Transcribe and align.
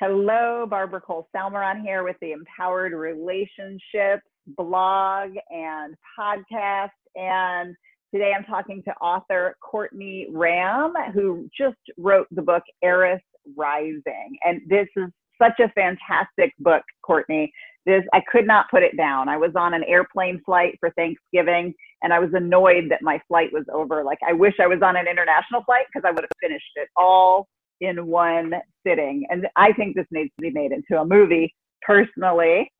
Hello, 0.00 0.64
Barbara 0.64 1.00
Cole 1.00 1.28
Salmeron 1.34 1.82
here 1.82 2.04
with 2.04 2.14
the 2.20 2.30
Empowered 2.30 2.92
Relationships 2.92 4.22
blog 4.46 5.30
and 5.50 5.96
podcast. 6.16 6.90
And 7.16 7.74
today 8.14 8.32
I'm 8.32 8.44
talking 8.44 8.80
to 8.84 8.92
author 8.98 9.56
Courtney 9.60 10.28
Ram, 10.30 10.94
who 11.12 11.50
just 11.58 11.78
wrote 11.96 12.28
the 12.30 12.42
book 12.42 12.62
Heiress 12.80 13.20
Rising. 13.56 14.38
And 14.44 14.60
this 14.68 14.86
is 14.96 15.08
such 15.42 15.58
a 15.58 15.68
fantastic 15.70 16.54
book, 16.60 16.84
Courtney. 17.02 17.52
This 17.84 18.04
I 18.12 18.22
could 18.30 18.46
not 18.46 18.70
put 18.70 18.84
it 18.84 18.96
down. 18.96 19.28
I 19.28 19.36
was 19.36 19.50
on 19.56 19.74
an 19.74 19.82
airplane 19.82 20.40
flight 20.46 20.76
for 20.78 20.90
Thanksgiving 20.90 21.74
and 22.04 22.12
I 22.12 22.20
was 22.20 22.30
annoyed 22.34 22.84
that 22.90 23.02
my 23.02 23.20
flight 23.26 23.52
was 23.52 23.64
over. 23.74 24.04
Like 24.04 24.18
I 24.24 24.32
wish 24.32 24.54
I 24.60 24.68
was 24.68 24.80
on 24.80 24.94
an 24.94 25.08
international 25.08 25.64
flight 25.64 25.86
because 25.92 26.06
I 26.06 26.12
would 26.12 26.22
have 26.22 26.30
finished 26.40 26.70
it 26.76 26.88
all 26.96 27.48
in 27.80 28.06
one 28.06 28.54
sitting. 28.86 29.26
And 29.30 29.46
I 29.56 29.72
think 29.72 29.96
this 29.96 30.06
needs 30.10 30.30
to 30.36 30.42
be 30.42 30.50
made 30.50 30.72
into 30.72 31.00
a 31.00 31.04
movie 31.04 31.54
personally. 31.82 32.70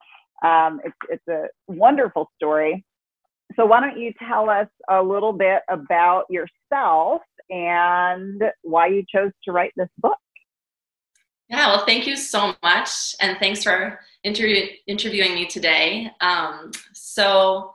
Um, 0.43 0.79
it's, 0.83 0.95
it's 1.09 1.27
a 1.27 1.47
wonderful 1.67 2.29
story. 2.35 2.85
So, 3.55 3.65
why 3.65 3.79
don't 3.81 3.97
you 3.97 4.13
tell 4.27 4.49
us 4.49 4.67
a 4.89 5.01
little 5.01 5.33
bit 5.33 5.61
about 5.69 6.25
yourself 6.29 7.21
and 7.49 8.41
why 8.61 8.87
you 8.87 9.03
chose 9.13 9.31
to 9.45 9.51
write 9.51 9.71
this 9.75 9.89
book? 9.97 10.17
Yeah, 11.49 11.67
well, 11.67 11.85
thank 11.85 12.05
you 12.05 12.15
so 12.15 12.53
much. 12.61 13.15
And 13.19 13.37
thanks 13.39 13.63
for 13.63 13.99
interview- 14.23 14.67
interviewing 14.85 15.33
me 15.33 15.47
today. 15.47 16.11
Um, 16.21 16.71
so, 16.93 17.71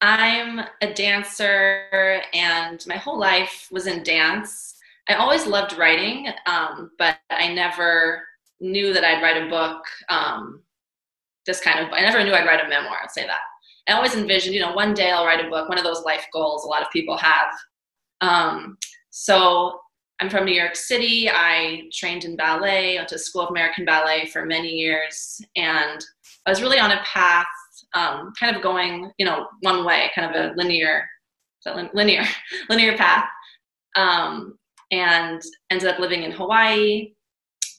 I'm 0.00 0.60
a 0.80 0.94
dancer, 0.94 2.22
and 2.32 2.84
my 2.86 2.96
whole 2.96 3.18
life 3.18 3.68
was 3.72 3.88
in 3.88 4.04
dance. 4.04 4.77
I 5.08 5.14
always 5.14 5.46
loved 5.46 5.78
writing, 5.78 6.28
um, 6.46 6.90
but 6.98 7.16
I 7.30 7.52
never 7.52 8.22
knew 8.60 8.92
that 8.92 9.04
I'd 9.04 9.22
write 9.22 9.42
a 9.42 9.48
book. 9.48 9.82
Um, 10.08 10.62
this 11.46 11.60
kind 11.60 11.80
of, 11.80 11.92
I 11.92 12.00
never 12.00 12.22
knew 12.22 12.34
I'd 12.34 12.46
write 12.46 12.64
a 12.64 12.68
memoir. 12.68 12.98
I'd 13.02 13.10
say 13.10 13.26
that. 13.26 13.40
I 13.88 13.92
always 13.92 14.14
envisioned, 14.14 14.54
you 14.54 14.60
know, 14.60 14.72
one 14.72 14.92
day 14.92 15.10
I'll 15.10 15.24
write 15.24 15.44
a 15.44 15.48
book. 15.48 15.68
One 15.68 15.78
of 15.78 15.84
those 15.84 16.04
life 16.04 16.26
goals 16.32 16.64
a 16.64 16.68
lot 16.68 16.82
of 16.82 16.90
people 16.92 17.16
have. 17.16 17.48
Um, 18.20 18.76
so 19.08 19.80
I'm 20.20 20.28
from 20.28 20.44
New 20.44 20.52
York 20.52 20.76
City. 20.76 21.30
I 21.30 21.84
trained 21.92 22.24
in 22.24 22.36
ballet. 22.36 22.96
went 22.96 23.08
to 23.08 23.18
School 23.18 23.42
of 23.42 23.50
American 23.50 23.86
Ballet 23.86 24.26
for 24.26 24.44
many 24.44 24.68
years, 24.68 25.40
and 25.56 26.04
I 26.44 26.50
was 26.50 26.60
really 26.60 26.78
on 26.78 26.90
a 26.90 27.00
path, 27.02 27.46
um, 27.94 28.32
kind 28.38 28.54
of 28.54 28.62
going, 28.62 29.10
you 29.18 29.24
know, 29.24 29.46
one 29.62 29.86
way, 29.86 30.10
kind 30.14 30.34
of 30.34 30.36
a 30.36 30.54
linear, 30.56 31.06
linear, 31.94 32.24
linear 32.68 32.96
path. 32.96 33.26
Um, 33.96 34.58
and 34.90 35.42
ended 35.70 35.88
up 35.88 35.98
living 35.98 36.22
in 36.22 36.32
Hawaii. 36.32 37.12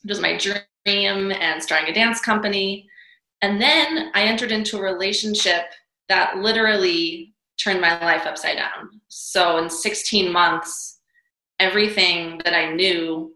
which 0.03 0.09
was 0.09 0.21
my 0.21 0.37
dream 0.37 1.31
and 1.31 1.61
starting 1.61 1.89
a 1.89 1.93
dance 1.93 2.21
company. 2.21 2.87
And 3.41 3.61
then 3.61 4.11
I 4.13 4.23
entered 4.23 4.51
into 4.51 4.77
a 4.77 4.81
relationship 4.81 5.65
that 6.07 6.37
literally 6.37 7.33
turned 7.61 7.81
my 7.81 7.99
life 8.03 8.25
upside 8.25 8.57
down. 8.57 9.01
So 9.07 9.57
in 9.57 9.69
16 9.69 10.31
months, 10.31 10.99
everything 11.59 12.41
that 12.45 12.53
I 12.53 12.73
knew 12.73 13.33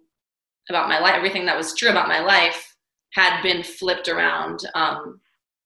about 0.70 0.88
my 0.88 1.00
life, 1.00 1.16
everything 1.16 1.46
that 1.46 1.58
was 1.58 1.76
true 1.76 1.90
about 1.90 2.08
my 2.08 2.20
life, 2.20 2.76
had 3.14 3.42
been 3.42 3.64
flipped 3.64 4.08
around 4.08 4.60
um, 4.74 5.20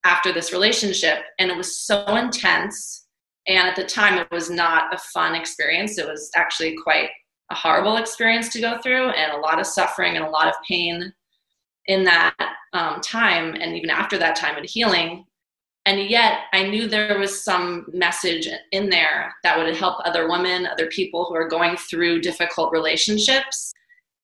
after 0.04 0.34
this 0.34 0.52
relationship. 0.52 1.20
And 1.40 1.50
it 1.50 1.58
was 1.58 1.80
so 1.80 2.04
intense. 2.16 3.08
And 3.48 3.68
at 3.68 3.76
the 3.76 3.86
time, 3.86 4.18
it 4.18 4.28
was 4.32 4.50
not 4.50 4.94
a 4.94 4.98
fun 4.98 5.34
experience. 5.34 5.98
It 5.98 6.08
was 6.08 6.30
actually 6.36 6.76
quite 6.84 7.10
a 7.50 7.56
horrible 7.56 7.98
experience 7.98 8.50
to 8.50 8.62
go 8.62 8.78
through 8.80 9.10
and 9.10 9.32
a 9.32 9.40
lot 9.40 9.60
of 9.60 9.66
suffering 9.66 10.16
and 10.16 10.26
a 10.26 10.30
lot 10.30 10.48
of 10.48 10.56
pain 10.68 11.14
in 11.86 12.04
that 12.04 12.36
um, 12.74 13.00
time 13.02 13.56
and 13.56 13.76
even 13.76 13.90
after 13.90 14.18
that 14.18 14.36
time 14.36 14.58
of 14.58 14.70
healing. 14.70 15.26
And 15.86 16.10
yet 16.10 16.42
i 16.52 16.64
knew 16.64 16.88
there 16.88 17.18
was 17.18 17.44
some 17.44 17.86
message 17.94 18.48
in 18.72 18.90
there 18.90 19.34
that 19.44 19.58
would 19.58 19.74
help 19.76 20.00
other 20.04 20.30
women 20.30 20.68
other 20.68 20.88
people 20.88 21.26
who 21.26 21.36
are 21.36 21.48
going 21.48 21.78
through 21.78 22.22
difficult 22.22 22.74
relationships. 22.74 23.74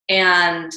And 0.10 0.72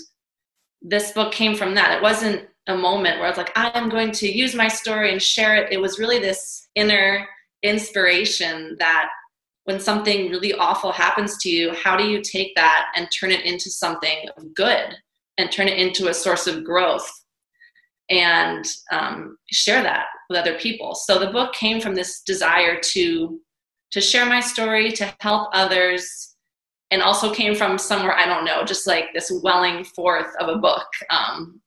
this 0.80 1.10
book 1.10 1.32
came 1.32 1.56
from 1.56 1.74
that. 1.74 1.96
It 1.96 2.02
wasn't 2.02 2.46
a 2.68 2.76
moment 2.76 3.18
where 3.18 3.26
i 3.26 3.28
was 3.28 3.38
like 3.38 3.52
i'm 3.54 3.88
going 3.88 4.10
to 4.10 4.28
use 4.28 4.54
my 4.54 4.68
story 4.68 5.10
and 5.12 5.22
share 5.22 5.56
it. 5.56 5.72
It 5.72 5.80
was 5.80 5.98
really 5.98 6.18
this 6.20 6.68
inner 6.76 7.26
inspiration 7.62 8.76
that 8.78 9.08
when 9.66 9.80
something 9.80 10.30
really 10.30 10.54
awful 10.54 10.92
happens 10.92 11.36
to 11.38 11.50
you, 11.50 11.74
how 11.74 11.96
do 11.96 12.04
you 12.08 12.22
take 12.22 12.54
that 12.54 12.86
and 12.94 13.08
turn 13.10 13.32
it 13.32 13.44
into 13.44 13.68
something 13.68 14.28
good 14.54 14.94
and 15.38 15.50
turn 15.50 15.66
it 15.66 15.76
into 15.76 16.08
a 16.08 16.14
source 16.14 16.46
of 16.46 16.64
growth 16.64 17.08
and 18.08 18.64
um, 18.92 19.36
share 19.50 19.82
that 19.82 20.06
with 20.30 20.38
other 20.38 20.56
people? 20.56 20.94
So 20.94 21.18
the 21.18 21.32
book 21.32 21.52
came 21.52 21.80
from 21.80 21.94
this 21.94 22.22
desire 22.22 22.80
to 22.92 23.40
to 23.92 24.00
share 24.00 24.26
my 24.26 24.40
story, 24.40 24.90
to 24.92 25.14
help 25.20 25.48
others, 25.52 26.36
and 26.90 27.02
also 27.02 27.32
came 27.32 27.54
from 27.54 27.78
somewhere 27.78 28.16
I 28.16 28.26
don't 28.26 28.44
know, 28.44 28.64
just 28.64 28.86
like 28.86 29.06
this 29.14 29.32
welling 29.42 29.84
forth 29.84 30.32
of 30.38 30.48
a 30.48 30.58
book. 30.58 30.86
Um, 31.10 31.60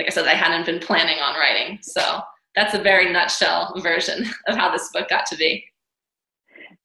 like 0.00 0.08
I 0.08 0.10
said, 0.10 0.26
I 0.26 0.34
hadn't 0.34 0.66
been 0.66 0.80
planning 0.80 1.18
on 1.20 1.38
writing, 1.38 1.78
so 1.82 2.20
that's 2.56 2.74
a 2.74 2.82
very 2.82 3.12
nutshell 3.12 3.72
version 3.80 4.26
of 4.48 4.56
how 4.56 4.72
this 4.72 4.90
book 4.92 5.08
got 5.08 5.26
to 5.26 5.36
be. 5.36 5.64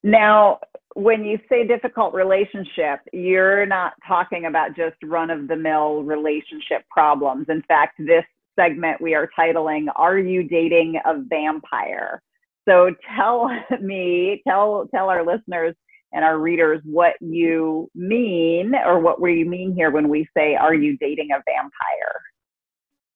Now, 0.04 0.60
when 0.96 1.24
you 1.24 1.40
say 1.48 1.66
difficult 1.66 2.14
relationship, 2.14 3.00
you're 3.14 3.66
not 3.66 3.94
talking 4.08 4.46
about 4.46 4.76
just 4.76 4.96
run 5.04 5.30
of 5.30 5.48
the 5.48 5.56
mill 5.56 6.04
relationship 6.04 6.84
problems. 6.90 7.48
In 7.50 7.62
fact, 7.64 7.96
this 8.00 8.26
segment 8.60 9.00
we 9.00 9.14
are 9.14 9.30
titling 9.38 9.88
Are 9.96 10.18
You 10.18 10.44
Dating 10.44 11.00
a 11.06 11.22
Vampire? 11.30 12.22
So 12.68 12.94
tell 13.16 13.50
me, 13.82 14.42
tell 14.48 14.88
tell 14.94 15.10
our 15.10 15.26
listeners 15.26 15.76
and 16.14 16.26
our 16.26 16.38
readers 16.38 16.82
what 16.84 17.14
you 17.22 17.90
mean 17.96 18.74
or 18.76 19.00
what 19.00 19.22
we 19.22 19.44
mean 19.44 19.74
here 19.74 19.92
when 19.92 20.10
we 20.10 20.28
say 20.36 20.56
are 20.56 20.74
you 20.74 20.98
dating 20.98 21.30
a 21.32 21.42
vampire? 21.48 22.22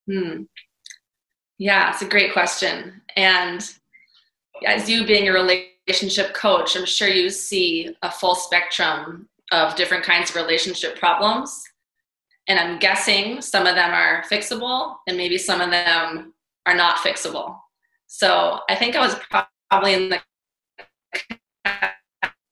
Hmm. 0.08 0.42
Yeah, 1.58 1.90
it's 1.90 2.02
a 2.02 2.08
great 2.08 2.32
question. 2.32 3.02
And 3.16 3.62
as 4.66 4.88
you 4.88 5.06
being 5.06 5.28
a 5.28 5.32
relationship 5.32 5.75
relationship 5.86 6.34
coach, 6.34 6.76
I'm 6.76 6.86
sure 6.86 7.08
you 7.08 7.30
see 7.30 7.94
a 8.02 8.10
full 8.10 8.34
spectrum 8.34 9.28
of 9.52 9.76
different 9.76 10.04
kinds 10.04 10.30
of 10.30 10.36
relationship 10.36 10.98
problems. 10.98 11.62
And 12.48 12.58
I'm 12.58 12.78
guessing 12.78 13.40
some 13.40 13.66
of 13.66 13.74
them 13.74 13.92
are 13.92 14.24
fixable 14.30 14.96
and 15.06 15.16
maybe 15.16 15.38
some 15.38 15.60
of 15.60 15.70
them 15.70 16.32
are 16.66 16.74
not 16.74 16.98
fixable. 16.98 17.58
So 18.06 18.60
I 18.68 18.76
think 18.76 18.96
I 18.96 19.00
was 19.00 19.16
probably 19.70 19.94
in 19.94 20.08
the 20.10 20.20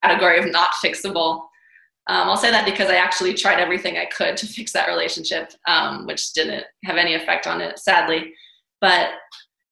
category 0.03 0.39
of 0.39 0.51
not 0.51 0.73
fixable. 0.85 1.47
Um, 2.07 2.29
I'll 2.29 2.37
say 2.37 2.51
that 2.51 2.67
because 2.67 2.91
I 2.91 2.97
actually 2.97 3.35
tried 3.35 3.61
everything 3.61 3.97
I 3.97 4.07
could 4.07 4.37
to 4.37 4.47
fix 4.47 4.73
that 4.73 4.89
relationship, 4.89 5.53
um, 5.67 6.07
which 6.07 6.33
didn't 6.33 6.65
have 6.85 6.97
any 6.97 7.15
effect 7.15 7.47
on 7.47 7.61
it, 7.61 7.79
sadly. 7.79 8.35
But 8.81 9.11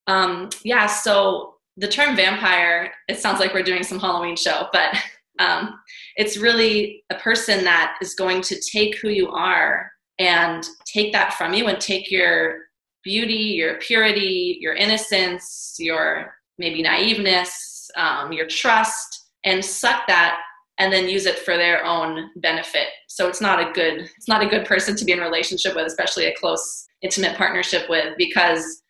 um, 0.06 0.48
yeah, 0.64 0.86
so 0.86 1.56
the 1.82 1.88
term 1.88 2.14
vampire, 2.14 2.92
it 3.08 3.18
sounds 3.18 3.40
like 3.40 3.52
we're 3.52 3.62
doing 3.64 3.82
some 3.82 3.98
Halloween 3.98 4.36
show, 4.36 4.68
but 4.72 4.96
um, 5.40 5.80
it's 6.14 6.36
really 6.36 7.02
a 7.10 7.16
person 7.16 7.64
that 7.64 7.96
is 8.00 8.14
going 8.14 8.40
to 8.42 8.60
take 8.60 8.96
who 8.98 9.08
you 9.08 9.28
are 9.30 9.90
and 10.20 10.64
take 10.86 11.12
that 11.12 11.34
from 11.34 11.52
you 11.52 11.66
and 11.66 11.80
take 11.80 12.08
your 12.08 12.58
beauty, 13.02 13.34
your 13.34 13.78
purity, 13.78 14.58
your 14.60 14.74
innocence, 14.74 15.74
your 15.80 16.32
maybe 16.56 16.84
naiveness, 16.84 17.90
um, 17.96 18.30
your 18.30 18.46
trust, 18.46 19.30
and 19.44 19.64
suck 19.64 20.06
that 20.06 20.38
and 20.78 20.92
then 20.92 21.08
use 21.08 21.26
it 21.26 21.40
for 21.40 21.56
their 21.56 21.84
own 21.84 22.30
benefit. 22.36 22.86
So 23.08 23.26
it's 23.26 23.40
not 23.40 23.58
a 23.58 23.72
good 23.72 24.02
it's 24.16 24.28
not 24.28 24.42
a 24.42 24.48
good 24.48 24.64
person 24.64 24.94
to 24.96 25.04
be 25.04 25.12
in 25.12 25.18
relationship 25.18 25.74
with, 25.74 25.86
especially 25.86 26.26
a 26.26 26.34
close 26.36 26.86
intimate 27.02 27.36
partnership 27.36 27.90
with, 27.90 28.14
because 28.16 28.81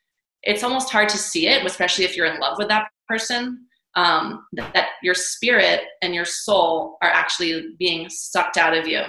it's 0.42 0.62
almost 0.62 0.90
hard 0.90 1.08
to 1.10 1.18
see 1.18 1.48
it, 1.48 1.64
especially 1.64 2.04
if 2.04 2.16
you're 2.16 2.26
in 2.26 2.40
love 2.40 2.58
with 2.58 2.68
that 2.68 2.88
person, 3.08 3.66
um, 3.94 4.46
that, 4.52 4.72
that 4.74 4.88
your 5.02 5.14
spirit 5.14 5.82
and 6.02 6.14
your 6.14 6.24
soul 6.24 6.96
are 7.02 7.10
actually 7.10 7.74
being 7.78 8.08
sucked 8.08 8.56
out 8.56 8.76
of 8.76 8.86
you. 8.86 9.02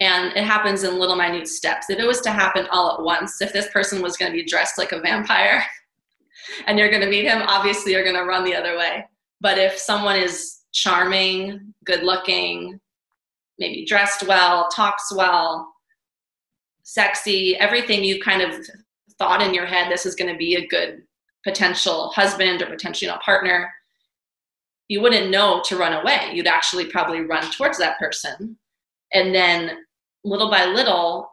And 0.00 0.36
it 0.36 0.44
happens 0.44 0.82
in 0.82 0.98
little 0.98 1.16
minute 1.16 1.46
steps. 1.46 1.88
If 1.88 1.98
it 1.98 2.06
was 2.06 2.20
to 2.22 2.30
happen 2.30 2.66
all 2.70 2.92
at 2.92 3.02
once, 3.02 3.40
if 3.40 3.52
this 3.52 3.68
person 3.70 4.02
was 4.02 4.16
going 4.16 4.32
to 4.32 4.36
be 4.36 4.44
dressed 4.44 4.76
like 4.76 4.92
a 4.92 5.00
vampire 5.00 5.64
and 6.66 6.78
you're 6.78 6.90
going 6.90 7.02
to 7.02 7.08
meet 7.08 7.26
him, 7.26 7.42
obviously 7.42 7.92
you're 7.92 8.02
going 8.02 8.16
to 8.16 8.24
run 8.24 8.44
the 8.44 8.56
other 8.56 8.76
way. 8.76 9.04
But 9.40 9.58
if 9.58 9.78
someone 9.78 10.16
is 10.16 10.62
charming, 10.72 11.74
good 11.84 12.02
looking, 12.02 12.80
maybe 13.58 13.84
dressed 13.84 14.26
well, 14.26 14.68
talks 14.74 15.14
well, 15.14 15.72
sexy, 16.82 17.56
everything 17.56 18.02
you 18.02 18.20
kind 18.20 18.42
of 18.42 18.66
thought 19.18 19.42
in 19.42 19.54
your 19.54 19.66
head 19.66 19.90
this 19.90 20.06
is 20.06 20.14
going 20.14 20.32
to 20.32 20.38
be 20.38 20.56
a 20.56 20.66
good 20.66 21.02
potential 21.44 22.10
husband 22.14 22.62
or 22.62 22.66
potentially 22.66 23.06
you 23.06 23.12
know, 23.12 23.20
partner, 23.24 23.70
you 24.88 25.00
wouldn't 25.00 25.30
know 25.30 25.62
to 25.66 25.76
run 25.76 25.92
away. 25.92 26.30
You'd 26.32 26.46
actually 26.46 26.86
probably 26.86 27.20
run 27.20 27.50
towards 27.52 27.78
that 27.78 27.98
person. 27.98 28.58
And 29.12 29.34
then 29.34 29.78
little 30.24 30.50
by 30.50 30.64
little, 30.64 31.30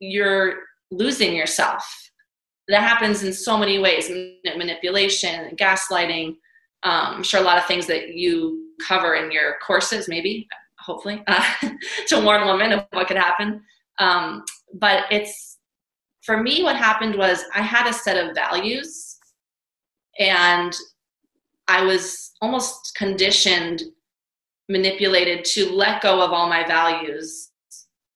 you're 0.00 0.54
losing 0.90 1.34
yourself. 1.34 1.84
That 2.68 2.82
happens 2.82 3.22
in 3.22 3.32
so 3.32 3.56
many 3.56 3.78
ways 3.78 4.10
manipulation, 4.44 5.56
gaslighting. 5.56 6.28
Um, 6.82 7.16
I'm 7.16 7.22
sure 7.22 7.40
a 7.40 7.44
lot 7.44 7.58
of 7.58 7.66
things 7.66 7.86
that 7.86 8.14
you 8.14 8.72
cover 8.86 9.14
in 9.14 9.32
your 9.32 9.56
courses, 9.66 10.08
maybe, 10.08 10.46
hopefully, 10.78 11.22
uh, 11.26 11.54
to 12.08 12.20
warn 12.20 12.46
women 12.46 12.72
of 12.72 12.86
what 12.92 13.08
could 13.08 13.16
happen. 13.16 13.62
Um, 13.98 14.44
but 14.74 15.04
it's 15.10 15.57
for 16.28 16.42
me, 16.42 16.62
what 16.62 16.76
happened 16.76 17.14
was 17.16 17.42
I 17.54 17.62
had 17.62 17.88
a 17.88 17.92
set 17.92 18.22
of 18.22 18.34
values 18.34 19.16
and 20.18 20.76
I 21.68 21.82
was 21.82 22.32
almost 22.42 22.94
conditioned, 22.94 23.84
manipulated 24.68 25.42
to 25.46 25.72
let 25.72 26.02
go 26.02 26.20
of 26.20 26.30
all 26.30 26.46
my 26.46 26.66
values. 26.66 27.48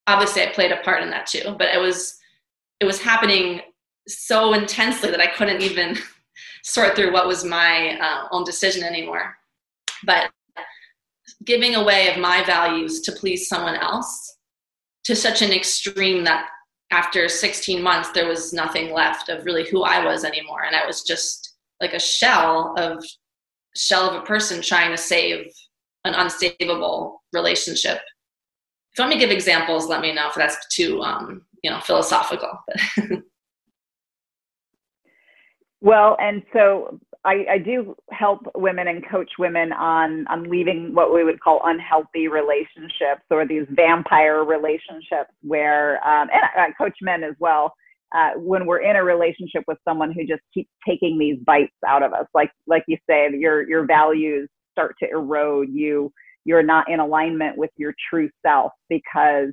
Obviously, 0.06 0.42
I 0.42 0.48
played 0.48 0.72
a 0.72 0.82
part 0.82 1.02
in 1.02 1.08
that 1.08 1.24
too, 1.24 1.56
but 1.58 1.68
it 1.74 1.80
was 1.80 2.18
it 2.80 2.84
was 2.84 3.00
happening 3.00 3.62
so 4.06 4.52
intensely 4.52 5.10
that 5.10 5.20
I 5.20 5.28
couldn't 5.28 5.62
even 5.62 5.96
sort 6.64 6.94
through 6.94 7.14
what 7.14 7.26
was 7.26 7.44
my 7.46 7.98
uh, 7.98 8.28
own 8.30 8.44
decision 8.44 8.84
anymore. 8.84 9.38
But 10.04 10.30
giving 11.46 11.76
away 11.76 12.12
of 12.12 12.20
my 12.20 12.44
values 12.44 13.00
to 13.02 13.12
please 13.12 13.48
someone 13.48 13.76
else 13.76 14.36
to 15.04 15.16
such 15.16 15.40
an 15.40 15.50
extreme 15.50 16.24
that 16.24 16.48
after 16.92 17.28
16 17.28 17.82
months 17.82 18.10
there 18.10 18.28
was 18.28 18.52
nothing 18.52 18.92
left 18.92 19.28
of 19.28 19.44
really 19.44 19.68
who 19.68 19.82
I 19.82 20.04
was 20.04 20.24
anymore 20.24 20.64
and 20.64 20.76
I 20.76 20.86
was 20.86 21.02
just 21.02 21.56
like 21.80 21.94
a 21.94 21.98
shell 21.98 22.74
of 22.76 23.04
shell 23.76 24.08
of 24.08 24.22
a 24.22 24.24
person 24.24 24.62
trying 24.62 24.90
to 24.90 24.96
save 24.96 25.46
an 26.04 26.14
unsavable 26.14 27.16
relationship. 27.32 27.98
If 27.98 28.98
you 28.98 29.04
want 29.04 29.14
me 29.14 29.20
to 29.20 29.26
give 29.26 29.34
examples, 29.34 29.86
let 29.88 30.00
me 30.00 30.12
know 30.12 30.28
if 30.28 30.34
that's 30.34 30.56
too 30.74 31.00
um, 31.02 31.42
you 31.62 31.70
know 31.70 31.80
philosophical. 31.80 32.50
well, 35.80 36.16
and 36.20 36.42
so 36.52 36.98
I, 37.24 37.44
I, 37.52 37.58
do 37.58 37.94
help 38.10 38.40
women 38.56 38.88
and 38.88 39.04
coach 39.08 39.30
women 39.38 39.72
on 39.72 40.26
on 40.28 40.44
leaving 40.44 40.94
what 40.94 41.14
we 41.14 41.22
would 41.22 41.40
call 41.40 41.60
unhealthy 41.64 42.26
relationships 42.26 43.22
or 43.30 43.46
these 43.46 43.66
vampire 43.70 44.44
relationships 44.44 45.30
where 45.42 45.96
um, 46.06 46.28
and 46.32 46.42
I, 46.56 46.66
I, 46.66 46.70
coach 46.72 46.96
men 47.00 47.22
as 47.22 47.34
well 47.38 47.74
uh, 48.14 48.30
when 48.36 48.66
we're 48.66 48.80
in 48.80 48.96
a 48.96 49.04
relationship 49.04 49.62
with 49.68 49.78
someone 49.86 50.12
who 50.12 50.26
just 50.26 50.42
keeps 50.52 50.70
taking 50.86 51.18
these 51.18 51.36
bites 51.46 51.72
out 51.86 52.02
of 52.02 52.12
us. 52.12 52.26
Like 52.34 52.50
like 52.66 52.82
you 52.88 52.96
say 53.08 53.28
your 53.32 53.68
your 53.68 53.86
values 53.86 54.48
start 54.72 54.96
to 55.02 55.08
erode 55.08 55.68
you. 55.70 56.12
You're 56.44 56.64
not 56.64 56.90
in 56.90 56.98
alignment 56.98 57.56
with 57.56 57.70
your 57.76 57.94
true 58.10 58.28
self 58.44 58.72
because 58.88 59.52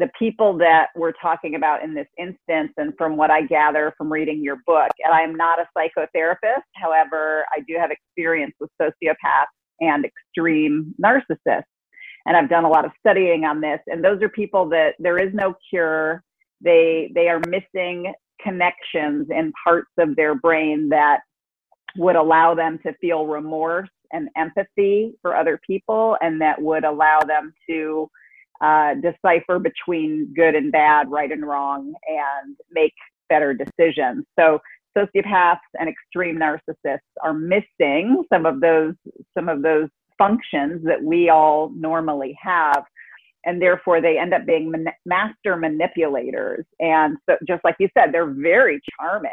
the 0.00 0.10
people 0.18 0.56
that 0.56 0.88
we're 0.96 1.12
talking 1.12 1.54
about 1.56 1.84
in 1.84 1.94
this 1.94 2.06
instance, 2.18 2.72
and 2.78 2.94
from 2.96 3.18
what 3.18 3.30
I 3.30 3.42
gather 3.42 3.92
from 3.98 4.10
reading 4.10 4.42
your 4.42 4.56
book, 4.66 4.90
and 5.04 5.12
I 5.12 5.20
am 5.20 5.34
not 5.34 5.58
a 5.60 5.66
psychotherapist, 5.76 6.62
however, 6.74 7.44
I 7.54 7.60
do 7.60 7.76
have 7.78 7.90
experience 7.90 8.54
with 8.58 8.70
sociopaths 8.80 9.52
and 9.80 10.06
extreme 10.06 10.94
narcissists. 11.02 11.64
And 12.26 12.36
I've 12.36 12.48
done 12.48 12.64
a 12.64 12.68
lot 12.68 12.86
of 12.86 12.92
studying 12.98 13.44
on 13.44 13.60
this. 13.60 13.80
And 13.86 14.02
those 14.02 14.22
are 14.22 14.28
people 14.30 14.68
that 14.70 14.94
there 14.98 15.18
is 15.18 15.32
no 15.34 15.54
cure. 15.68 16.22
They 16.62 17.10
they 17.14 17.28
are 17.28 17.40
missing 17.48 18.12
connections 18.42 19.28
in 19.30 19.52
parts 19.64 19.90
of 19.98 20.16
their 20.16 20.34
brain 20.34 20.88
that 20.90 21.20
would 21.96 22.16
allow 22.16 22.54
them 22.54 22.78
to 22.86 22.94
feel 23.00 23.26
remorse 23.26 23.88
and 24.12 24.28
empathy 24.36 25.14
for 25.22 25.36
other 25.36 25.60
people 25.66 26.16
and 26.20 26.40
that 26.40 26.60
would 26.60 26.84
allow 26.84 27.20
them 27.20 27.52
to 27.68 28.08
uh, 28.60 28.94
decipher 28.94 29.58
between 29.58 30.32
good 30.34 30.54
and 30.54 30.70
bad, 30.72 31.10
right 31.10 31.32
and 31.32 31.46
wrong, 31.46 31.92
and 32.08 32.56
make 32.70 32.94
better 33.28 33.54
decisions. 33.54 34.24
So 34.38 34.60
sociopaths 34.96 35.58
and 35.78 35.88
extreme 35.88 36.38
narcissists 36.38 36.98
are 37.22 37.32
missing 37.32 38.24
some 38.32 38.46
of 38.46 38.60
those 38.60 38.94
some 39.36 39.48
of 39.48 39.62
those 39.62 39.88
functions 40.18 40.84
that 40.84 41.02
we 41.02 41.30
all 41.30 41.70
normally 41.74 42.36
have 42.42 42.84
and 43.44 43.60
therefore 43.62 44.00
they 44.00 44.18
end 44.18 44.34
up 44.34 44.44
being 44.44 44.70
man- 44.70 44.92
master 45.06 45.56
manipulators 45.56 46.64
and 46.80 47.16
so 47.28 47.36
just 47.46 47.62
like 47.64 47.76
you 47.78 47.88
said 47.96 48.12
they're 48.12 48.34
very 48.34 48.80
charming 48.98 49.30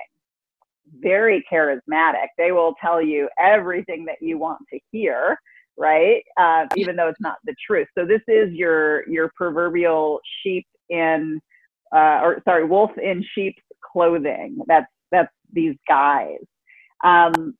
very 1.02 1.44
charismatic 1.52 2.28
they 2.38 2.52
will 2.52 2.74
tell 2.80 3.02
you 3.02 3.28
everything 3.40 4.06
that 4.06 4.18
you 4.22 4.38
want 4.38 4.60
to 4.72 4.80
hear 4.92 5.38
right? 5.78 6.24
Uh, 6.40 6.66
even 6.76 6.96
though 6.96 7.08
it's 7.08 7.22
not 7.22 7.38
the 7.46 7.56
truth. 7.66 7.88
So 7.98 8.06
this 8.06 8.22
is 8.28 8.52
your 8.54 9.08
your 9.10 9.32
proverbial 9.36 10.20
sheep 10.42 10.66
in, 10.90 11.40
uh, 11.96 12.20
or 12.22 12.42
sorry, 12.46 12.66
wolf 12.66 12.92
in 12.98 13.24
sheep's 13.34 13.62
clothing. 13.92 14.60
That's 14.68 14.88
that's 15.12 15.32
these 15.54 15.76
guys. 15.88 16.40
Um, 17.04 17.56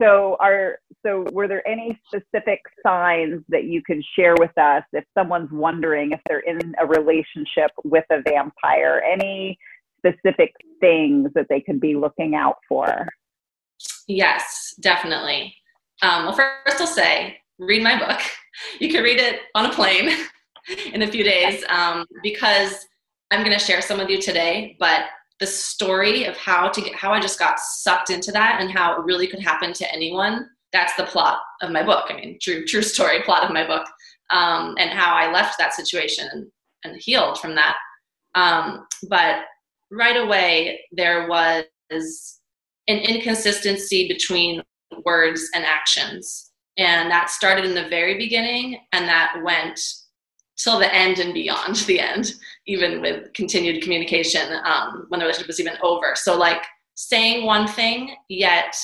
so 0.00 0.36
are 0.40 0.78
so 1.04 1.26
were 1.32 1.46
there 1.46 1.66
any 1.68 2.00
specific 2.06 2.60
signs 2.84 3.42
that 3.48 3.64
you 3.64 3.82
can 3.82 4.02
share 4.16 4.34
with 4.38 4.56
us 4.58 4.82
if 4.92 5.04
someone's 5.16 5.50
wondering 5.52 6.12
if 6.12 6.20
they're 6.28 6.40
in 6.40 6.74
a 6.80 6.86
relationship 6.86 7.70
with 7.84 8.04
a 8.10 8.22
vampire? 8.22 9.02
Any 9.06 9.58
specific 9.98 10.52
things 10.80 11.30
that 11.34 11.46
they 11.48 11.60
could 11.60 11.80
be 11.80 11.94
looking 11.94 12.34
out 12.34 12.56
for? 12.68 13.06
Yes, 14.08 14.74
definitely. 14.80 15.54
Um, 16.02 16.26
well, 16.26 16.34
first 16.34 16.80
I'll 16.80 16.86
say, 16.86 17.38
read 17.58 17.82
my 17.82 17.98
book. 17.98 18.20
You 18.80 18.90
can 18.90 19.02
read 19.02 19.18
it 19.18 19.40
on 19.54 19.66
a 19.66 19.72
plane 19.72 20.10
in 20.92 21.02
a 21.02 21.06
few 21.06 21.24
days 21.24 21.64
um, 21.68 22.04
because 22.22 22.86
I'm 23.30 23.44
going 23.44 23.58
to 23.58 23.64
share 23.64 23.80
some 23.80 23.98
with 23.98 24.10
you 24.10 24.20
today. 24.20 24.76
But 24.78 25.06
the 25.40 25.46
story 25.46 26.24
of 26.24 26.36
how 26.36 26.68
to 26.68 26.80
get, 26.80 26.94
how 26.94 27.12
I 27.12 27.20
just 27.20 27.38
got 27.38 27.58
sucked 27.58 28.10
into 28.10 28.30
that 28.32 28.60
and 28.60 28.70
how 28.70 28.94
it 28.94 29.04
really 29.04 29.26
could 29.26 29.40
happen 29.40 29.72
to 29.72 29.92
anyone. 29.92 30.48
That's 30.72 30.94
the 30.96 31.04
plot 31.04 31.38
of 31.62 31.70
my 31.70 31.82
book. 31.82 32.06
I 32.10 32.14
mean, 32.14 32.38
true, 32.40 32.64
true 32.64 32.82
story, 32.82 33.22
plot 33.22 33.44
of 33.44 33.52
my 33.52 33.66
book, 33.66 33.86
um, 34.30 34.74
and 34.78 34.90
how 34.90 35.14
I 35.14 35.32
left 35.32 35.58
that 35.58 35.74
situation 35.74 36.28
and, 36.84 36.96
healed 36.96 37.38
from 37.38 37.54
that. 37.54 37.76
Um, 38.34 38.86
but 39.08 39.44
right 39.90 40.16
away, 40.16 40.80
there 40.92 41.28
was 41.28 41.64
an 42.88 42.98
inconsistency 42.98 44.08
between 44.08 44.62
words 45.04 45.48
and 45.54 45.64
actions. 45.64 46.52
And 46.78 47.10
that 47.10 47.30
started 47.30 47.64
in 47.64 47.74
the 47.74 47.88
very 47.88 48.16
beginning 48.16 48.80
and 48.92 49.06
that 49.06 49.40
went 49.44 49.80
till 50.56 50.78
the 50.78 50.92
end 50.94 51.18
and 51.18 51.34
beyond 51.34 51.76
the 51.76 52.00
end, 52.00 52.34
even 52.66 53.00
with 53.00 53.32
continued 53.34 53.82
communication 53.82 54.60
um, 54.64 55.06
when 55.08 55.18
the 55.18 55.24
relationship 55.24 55.48
was 55.48 55.60
even 55.60 55.76
over. 55.82 56.14
So, 56.14 56.36
like 56.36 56.62
saying 56.94 57.44
one 57.44 57.66
thing, 57.66 58.14
yet 58.28 58.74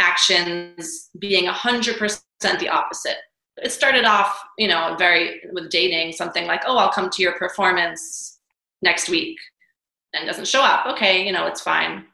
actions 0.00 1.10
being 1.18 1.46
100% 1.46 2.20
the 2.60 2.68
opposite. 2.68 3.16
It 3.56 3.72
started 3.72 4.04
off, 4.04 4.40
you 4.56 4.68
know, 4.68 4.94
very 4.96 5.40
with 5.52 5.70
dating, 5.70 6.12
something 6.12 6.46
like, 6.46 6.62
oh, 6.66 6.76
I'll 6.76 6.92
come 6.92 7.10
to 7.10 7.22
your 7.22 7.32
performance 7.32 8.38
next 8.80 9.08
week 9.08 9.36
and 10.14 10.24
doesn't 10.24 10.46
show 10.46 10.62
up. 10.62 10.86
Okay, 10.86 11.26
you 11.26 11.32
know, 11.32 11.46
it's 11.46 11.60
fine 11.60 12.04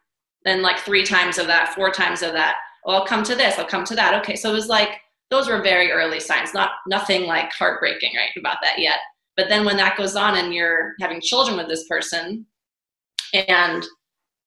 then 0.44 0.62
like 0.62 0.78
three 0.78 1.04
times 1.04 1.38
of 1.38 1.46
that, 1.46 1.74
four 1.74 1.90
times 1.90 2.22
of 2.22 2.32
that. 2.32 2.56
Oh, 2.84 2.94
I'll 2.94 3.06
come 3.06 3.22
to 3.24 3.34
this, 3.34 3.58
I'll 3.58 3.66
come 3.66 3.84
to 3.84 3.94
that. 3.94 4.14
Okay, 4.20 4.36
so 4.36 4.50
it 4.50 4.54
was 4.54 4.68
like 4.68 5.00
those 5.30 5.48
were 5.48 5.62
very 5.62 5.90
early 5.90 6.20
signs, 6.20 6.54
not 6.54 6.70
nothing 6.86 7.26
like 7.26 7.52
heartbreaking, 7.52 8.12
right, 8.16 8.30
about 8.38 8.58
that 8.62 8.78
yet. 8.78 8.98
But 9.36 9.48
then 9.48 9.64
when 9.64 9.76
that 9.78 9.96
goes 9.96 10.16
on 10.16 10.36
and 10.36 10.54
you're 10.54 10.94
having 11.00 11.20
children 11.20 11.56
with 11.56 11.66
this 11.66 11.88
person 11.88 12.46
and 13.48 13.84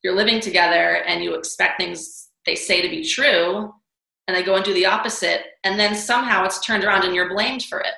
you're 0.04 0.16
living 0.16 0.40
together 0.40 1.04
and 1.06 1.24
you 1.24 1.34
expect 1.34 1.80
things 1.80 2.30
they 2.46 2.56
say 2.56 2.82
to 2.82 2.90
be 2.90 3.04
true 3.04 3.74
and 4.28 4.38
they 4.38 4.44
go 4.44 4.56
and 4.56 4.64
do 4.64 4.74
the 4.74 4.86
opposite 4.86 5.42
and 5.64 5.80
then 5.80 5.96
somehow 5.96 6.46
it's 6.46 6.66
turned 6.66 6.84
around 6.84 7.04
and 7.04 7.14
you're 7.14 7.34
blamed 7.34 7.64
for 7.64 7.80
it. 7.80 7.94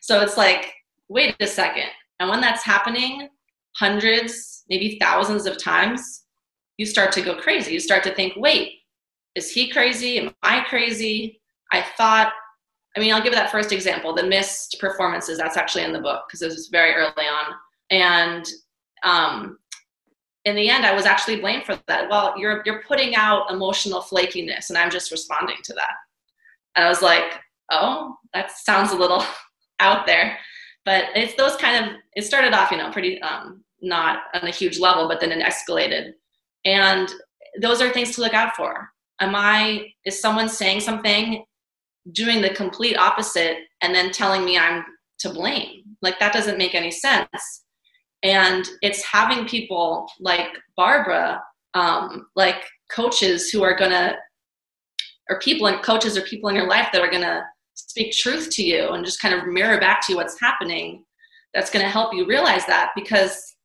So 0.00 0.20
it's 0.20 0.36
like, 0.36 0.72
wait 1.08 1.36
a 1.40 1.46
second. 1.46 1.88
And 2.20 2.30
when 2.30 2.40
that's 2.40 2.62
happening 2.62 3.28
hundreds, 3.76 4.64
maybe 4.70 4.98
thousands 4.98 5.44
of 5.46 5.62
times, 5.62 6.22
you 6.78 6.86
start 6.86 7.12
to 7.12 7.22
go 7.22 7.34
crazy. 7.34 7.72
You 7.72 7.80
start 7.80 8.02
to 8.04 8.14
think, 8.14 8.34
wait, 8.36 8.80
is 9.34 9.50
he 9.50 9.70
crazy? 9.70 10.18
Am 10.18 10.34
I 10.42 10.60
crazy? 10.60 11.40
I 11.72 11.84
thought, 11.96 12.32
I 12.96 13.00
mean, 13.00 13.12
I'll 13.12 13.22
give 13.22 13.34
that 13.34 13.50
first 13.50 13.72
example 13.72 14.14
the 14.14 14.22
missed 14.22 14.76
performances. 14.80 15.38
That's 15.38 15.56
actually 15.56 15.84
in 15.84 15.92
the 15.92 16.00
book 16.00 16.24
because 16.26 16.42
it 16.42 16.48
was 16.48 16.68
very 16.68 16.94
early 16.94 17.26
on. 17.26 17.54
And 17.90 18.46
um, 19.02 19.58
in 20.44 20.56
the 20.56 20.68
end, 20.68 20.86
I 20.86 20.94
was 20.94 21.04
actually 21.04 21.40
blamed 21.40 21.64
for 21.64 21.78
that. 21.86 22.08
Well, 22.08 22.34
you're, 22.38 22.62
you're 22.64 22.82
putting 22.82 23.14
out 23.14 23.50
emotional 23.50 24.00
flakiness, 24.00 24.70
and 24.70 24.78
I'm 24.78 24.90
just 24.90 25.10
responding 25.10 25.56
to 25.64 25.74
that. 25.74 25.94
And 26.74 26.84
I 26.84 26.88
was 26.88 27.02
like, 27.02 27.40
oh, 27.70 28.16
that 28.32 28.50
sounds 28.50 28.92
a 28.92 28.96
little 28.96 29.24
out 29.80 30.06
there. 30.06 30.38
But 30.84 31.06
it's 31.14 31.34
those 31.34 31.56
kind 31.56 31.84
of, 31.84 31.92
it 32.14 32.24
started 32.24 32.54
off, 32.54 32.70
you 32.70 32.76
know, 32.76 32.90
pretty 32.90 33.20
um, 33.22 33.64
not 33.82 34.20
on 34.34 34.46
a 34.46 34.52
huge 34.52 34.78
level, 34.78 35.08
but 35.08 35.20
then 35.20 35.32
it 35.32 35.44
escalated 35.44 36.12
and 36.66 37.08
those 37.62 37.80
are 37.80 37.90
things 37.90 38.14
to 38.14 38.20
look 38.20 38.34
out 38.34 38.54
for. 38.54 38.90
Am 39.20 39.34
I, 39.34 39.86
is 40.04 40.20
someone 40.20 40.48
saying 40.48 40.80
something, 40.80 41.44
doing 42.12 42.42
the 42.42 42.50
complete 42.50 42.98
opposite, 42.98 43.58
and 43.80 43.94
then 43.94 44.10
telling 44.10 44.44
me 44.44 44.58
I'm 44.58 44.84
to 45.20 45.30
blame? 45.30 45.82
Like 46.02 46.18
that 46.18 46.34
doesn't 46.34 46.58
make 46.58 46.74
any 46.74 46.90
sense. 46.90 47.64
And 48.22 48.66
it's 48.82 49.04
having 49.04 49.46
people 49.46 50.08
like 50.20 50.48
Barbara, 50.76 51.40
um, 51.74 52.26
like 52.34 52.64
coaches 52.90 53.48
who 53.48 53.62
are 53.62 53.76
gonna, 53.76 54.16
or 55.30 55.38
people 55.38 55.68
and 55.68 55.82
coaches 55.82 56.18
or 56.18 56.22
people 56.22 56.48
in 56.48 56.56
your 56.56 56.68
life 56.68 56.88
that 56.92 57.00
are 57.00 57.10
gonna 57.10 57.44
speak 57.74 58.12
truth 58.12 58.50
to 58.50 58.62
you 58.62 58.88
and 58.88 59.04
just 59.04 59.20
kind 59.20 59.34
of 59.34 59.46
mirror 59.46 59.78
back 59.78 60.04
to 60.06 60.12
you 60.12 60.16
what's 60.16 60.40
happening. 60.40 61.04
That's 61.54 61.70
gonna 61.70 61.88
help 61.88 62.12
you 62.12 62.26
realize 62.26 62.66
that 62.66 62.90
because 62.96 63.55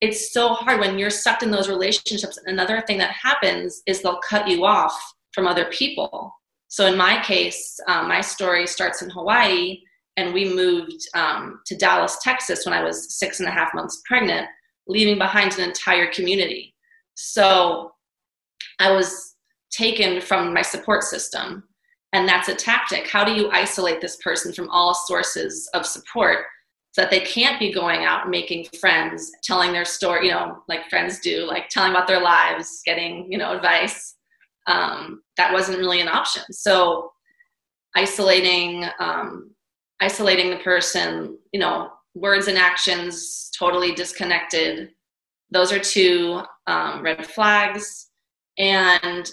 it's 0.00 0.32
so 0.32 0.50
hard 0.50 0.80
when 0.80 0.98
you're 0.98 1.10
sucked 1.10 1.42
in 1.42 1.50
those 1.50 1.68
relationships. 1.68 2.38
Another 2.46 2.82
thing 2.82 2.98
that 2.98 3.10
happens 3.10 3.82
is 3.86 4.00
they'll 4.00 4.20
cut 4.20 4.48
you 4.48 4.64
off 4.64 4.94
from 5.32 5.46
other 5.46 5.66
people. 5.66 6.32
So 6.68 6.86
in 6.86 6.96
my 6.96 7.20
case, 7.22 7.78
um, 7.88 8.08
my 8.08 8.20
story 8.20 8.66
starts 8.66 9.02
in 9.02 9.10
Hawaii, 9.10 9.80
and 10.16 10.34
we 10.34 10.52
moved 10.52 11.00
um, 11.14 11.60
to 11.66 11.76
Dallas, 11.76 12.18
Texas 12.22 12.64
when 12.64 12.74
I 12.74 12.82
was 12.82 13.18
six 13.18 13.40
and 13.40 13.48
a 13.48 13.52
half 13.52 13.74
months 13.74 14.02
pregnant, 14.04 14.46
leaving 14.86 15.18
behind 15.18 15.54
an 15.54 15.68
entire 15.68 16.10
community. 16.12 16.74
So 17.14 17.92
I 18.78 18.92
was 18.92 19.36
taken 19.70 20.20
from 20.20 20.52
my 20.52 20.62
support 20.62 21.04
system. 21.04 21.64
And 22.12 22.26
that's 22.26 22.48
a 22.48 22.54
tactic. 22.54 23.06
How 23.06 23.22
do 23.22 23.32
you 23.32 23.50
isolate 23.50 24.00
this 24.00 24.16
person 24.16 24.52
from 24.52 24.70
all 24.70 24.94
sources 24.94 25.68
of 25.74 25.84
support 25.84 26.46
so 26.98 27.04
that 27.04 27.10
they 27.12 27.20
can't 27.20 27.60
be 27.60 27.72
going 27.72 28.04
out 28.04 28.28
making 28.28 28.64
friends, 28.80 29.30
telling 29.44 29.72
their 29.72 29.84
story, 29.84 30.26
you 30.26 30.32
know, 30.32 30.64
like 30.66 30.90
friends 30.90 31.20
do, 31.20 31.46
like 31.46 31.68
telling 31.68 31.92
about 31.92 32.08
their 32.08 32.20
lives, 32.20 32.82
getting, 32.84 33.30
you 33.30 33.38
know, 33.38 33.54
advice? 33.54 34.16
Um, 34.66 35.22
that 35.36 35.52
wasn't 35.52 35.78
really 35.78 36.00
an 36.00 36.08
option. 36.08 36.42
So 36.50 37.12
isolating, 37.94 38.84
um, 38.98 39.52
isolating 40.00 40.50
the 40.50 40.56
person, 40.56 41.38
you 41.52 41.60
know, 41.60 41.90
words 42.16 42.48
and 42.48 42.58
actions 42.58 43.52
totally 43.56 43.94
disconnected. 43.94 44.90
Those 45.52 45.70
are 45.70 45.78
two 45.78 46.42
um, 46.66 47.02
red 47.02 47.24
flags. 47.24 48.08
And 48.58 49.30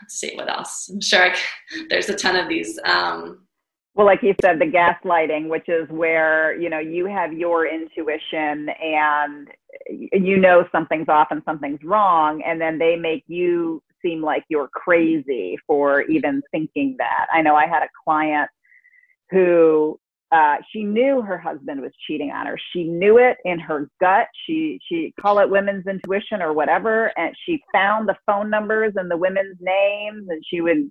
let's 0.00 0.14
see 0.14 0.34
what 0.34 0.48
else. 0.48 0.88
I'm 0.88 1.02
sure 1.02 1.24
I, 1.24 1.36
there's 1.90 2.08
a 2.08 2.16
ton 2.16 2.36
of 2.36 2.48
these. 2.48 2.78
Um, 2.86 3.46
well, 3.94 4.06
like 4.06 4.22
you 4.22 4.34
said, 4.40 4.58
the 4.58 4.64
gaslighting, 4.64 5.48
which 5.48 5.68
is 5.68 5.88
where 5.90 6.58
you 6.58 6.70
know 6.70 6.78
you 6.78 7.06
have 7.06 7.32
your 7.32 7.66
intuition 7.66 8.68
and 8.68 9.48
you 9.88 10.38
know 10.38 10.64
something's 10.72 11.08
off 11.08 11.28
and 11.30 11.42
something's 11.44 11.82
wrong, 11.84 12.42
and 12.42 12.60
then 12.60 12.78
they 12.78 12.96
make 12.96 13.24
you 13.26 13.82
seem 14.00 14.22
like 14.22 14.44
you're 14.48 14.68
crazy 14.68 15.58
for 15.66 16.02
even 16.02 16.42
thinking 16.50 16.96
that. 16.98 17.26
I 17.32 17.42
know 17.42 17.54
I 17.54 17.66
had 17.66 17.82
a 17.82 17.88
client 18.04 18.50
who 19.30 19.98
uh, 20.32 20.56
she 20.72 20.82
knew 20.82 21.20
her 21.20 21.36
husband 21.36 21.82
was 21.82 21.92
cheating 22.06 22.30
on 22.30 22.46
her. 22.46 22.58
She 22.72 22.84
knew 22.84 23.18
it 23.18 23.36
in 23.44 23.58
her 23.58 23.90
gut. 24.00 24.28
She 24.46 24.80
she 24.88 25.12
call 25.20 25.38
it 25.38 25.50
women's 25.50 25.86
intuition 25.86 26.40
or 26.40 26.54
whatever, 26.54 27.12
and 27.18 27.34
she 27.44 27.62
found 27.70 28.08
the 28.08 28.16
phone 28.26 28.48
numbers 28.48 28.94
and 28.96 29.10
the 29.10 29.18
women's 29.18 29.58
names, 29.60 30.26
and 30.30 30.42
she 30.48 30.62
would 30.62 30.90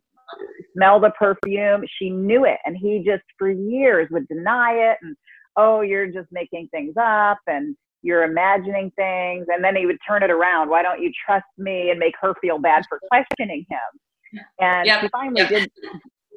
smell 0.73 0.99
the 0.99 1.11
perfume. 1.11 1.83
She 1.99 2.09
knew 2.09 2.45
it, 2.45 2.57
and 2.65 2.75
he 2.77 3.03
just 3.05 3.23
for 3.37 3.49
years 3.49 4.07
would 4.11 4.27
deny 4.27 4.73
it 4.73 4.97
and 5.01 5.15
oh, 5.57 5.81
you're 5.81 6.07
just 6.07 6.27
making 6.31 6.69
things 6.71 6.93
up 6.99 7.37
and 7.45 7.75
you're 8.03 8.23
imagining 8.23 8.91
things, 8.95 9.45
and 9.49 9.63
then 9.63 9.75
he 9.75 9.85
would 9.85 9.97
turn 10.07 10.23
it 10.23 10.31
around. 10.31 10.69
Why 10.69 10.81
don't 10.81 11.01
you 11.01 11.11
trust 11.25 11.45
me 11.57 11.91
and 11.91 11.99
make 11.99 12.15
her 12.19 12.33
feel 12.41 12.57
bad 12.57 12.83
for 12.89 12.99
questioning 13.09 13.65
him? 13.69 14.39
And 14.59 14.87
yep. 14.87 15.01
she 15.01 15.09
finally 15.09 15.41
yep. 15.41 15.49
did 15.49 15.71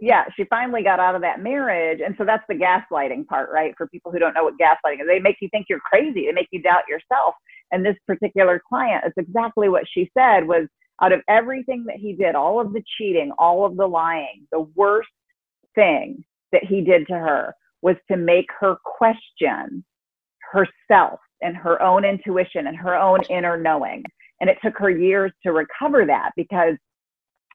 yeah, 0.00 0.24
she 0.36 0.44
finally 0.44 0.82
got 0.82 1.00
out 1.00 1.14
of 1.14 1.22
that 1.22 1.40
marriage. 1.40 2.00
And 2.04 2.14
so 2.18 2.24
that's 2.24 2.44
the 2.48 2.54
gaslighting 2.54 3.26
part, 3.26 3.48
right? 3.50 3.72
For 3.76 3.86
people 3.86 4.12
who 4.12 4.18
don't 4.18 4.34
know 4.34 4.44
what 4.44 4.54
gaslighting 4.58 5.00
is, 5.00 5.06
they 5.06 5.18
make 5.20 5.36
you 5.40 5.48
think 5.50 5.66
you're 5.70 5.80
crazy. 5.80 6.26
They 6.26 6.32
make 6.32 6.48
you 6.50 6.60
doubt 6.60 6.82
yourself. 6.88 7.34
And 7.72 7.84
this 7.84 7.96
particular 8.06 8.60
client 8.68 9.04
is 9.06 9.12
exactly 9.16 9.68
what 9.70 9.84
she 9.90 10.10
said 10.16 10.46
was 10.46 10.66
out 11.04 11.12
of 11.12 11.20
everything 11.28 11.84
that 11.86 11.96
he 11.96 12.14
did, 12.14 12.34
all 12.34 12.60
of 12.60 12.72
the 12.72 12.82
cheating, 12.96 13.30
all 13.38 13.66
of 13.66 13.76
the 13.76 13.86
lying, 13.86 14.46
the 14.50 14.66
worst 14.74 15.08
thing 15.74 16.24
that 16.50 16.64
he 16.64 16.80
did 16.80 17.06
to 17.08 17.12
her 17.12 17.54
was 17.82 17.96
to 18.10 18.16
make 18.16 18.46
her 18.58 18.76
question 18.84 19.84
herself 20.50 21.20
and 21.42 21.54
her 21.56 21.82
own 21.82 22.06
intuition 22.06 22.66
and 22.66 22.76
her 22.76 22.94
own 22.94 23.20
inner 23.28 23.60
knowing. 23.60 24.02
And 24.40 24.48
it 24.48 24.56
took 24.64 24.78
her 24.78 24.88
years 24.88 25.30
to 25.42 25.52
recover 25.52 26.06
that 26.06 26.30
because 26.36 26.76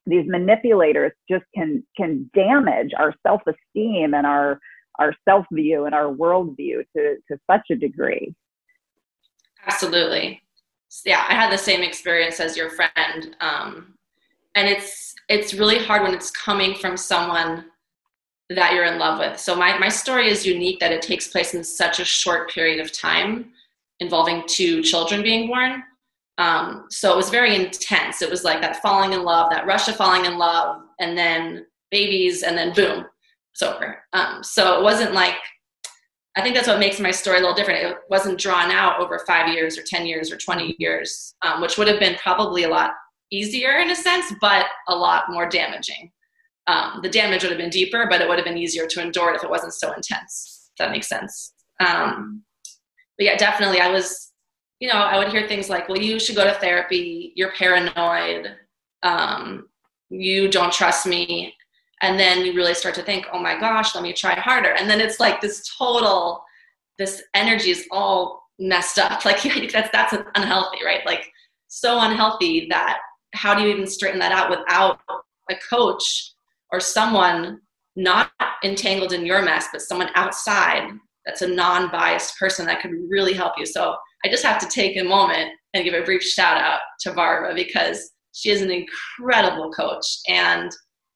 these 0.06 0.24
manipulators 0.26 1.12
just 1.28 1.44
can 1.54 1.82
can 1.96 2.30
damage 2.34 2.90
our 2.96 3.14
self-esteem 3.26 4.14
and 4.14 4.26
our 4.26 4.58
our 4.98 5.14
self-view 5.28 5.84
and 5.84 5.94
our 5.94 6.06
worldview 6.06 6.82
to 6.96 7.16
to 7.28 7.38
such 7.50 7.62
a 7.70 7.76
degree 7.76 8.34
absolutely 9.66 10.40
yeah 11.04 11.24
i 11.28 11.34
had 11.34 11.52
the 11.52 11.58
same 11.58 11.82
experience 11.82 12.40
as 12.40 12.56
your 12.56 12.70
friend 12.70 13.36
um, 13.40 13.94
and 14.54 14.68
it's 14.68 15.14
it's 15.28 15.54
really 15.54 15.78
hard 15.78 16.02
when 16.02 16.14
it's 16.14 16.30
coming 16.30 16.74
from 16.74 16.96
someone 16.96 17.64
that 18.48 18.74
you're 18.74 18.84
in 18.84 18.98
love 18.98 19.18
with 19.18 19.38
so 19.38 19.54
my, 19.54 19.78
my 19.78 19.88
story 19.88 20.28
is 20.28 20.46
unique 20.46 20.80
that 20.80 20.92
it 20.92 21.02
takes 21.02 21.28
place 21.28 21.54
in 21.54 21.62
such 21.62 22.00
a 22.00 22.04
short 22.04 22.50
period 22.50 22.80
of 22.80 22.92
time 22.92 23.50
involving 24.00 24.42
two 24.46 24.82
children 24.82 25.22
being 25.22 25.46
born 25.46 25.82
um, 26.40 26.86
so 26.88 27.12
it 27.12 27.16
was 27.16 27.28
very 27.28 27.54
intense. 27.54 28.22
It 28.22 28.30
was 28.30 28.44
like 28.44 28.62
that 28.62 28.80
falling 28.80 29.12
in 29.12 29.24
love, 29.24 29.50
that 29.50 29.66
rush 29.66 29.88
of 29.88 29.96
falling 29.96 30.24
in 30.24 30.38
love, 30.38 30.80
and 30.98 31.16
then 31.16 31.66
babies, 31.90 32.42
and 32.42 32.56
then 32.56 32.72
boom, 32.72 33.04
it's 33.52 33.60
over. 33.60 34.02
Um, 34.14 34.42
so 34.42 34.78
it 34.78 34.82
wasn't 34.82 35.12
like, 35.12 35.36
I 36.36 36.42
think 36.42 36.54
that's 36.54 36.68
what 36.68 36.78
makes 36.78 37.00
my 37.00 37.10
story 37.10 37.38
a 37.38 37.40
little 37.40 37.54
different. 37.54 37.84
It 37.84 37.96
wasn't 38.08 38.38
drawn 38.38 38.70
out 38.70 39.00
over 39.00 39.22
five 39.26 39.48
years 39.52 39.76
or 39.76 39.82
10 39.82 40.06
years 40.06 40.30
or 40.30 40.36
20 40.36 40.76
years, 40.78 41.34
um, 41.42 41.60
which 41.60 41.76
would 41.76 41.88
have 41.88 41.98
been 41.98 42.16
probably 42.16 42.62
a 42.62 42.68
lot 42.68 42.92
easier 43.32 43.78
in 43.78 43.90
a 43.90 43.96
sense, 43.96 44.32
but 44.40 44.66
a 44.88 44.94
lot 44.94 45.24
more 45.28 45.48
damaging. 45.48 46.12
Um, 46.68 47.00
the 47.02 47.08
damage 47.08 47.42
would 47.42 47.50
have 47.50 47.58
been 47.58 47.70
deeper, 47.70 48.06
but 48.08 48.20
it 48.20 48.28
would 48.28 48.38
have 48.38 48.44
been 48.44 48.58
easier 48.58 48.86
to 48.86 49.02
endure 49.02 49.32
it 49.32 49.36
if 49.36 49.44
it 49.44 49.50
wasn't 49.50 49.74
so 49.74 49.92
intense. 49.92 50.70
That 50.78 50.92
makes 50.92 51.08
sense. 51.08 51.52
Um, 51.84 52.44
but 53.18 53.26
yeah, 53.26 53.36
definitely, 53.36 53.80
I 53.80 53.90
was 53.90 54.30
you 54.80 54.88
know, 54.88 54.94
I 54.94 55.18
would 55.18 55.28
hear 55.28 55.46
things 55.46 55.68
like, 55.68 55.88
well, 55.88 55.98
you 55.98 56.18
should 56.18 56.36
go 56.36 56.44
to 56.44 56.54
therapy, 56.54 57.32
you're 57.36 57.52
paranoid, 57.52 58.56
um, 59.02 59.68
you 60.08 60.50
don't 60.50 60.72
trust 60.72 61.06
me. 61.06 61.54
And 62.02 62.18
then 62.18 62.44
you 62.44 62.54
really 62.54 62.74
start 62.74 62.94
to 62.96 63.02
think, 63.02 63.26
oh 63.32 63.38
my 63.38 63.58
gosh, 63.58 63.94
let 63.94 64.02
me 64.02 64.12
try 64.12 64.34
harder. 64.34 64.70
And 64.70 64.88
then 64.88 65.00
it's 65.00 65.20
like 65.20 65.40
this 65.40 65.68
total, 65.76 66.42
this 66.98 67.22
energy 67.34 67.70
is 67.70 67.86
all 67.90 68.42
messed 68.58 68.98
up. 68.98 69.24
Like 69.24 69.42
that's, 69.72 69.90
that's 69.92 70.14
unhealthy, 70.34 70.78
right? 70.84 71.04
Like 71.04 71.30
so 71.68 72.00
unhealthy 72.00 72.66
that 72.70 72.98
how 73.34 73.54
do 73.54 73.62
you 73.62 73.68
even 73.68 73.86
straighten 73.86 74.18
that 74.20 74.32
out 74.32 74.50
without 74.50 75.00
a 75.50 75.54
coach 75.68 76.32
or 76.72 76.80
someone 76.80 77.60
not 77.96 78.30
entangled 78.64 79.12
in 79.12 79.26
your 79.26 79.42
mess, 79.42 79.68
but 79.72 79.82
someone 79.82 80.10
outside 80.14 80.90
that's 81.26 81.42
a 81.42 81.46
non-biased 81.46 82.38
person 82.38 82.66
that 82.66 82.80
could 82.80 82.92
really 83.08 83.34
help 83.34 83.52
you. 83.58 83.66
So 83.66 83.94
I 84.24 84.28
just 84.28 84.44
have 84.44 84.60
to 84.60 84.68
take 84.68 84.96
a 84.96 85.04
moment 85.04 85.50
and 85.74 85.84
give 85.84 85.94
a 85.94 86.04
brief 86.04 86.22
shout 86.22 86.56
out 86.56 86.80
to 87.00 87.12
Barbara 87.12 87.54
because 87.54 88.10
she 88.32 88.50
is 88.50 88.62
an 88.62 88.70
incredible 88.70 89.70
coach 89.70 90.06
and 90.28 90.70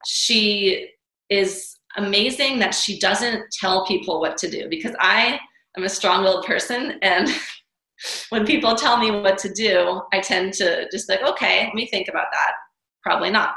she 0.06 0.88
is 1.30 1.76
amazing 1.96 2.58
that 2.58 2.74
she 2.74 2.98
doesn't 2.98 3.44
tell 3.60 3.86
people 3.86 4.20
what 4.20 4.36
to 4.38 4.50
do 4.50 4.68
because 4.68 4.94
I 4.98 5.38
am 5.76 5.84
a 5.84 5.88
strong-willed 5.88 6.44
person 6.44 6.98
and 7.02 7.28
when 8.30 8.44
people 8.44 8.74
tell 8.74 8.98
me 8.98 9.10
what 9.10 9.38
to 9.38 9.52
do, 9.52 10.02
I 10.12 10.20
tend 10.20 10.52
to 10.54 10.88
just 10.90 11.08
like, 11.08 11.22
okay, 11.22 11.64
let 11.64 11.74
me 11.74 11.86
think 11.86 12.08
about 12.08 12.26
that. 12.32 12.52
Probably 13.02 13.30
not. 13.30 13.54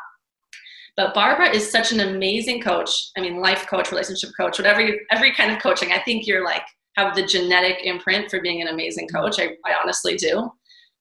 But 0.96 1.14
Barbara 1.14 1.50
is 1.50 1.70
such 1.70 1.92
an 1.92 2.00
amazing 2.00 2.62
coach. 2.62 2.90
I 3.18 3.22
mean, 3.22 3.40
life 3.40 3.68
coach, 3.68 3.92
relationship 3.92 4.32
coach, 4.40 4.58
whatever, 4.58 4.82
you, 4.82 5.00
every 5.12 5.34
kind 5.34 5.52
of 5.52 5.62
coaching. 5.62 5.92
I 5.92 6.00
think 6.00 6.26
you're 6.26 6.44
like 6.44 6.64
have 6.98 7.16
the 7.16 7.26
genetic 7.26 7.78
imprint 7.84 8.30
for 8.30 8.42
being 8.42 8.62
an 8.62 8.68
amazing 8.68 9.08
mm-hmm. 9.08 9.24
coach. 9.24 9.40
I, 9.40 9.50
I 9.66 9.76
honestly 9.82 10.16
do. 10.16 10.50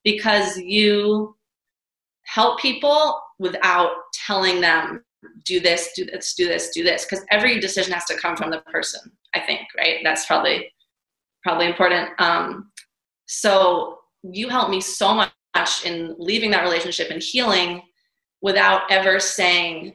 Because 0.04 0.56
you 0.58 1.34
help 2.26 2.60
people 2.60 3.20
without 3.38 3.90
telling 4.26 4.60
them, 4.60 5.02
do 5.44 5.60
this, 5.60 5.90
do 5.94 6.04
this, 6.04 6.34
do 6.34 6.46
this, 6.46 6.70
do 6.70 6.82
this. 6.82 7.04
Because 7.04 7.24
every 7.30 7.60
decision 7.60 7.92
has 7.92 8.04
to 8.06 8.16
come 8.16 8.36
from 8.36 8.50
the 8.50 8.60
person, 8.62 9.00
I 9.34 9.40
think, 9.40 9.62
right? 9.76 9.98
That's 10.02 10.26
probably 10.26 10.72
probably 11.42 11.66
important. 11.66 12.10
Um, 12.18 12.72
so 13.26 13.98
you 14.22 14.48
helped 14.48 14.70
me 14.70 14.80
so 14.80 15.14
much 15.14 15.30
in 15.84 16.14
leaving 16.18 16.50
that 16.50 16.64
relationship 16.64 17.10
and 17.10 17.22
healing 17.22 17.82
without 18.42 18.82
ever 18.90 19.20
saying, 19.20 19.94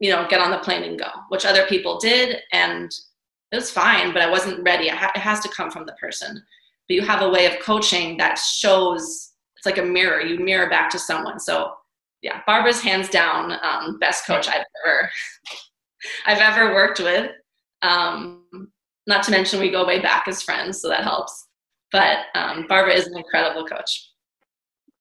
you 0.00 0.10
know, 0.10 0.26
get 0.28 0.40
on 0.40 0.50
the 0.50 0.58
plane 0.58 0.82
and 0.82 0.98
go, 0.98 1.08
which 1.28 1.46
other 1.46 1.66
people 1.66 1.98
did. 1.98 2.40
And 2.52 2.90
it 3.52 3.56
was 3.56 3.70
fine, 3.70 4.12
but 4.12 4.22
I 4.22 4.30
wasn't 4.30 4.62
ready. 4.64 4.88
it 4.88 4.94
has 4.96 5.40
to 5.40 5.48
come 5.50 5.70
from 5.70 5.86
the 5.86 5.92
person. 5.92 6.42
But 6.88 6.94
you 6.94 7.02
have 7.02 7.22
a 7.22 7.30
way 7.30 7.46
of 7.46 7.60
coaching 7.60 8.16
that 8.16 8.38
shows 8.38 9.32
it's 9.56 9.66
like 9.66 9.78
a 9.78 9.88
mirror. 9.88 10.20
You 10.20 10.40
mirror 10.40 10.68
back 10.68 10.90
to 10.90 10.98
someone. 10.98 11.38
So 11.38 11.74
yeah, 12.22 12.40
Barbara's 12.46 12.80
hands 12.80 13.08
down 13.08 13.52
um, 13.62 13.98
best 13.98 14.26
coach 14.26 14.48
I've 14.48 14.64
ever 14.86 15.10
I've 16.26 16.38
ever 16.38 16.74
worked 16.74 17.00
with. 17.00 17.30
Um, 17.82 18.44
not 19.06 19.24
to 19.24 19.30
mention 19.32 19.60
we 19.60 19.70
go 19.70 19.86
way 19.86 20.00
back 20.00 20.28
as 20.28 20.42
friends, 20.42 20.80
so 20.80 20.88
that 20.88 21.02
helps. 21.02 21.48
but 21.90 22.18
um, 22.34 22.66
Barbara 22.68 22.94
is 22.94 23.06
an 23.06 23.16
incredible 23.16 23.66
coach. 23.66 24.10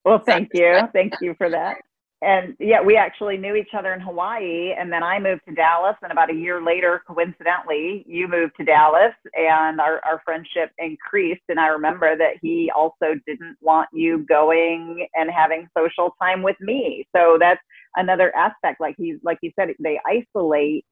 Well, 0.03 0.19
thank 0.19 0.49
you. 0.53 0.81
Thank 0.93 1.13
you 1.21 1.35
for 1.37 1.49
that. 1.49 1.77
And 2.21 2.55
yeah, 2.59 2.81
we 2.81 2.97
actually 2.97 3.37
knew 3.37 3.55
each 3.55 3.73
other 3.77 3.93
in 3.93 3.99
Hawaii. 3.99 4.73
And 4.77 4.91
then 4.93 5.01
I 5.01 5.19
moved 5.19 5.41
to 5.47 5.55
Dallas. 5.55 5.95
And 6.03 6.11
about 6.11 6.29
a 6.29 6.35
year 6.35 6.61
later, 6.61 7.01
coincidentally, 7.07 8.05
you 8.07 8.27
moved 8.27 8.53
to 8.57 8.63
Dallas 8.63 9.13
and 9.33 9.81
our, 9.81 9.99
our 10.05 10.21
friendship 10.23 10.71
increased. 10.77 11.41
And 11.49 11.59
I 11.59 11.67
remember 11.67 12.15
that 12.15 12.33
he 12.41 12.71
also 12.75 13.15
didn't 13.25 13.57
want 13.61 13.89
you 13.91 14.19
going 14.29 15.07
and 15.15 15.31
having 15.31 15.67
social 15.75 16.15
time 16.21 16.43
with 16.43 16.57
me. 16.61 17.07
So 17.15 17.37
that's 17.39 17.61
another 17.95 18.35
aspect. 18.35 18.79
Like 18.79 18.95
he's, 18.97 19.17
like 19.23 19.39
you 19.41 19.51
said, 19.59 19.69
they 19.79 19.99
isolate 20.05 20.85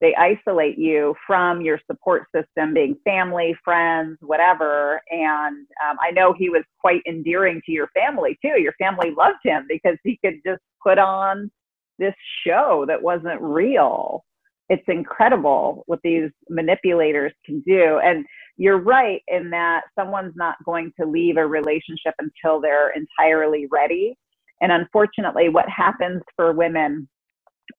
they 0.00 0.14
isolate 0.16 0.78
you 0.78 1.14
from 1.26 1.60
your 1.60 1.78
support 1.90 2.24
system, 2.34 2.74
being 2.74 2.96
family, 3.04 3.56
friends, 3.64 4.18
whatever. 4.20 5.00
And 5.10 5.66
um, 5.88 5.96
I 6.00 6.10
know 6.10 6.34
he 6.36 6.50
was 6.50 6.64
quite 6.80 7.02
endearing 7.06 7.62
to 7.66 7.72
your 7.72 7.88
family 7.88 8.38
too. 8.42 8.60
Your 8.60 8.74
family 8.78 9.12
loved 9.16 9.38
him 9.44 9.66
because 9.68 9.96
he 10.04 10.18
could 10.24 10.40
just 10.44 10.60
put 10.82 10.98
on 10.98 11.50
this 11.98 12.14
show 12.46 12.84
that 12.88 13.02
wasn't 13.02 13.40
real. 13.40 14.24
It's 14.68 14.82
incredible 14.88 15.84
what 15.86 16.00
these 16.02 16.30
manipulators 16.48 17.32
can 17.44 17.62
do. 17.66 18.00
And 18.02 18.24
you're 18.56 18.80
right 18.80 19.22
in 19.28 19.50
that 19.50 19.82
someone's 19.98 20.34
not 20.36 20.56
going 20.64 20.92
to 21.00 21.06
leave 21.06 21.36
a 21.36 21.46
relationship 21.46 22.14
until 22.18 22.60
they're 22.60 22.92
entirely 22.92 23.66
ready. 23.70 24.16
And 24.60 24.72
unfortunately, 24.72 25.48
what 25.48 25.68
happens 25.68 26.22
for 26.36 26.52
women 26.52 27.08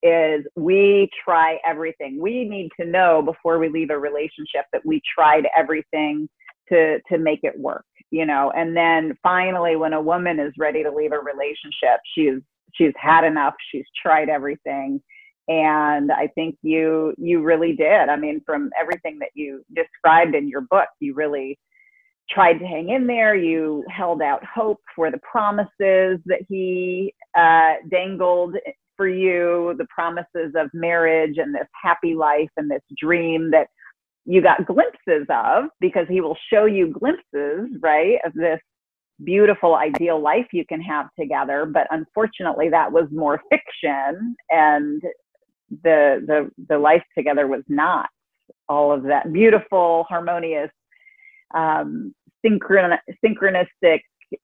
is 0.04 0.46
we 0.56 1.10
try 1.24 1.60
everything. 1.66 2.20
We 2.22 2.46
need 2.46 2.70
to 2.80 2.86
know 2.86 3.22
before 3.22 3.60
we 3.60 3.70
leave 3.70 3.90
a 3.90 4.00
relationship 4.00 4.66
that 4.74 4.86
we 4.86 5.02
tried 5.14 5.48
everything 5.58 6.30
to 6.70 7.00
to 7.10 7.18
make 7.18 7.42
it 7.44 7.58
work, 7.60 7.86
you 8.12 8.26
know. 8.26 8.52
And 8.56 8.76
then 8.76 9.18
finally 9.24 9.76
when 9.76 9.94
a 9.94 10.02
woman 10.02 10.40
is 10.40 10.54
ready 10.58 10.84
to 10.84 10.92
leave 10.92 11.12
a 11.12 11.20
relationship, 11.20 12.00
she's 12.16 12.42
she's 12.74 12.94
had 12.98 13.24
enough, 13.24 13.54
she's 13.72 13.86
tried 14.02 14.30
everything. 14.30 15.02
And 15.48 16.12
I 16.12 16.28
think 16.34 16.58
you 16.64 17.14
you 17.18 17.44
really 17.44 17.76
did. 17.76 18.10
I 18.10 18.16
mean, 18.16 18.42
from 18.46 18.72
everything 18.80 19.20
that 19.20 19.30
you 19.36 19.64
described 19.76 20.36
in 20.36 20.50
your 20.50 20.62
book, 20.62 20.88
you 21.00 21.14
really 21.14 21.60
tried 22.30 22.58
to 22.58 22.66
hang 22.66 22.90
in 22.90 23.06
there. 23.06 23.36
You 23.36 23.84
held 23.90 24.22
out 24.22 24.44
hope 24.44 24.82
for 24.96 25.12
the 25.12 25.20
promises 25.20 26.20
that 26.26 26.42
he 26.50 27.14
uh, 27.38 27.76
dangled 27.92 28.56
for 28.98 29.08
you 29.08 29.76
the 29.78 29.88
promises 29.94 30.54
of 30.56 30.70
marriage 30.74 31.38
and 31.38 31.54
this 31.54 31.68
happy 31.82 32.16
life 32.16 32.50
and 32.58 32.70
this 32.70 32.82
dream 32.98 33.52
that 33.52 33.68
you 34.26 34.42
got 34.42 34.66
glimpses 34.66 35.28
of 35.30 35.66
because 35.80 36.08
he 36.10 36.22
will 36.22 36.38
show 36.52 36.66
you 36.66 36.88
glimpses, 36.88 37.78
right, 37.82 38.18
of 38.26 38.34
this 38.34 38.60
beautiful 39.24 39.76
ideal 39.76 40.20
life 40.20 40.48
you 40.52 40.66
can 40.66 40.82
have 40.82 41.08
together. 41.18 41.66
But 41.66 41.88
unfortunately 41.92 42.70
that 42.70 42.92
was 42.92 43.06
more 43.12 43.42
fiction 43.50 44.36
and 44.50 45.02
the 45.84 46.24
the 46.28 46.50
the 46.70 46.78
life 46.78 47.04
together 47.18 47.48
was 47.48 47.64
not 47.68 48.08
all 48.70 48.92
of 48.92 49.04
that 49.04 49.32
beautiful 49.32 50.06
harmonious 50.10 50.70
um 51.56 52.14
synchron- 52.46 53.00
synchronistic 53.24 54.02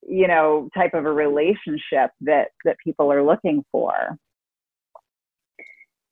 you 0.08 0.27
know 0.27 0.70
type 0.75 0.93
of 0.93 1.05
a 1.05 1.12
relationship 1.12 2.12
that 2.22 2.50
that 2.65 2.77
people 2.84 3.12
are 3.12 3.24
looking 3.24 3.63
for 3.72 4.17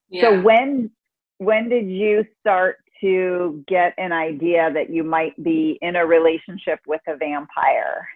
yeah. 0.10 0.22
So 0.22 0.42
when 0.42 0.92
when 1.38 1.70
did 1.70 1.90
you 1.90 2.26
start 2.42 2.78
to 3.02 3.64
get 3.68 3.94
an 3.98 4.12
idea 4.12 4.72
that 4.74 4.90
you 4.90 5.04
might 5.04 5.42
be 5.42 5.78
in 5.82 5.96
a 5.96 6.06
relationship 6.06 6.80
with 6.86 7.02
a 7.08 7.16
vampire? 7.16 8.08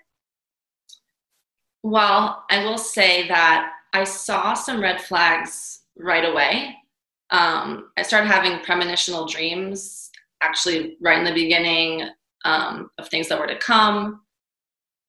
Well, 1.83 2.43
I 2.49 2.63
will 2.63 2.77
say 2.77 3.27
that 3.27 3.71
I 3.93 4.03
saw 4.03 4.53
some 4.53 4.81
red 4.81 5.01
flags 5.01 5.81
right 5.97 6.25
away. 6.25 6.75
Um, 7.29 7.91
I 7.97 8.03
started 8.03 8.27
having 8.27 8.59
premonitional 8.59 9.25
dreams 9.25 10.09
actually 10.41 10.97
right 11.01 11.17
in 11.17 11.25
the 11.25 11.33
beginning 11.33 12.09
um, 12.45 12.89
of 12.97 13.07
things 13.07 13.29
that 13.29 13.39
were 13.39 13.47
to 13.47 13.57
come. 13.57 14.21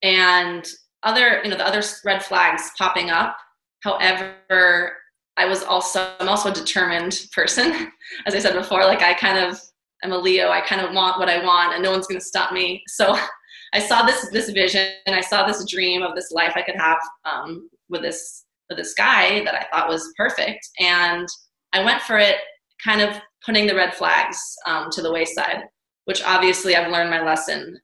And 0.02 0.66
other, 1.02 1.40
you 1.42 1.50
know, 1.50 1.56
the 1.56 1.66
other 1.66 1.82
red 2.04 2.22
flags 2.22 2.70
popping 2.78 3.10
up. 3.10 3.36
However, 3.80 4.94
I 5.36 5.46
was 5.46 5.62
also 5.62 6.12
I'm 6.20 6.28
also 6.28 6.50
a 6.50 6.54
determined 6.54 7.26
person, 7.32 7.92
as 8.26 8.34
I 8.34 8.38
said 8.38 8.54
before. 8.54 8.84
Like 8.84 9.02
I 9.02 9.14
kind 9.14 9.38
of 9.38 9.60
I'm 10.02 10.12
a 10.12 10.18
Leo. 10.18 10.50
I 10.50 10.60
kind 10.60 10.82
of 10.82 10.94
want 10.94 11.18
what 11.18 11.28
I 11.28 11.44
want, 11.44 11.74
and 11.74 11.82
no 11.82 11.90
one's 11.90 12.06
going 12.06 12.20
to 12.20 12.26
stop 12.26 12.52
me. 12.52 12.82
So 12.88 13.16
I 13.74 13.80
saw 13.80 14.04
this 14.04 14.28
this 14.30 14.50
vision, 14.50 14.92
and 15.06 15.16
I 15.16 15.20
saw 15.20 15.46
this 15.46 15.64
dream 15.68 16.02
of 16.02 16.14
this 16.14 16.30
life 16.30 16.52
I 16.54 16.62
could 16.62 16.76
have 16.76 16.98
um, 17.24 17.68
with 17.88 18.02
this 18.02 18.44
with 18.68 18.78
this 18.78 18.94
guy 18.94 19.44
that 19.44 19.54
I 19.54 19.66
thought 19.70 19.88
was 19.88 20.12
perfect, 20.16 20.66
and 20.78 21.26
I 21.72 21.84
went 21.84 22.02
for 22.02 22.18
it, 22.18 22.36
kind 22.82 23.00
of 23.00 23.20
putting 23.44 23.66
the 23.66 23.74
red 23.74 23.94
flags 23.94 24.38
um, 24.66 24.88
to 24.92 25.02
the 25.02 25.12
wayside. 25.12 25.64
Which 26.04 26.22
obviously 26.22 26.76
I've 26.76 26.92
learned 26.92 27.10
my 27.10 27.22
lesson 27.22 27.80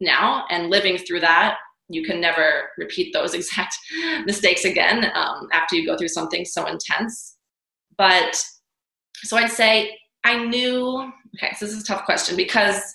now, 0.00 0.44
and 0.50 0.70
living 0.70 0.98
through 0.98 1.20
that 1.20 1.56
you 1.88 2.04
can 2.04 2.20
never 2.20 2.70
repeat 2.78 3.12
those 3.12 3.34
exact 3.34 3.76
mistakes 4.24 4.64
again 4.64 5.10
um, 5.14 5.48
after 5.52 5.76
you 5.76 5.86
go 5.86 5.96
through 5.96 6.08
something 6.08 6.44
so 6.44 6.66
intense. 6.66 7.36
But 7.96 8.42
so 9.16 9.36
I'd 9.36 9.50
say 9.50 9.98
I 10.24 10.44
knew, 10.44 11.12
okay, 11.36 11.54
so 11.56 11.66
this 11.66 11.74
is 11.74 11.82
a 11.82 11.86
tough 11.86 12.04
question 12.04 12.36
because 12.36 12.94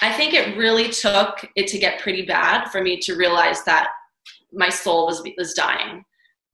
I 0.00 0.12
think 0.12 0.34
it 0.34 0.56
really 0.56 0.90
took 0.90 1.48
it 1.56 1.66
to 1.68 1.78
get 1.78 2.00
pretty 2.00 2.22
bad 2.24 2.68
for 2.68 2.82
me 2.82 2.98
to 2.98 3.16
realize 3.16 3.64
that 3.64 3.88
my 4.52 4.68
soul 4.68 5.06
was, 5.06 5.22
was 5.36 5.54
dying. 5.54 6.04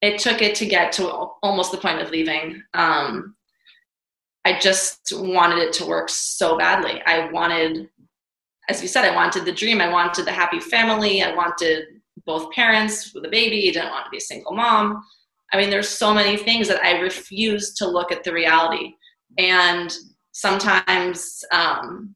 It 0.01 0.19
took 0.19 0.41
it 0.41 0.55
to 0.55 0.65
get 0.65 0.91
to 0.93 1.09
almost 1.43 1.71
the 1.71 1.77
point 1.77 2.01
of 2.01 2.09
leaving. 2.09 2.61
Um, 2.73 3.35
I 4.45 4.59
just 4.59 5.11
wanted 5.15 5.59
it 5.59 5.73
to 5.73 5.85
work 5.85 6.09
so 6.09 6.57
badly. 6.57 7.01
I 7.05 7.29
wanted 7.31 7.89
as 8.69 8.81
you 8.81 8.87
said, 8.87 9.05
I 9.05 9.15
wanted 9.15 9.45
the 9.45 9.51
dream. 9.51 9.81
I 9.81 9.91
wanted 9.91 10.25
the 10.25 10.31
happy 10.31 10.59
family. 10.59 11.21
I 11.21 11.33
wanted 11.35 11.85
both 12.25 12.51
parents 12.51 13.13
with 13.13 13.25
a 13.25 13.29
baby. 13.29 13.69
I 13.69 13.73
didn't 13.73 13.91
want 13.91 14.05
to 14.05 14.11
be 14.11 14.17
a 14.17 14.21
single 14.21 14.53
mom. 14.53 15.03
I 15.53 15.57
mean, 15.57 15.69
there's 15.69 15.89
so 15.89 16.13
many 16.13 16.37
things 16.37 16.67
that 16.67 16.83
I 16.83 16.99
refused 16.99 17.77
to 17.77 17.87
look 17.87 18.11
at 18.11 18.23
the 18.23 18.33
reality. 18.33 18.93
And 19.37 19.95
sometimes 20.31 21.43
um, 21.51 22.15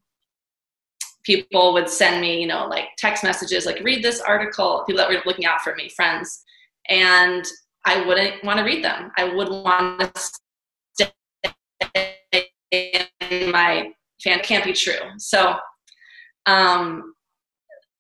people 1.24 1.74
would 1.74 1.90
send 1.90 2.22
me, 2.22 2.42
you 2.42 2.48
know, 2.48 2.68
like 2.68 2.86
text 2.98 3.24
messages, 3.24 3.66
like 3.66 3.84
read 3.84 4.04
this 4.04 4.20
article. 4.20 4.84
People 4.88 4.98
that 4.98 5.10
were 5.10 5.22
looking 5.26 5.46
out 5.46 5.62
for 5.62 5.76
me, 5.76 5.90
friends, 5.90 6.44
and 6.90 7.46
I 7.86 8.06
wouldn't 8.06 8.44
want 8.44 8.58
to 8.60 8.66
read 8.66 8.84
them. 8.84 9.12
I 9.18 9.26
would 9.26 9.50
want 9.50 10.00
to 10.00 10.32
stay 10.94 11.12
in 12.72 13.52
my 13.52 13.92
fan. 14.24 14.40
Can't 14.42 14.66
be 14.66 14.74
true. 14.74 15.12
So 15.18 15.56
um, 16.46 17.14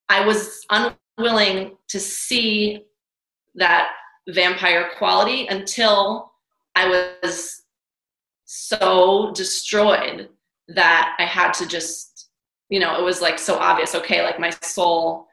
I 0.10 0.25
was 0.25 0.65
unwilling 0.69 1.78
to 1.89 1.99
see 1.99 2.84
that 3.56 3.89
vampire 4.28 4.91
quality 4.97 5.47
until 5.47 6.32
I 6.75 6.88
was 6.88 7.63
so 8.45 9.32
destroyed 9.36 10.30
that 10.69 11.15
I 11.19 11.25
had 11.25 11.52
to 11.54 11.67
just, 11.67 12.30
you 12.69 12.80
know, 12.80 12.99
it 12.99 13.04
was 13.04 13.21
like 13.21 13.39
so 13.39 13.58
obvious. 13.58 13.95
Okay, 13.95 14.23
like 14.23 14.39
my 14.39 14.49
soul 14.62 15.28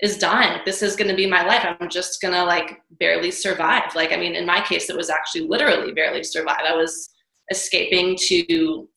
is 0.00 0.18
dying. 0.18 0.60
This 0.64 0.82
is 0.82 0.96
going 0.96 1.08
to 1.08 1.16
be 1.16 1.26
my 1.26 1.44
life. 1.44 1.64
I'm 1.64 1.88
just 1.88 2.20
going 2.20 2.34
to 2.34 2.44
like 2.44 2.80
barely 2.98 3.30
survive. 3.30 3.94
Like, 3.94 4.12
I 4.12 4.16
mean, 4.16 4.34
in 4.34 4.46
my 4.46 4.60
case, 4.60 4.90
it 4.90 4.96
was 4.96 5.10
actually 5.10 5.48
literally 5.48 5.92
barely 5.92 6.22
survive. 6.22 6.60
I 6.66 6.74
was 6.74 7.10
escaping 7.50 8.16
to 8.26 8.88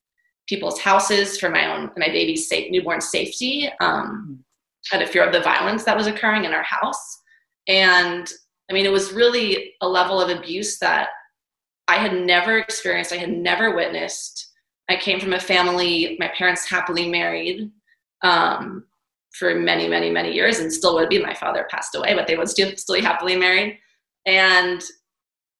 people's 0.52 0.82
houses 0.82 1.40
for 1.40 1.50
my 1.50 1.74
own 1.74 1.90
my 1.96 2.08
baby's 2.08 2.50
safe 2.50 2.70
newborn 2.70 3.00
safety 3.00 3.70
um, 3.80 4.44
out 4.92 5.02
of 5.02 5.10
fear 5.10 5.26
of 5.26 5.32
the 5.32 5.40
violence 5.40 5.86
that 5.86 5.96
was 5.96 6.08
occurring 6.08 6.44
in 6.44 6.54
our 6.54 6.64
house. 6.64 7.22
And 7.70 8.30
i 8.70 8.74
mean 8.74 8.86
it 8.86 8.92
was 8.92 9.14
really 9.14 9.74
a 9.82 9.88
level 9.88 10.22
of 10.22 10.30
abuse 10.30 10.78
that 10.80 11.08
i 11.88 11.96
had 11.96 12.14
never 12.14 12.58
experienced 12.58 13.14
i 13.14 13.18
had 13.26 13.32
never 13.32 13.76
witnessed. 13.76 14.50
I 14.90 14.98
came 14.98 15.22
from 15.22 15.34
a 15.34 15.40
family 15.40 16.18
my 16.20 16.30
parents 16.38 16.70
happily 16.70 17.08
married 17.10 17.72
um, 18.24 18.84
for 19.40 19.56
many 19.56 19.88
many 19.88 20.10
many 20.10 20.34
years 20.34 20.60
and 20.60 20.74
still 20.74 20.96
would 20.96 21.08
be. 21.08 21.20
My 21.24 21.34
father 21.44 21.66
passed 21.72 21.96
away 21.96 22.14
but 22.14 22.28
they 22.28 22.36
would 22.36 22.50
still, 22.50 22.76
still 22.76 22.98
be 22.98 23.02
happily 23.12 23.38
married. 23.38 23.80
And 24.26 24.82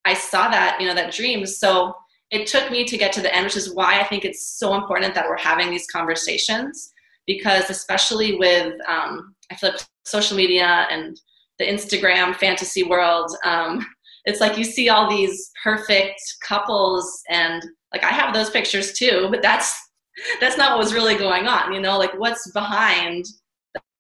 i 0.04 0.13
saw 0.13 0.43
that 0.49 0.82
you 0.82 0.88
know 0.88 0.95
that 0.99 1.13
dream. 1.13 1.45
So 1.45 1.95
it 2.32 2.48
took 2.48 2.72
me 2.72 2.86
to 2.86 2.98
get 2.98 3.12
to 3.13 3.22
the 3.22 3.34
end, 3.36 3.46
which 3.46 3.58
is 3.58 3.74
why 3.74 4.00
I 4.00 4.06
think 4.06 4.24
it's 4.24 4.58
so 4.58 4.74
important 4.74 5.13
that 5.13 5.28
we're 5.28 5.38
having 5.38 5.70
these 5.70 5.88
conversations 5.88 6.91
because, 7.28 7.70
especially 7.70 8.38
with, 8.38 8.74
um, 8.88 9.36
I 9.52 9.56
feel 9.56 9.72
like 9.72 9.82
social 10.06 10.38
media 10.38 10.88
and 10.89 11.20
the 11.60 11.65
Instagram 11.65 12.36
fantasy 12.36 12.84
world, 12.84 13.36
um, 13.44 13.86
it's 14.26 14.39
like 14.39 14.58
you 14.58 14.63
see 14.63 14.89
all 14.89 15.10
these 15.10 15.52
perfect 15.63 16.22
couples, 16.48 17.22
and 17.30 17.63
like 17.94 18.04
I 18.04 18.10
have 18.10 18.34
those 18.34 18.50
pictures 18.50 18.94
too, 18.94 19.28
but 19.30 19.41
that's 19.41 19.78
that's 20.39 20.58
not 20.58 20.72
what 20.72 20.80
was 20.80 20.94
really 20.94 21.15
going 21.15 21.48
on, 21.48 21.74
you 21.74 21.82
know, 21.82 21.98
like 21.98 22.17
what's 22.20 22.50
behind 22.52 23.26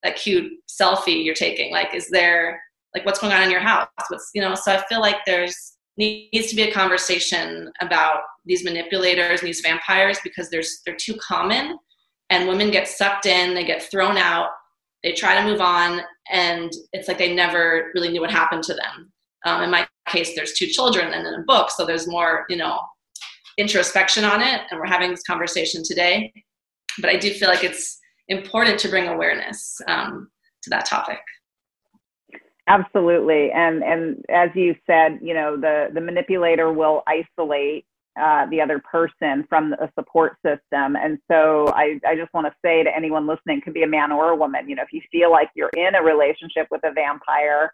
that 0.03 0.15
cute 0.15 0.51
selfie 0.69 1.23
you're 1.23 1.35
taking? 1.35 1.71
Like 1.71 1.93
is 1.93 2.09
there 2.09 2.61
like 2.95 3.05
what's 3.05 3.19
going 3.19 3.33
on 3.33 3.43
in 3.43 3.51
your 3.51 3.59
house? 3.59 3.87
What's 4.09 4.29
you 4.33 4.41
know? 4.41 4.55
So 4.55 4.73
i 4.73 4.83
feel 4.87 4.99
like 4.99 5.17
there's 5.25 5.73
needs 6.01 6.47
to 6.47 6.55
be 6.55 6.63
a 6.63 6.71
conversation 6.71 7.71
about 7.81 8.21
these 8.45 8.63
manipulators 8.63 9.39
and 9.39 9.47
these 9.47 9.61
vampires 9.61 10.19
because 10.23 10.49
there's 10.49 10.81
they're 10.85 10.95
too 10.95 11.15
common. 11.15 11.77
And 12.29 12.47
women 12.47 12.71
get 12.71 12.87
sucked 12.87 13.25
in 13.25 13.53
they 13.53 13.65
get 13.65 13.83
thrown 13.83 14.17
out 14.17 14.49
they 15.03 15.13
try 15.13 15.35
to 15.35 15.43
move 15.43 15.61
on 15.61 16.01
and 16.31 16.71
it's 16.93 17.07
like 17.07 17.17
they 17.17 17.33
never 17.33 17.91
really 17.95 18.09
knew 18.09 18.21
what 18.21 18.31
happened 18.31 18.63
to 18.63 18.73
them. 18.73 19.11
Um, 19.45 19.63
in 19.63 19.71
my 19.71 19.87
case 20.07 20.35
there's 20.35 20.53
two 20.53 20.67
children 20.67 21.13
and 21.13 21.25
then 21.25 21.33
a 21.33 21.43
book 21.43 21.71
so 21.71 21.85
there's 21.85 22.07
more 22.07 22.45
you 22.49 22.57
know 22.57 22.81
introspection 23.57 24.23
on 24.23 24.41
it 24.41 24.61
and 24.69 24.79
we're 24.79 24.85
having 24.85 25.11
this 25.11 25.23
conversation 25.23 25.83
today. 25.83 26.33
But 26.99 27.09
i 27.09 27.17
do 27.17 27.31
feel 27.31 27.49
like 27.49 27.63
it's 27.63 27.99
important 28.27 28.79
to 28.79 28.89
bring 28.89 29.07
awareness 29.07 29.79
um, 29.87 30.29
to 30.63 30.69
that 30.69 30.85
topic 30.85 31.19
absolutely 32.67 33.51
and 33.51 33.83
and 33.83 34.23
as 34.29 34.49
you 34.55 34.75
said 34.85 35.19
you 35.21 35.33
know 35.33 35.57
the 35.57 35.89
the 35.93 36.01
manipulator 36.01 36.71
will 36.71 37.03
isolate 37.07 37.85
uh, 38.19 38.45
the 38.47 38.59
other 38.59 38.79
person 38.79 39.45
from 39.47 39.73
a 39.73 39.89
support 39.97 40.33
system. 40.45 40.95
And 40.95 41.17
so 41.29 41.67
I, 41.69 41.99
I 42.05 42.15
just 42.15 42.33
want 42.33 42.47
to 42.47 42.53
say 42.63 42.83
to 42.83 42.95
anyone 42.95 43.25
listening, 43.25 43.61
could 43.61 43.73
be 43.73 43.83
a 43.83 43.87
man 43.87 44.11
or 44.11 44.31
a 44.31 44.35
woman, 44.35 44.67
you 44.67 44.75
know, 44.75 44.83
if 44.83 44.91
you 44.91 45.01
feel 45.11 45.31
like 45.31 45.49
you're 45.55 45.71
in 45.77 45.95
a 45.95 46.03
relationship 46.03 46.67
with 46.69 46.81
a 46.83 46.91
vampire, 46.91 47.73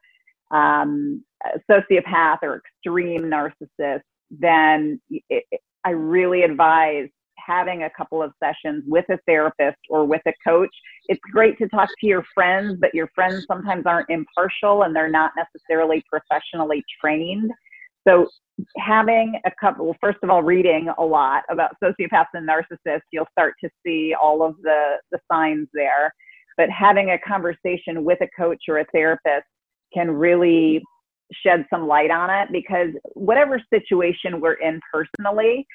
um, 0.51 1.23
sociopath, 1.69 2.37
or 2.43 2.61
extreme 2.61 3.23
narcissist, 3.23 4.01
then 4.29 5.01
it, 5.29 5.43
I 5.83 5.91
really 5.91 6.43
advise 6.43 7.09
having 7.47 7.83
a 7.83 7.89
couple 7.97 8.21
of 8.21 8.33
sessions 8.43 8.83
with 8.85 9.05
a 9.09 9.17
therapist 9.25 9.77
or 9.89 10.05
with 10.05 10.21
a 10.27 10.33
coach. 10.45 10.69
It's 11.07 11.21
great 11.31 11.57
to 11.59 11.69
talk 11.69 11.89
to 12.01 12.07
your 12.07 12.23
friends, 12.33 12.77
but 12.79 12.93
your 12.93 13.09
friends 13.15 13.45
sometimes 13.47 13.85
aren't 13.85 14.09
impartial 14.09 14.83
and 14.83 14.95
they're 14.95 15.09
not 15.09 15.31
necessarily 15.37 16.03
professionally 16.09 16.83
trained. 17.01 17.49
So 18.07 18.27
having 18.77 19.39
a 19.45 19.51
couple, 19.59 19.85
well, 19.85 19.95
first 20.01 20.19
of 20.23 20.29
all, 20.29 20.43
reading 20.43 20.89
a 20.97 21.03
lot 21.03 21.43
about 21.49 21.75
sociopaths 21.83 22.27
and 22.33 22.47
narcissists, 22.47 23.01
you'll 23.11 23.27
start 23.31 23.53
to 23.63 23.69
see 23.85 24.13
all 24.21 24.43
of 24.43 24.55
the, 24.61 24.95
the 25.11 25.19
signs 25.31 25.67
there. 25.73 26.13
But 26.57 26.69
having 26.69 27.11
a 27.11 27.19
conversation 27.19 28.03
with 28.03 28.19
a 28.21 28.27
coach 28.37 28.63
or 28.67 28.79
a 28.79 28.85
therapist 28.91 29.45
can 29.93 30.09
really 30.09 30.81
shed 31.33 31.65
some 31.69 31.87
light 31.87 32.11
on 32.11 32.29
it 32.29 32.49
because 32.51 32.89
whatever 33.13 33.61
situation 33.71 34.39
we're 34.39 34.53
in 34.53 34.79
personally, 34.91 35.65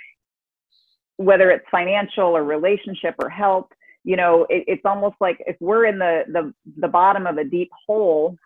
whether 1.16 1.50
it's 1.50 1.64
financial 1.70 2.36
or 2.36 2.44
relationship 2.44 3.14
or 3.22 3.28
health, 3.28 3.66
you 4.04 4.16
know, 4.16 4.46
it, 4.48 4.64
it's 4.66 4.82
almost 4.84 5.16
like 5.20 5.42
if 5.46 5.56
we're 5.60 5.86
in 5.86 5.98
the, 5.98 6.24
the 6.28 6.52
the 6.78 6.88
bottom 6.88 7.26
of 7.26 7.36
a 7.38 7.44
deep 7.44 7.70
hole, 7.86 8.36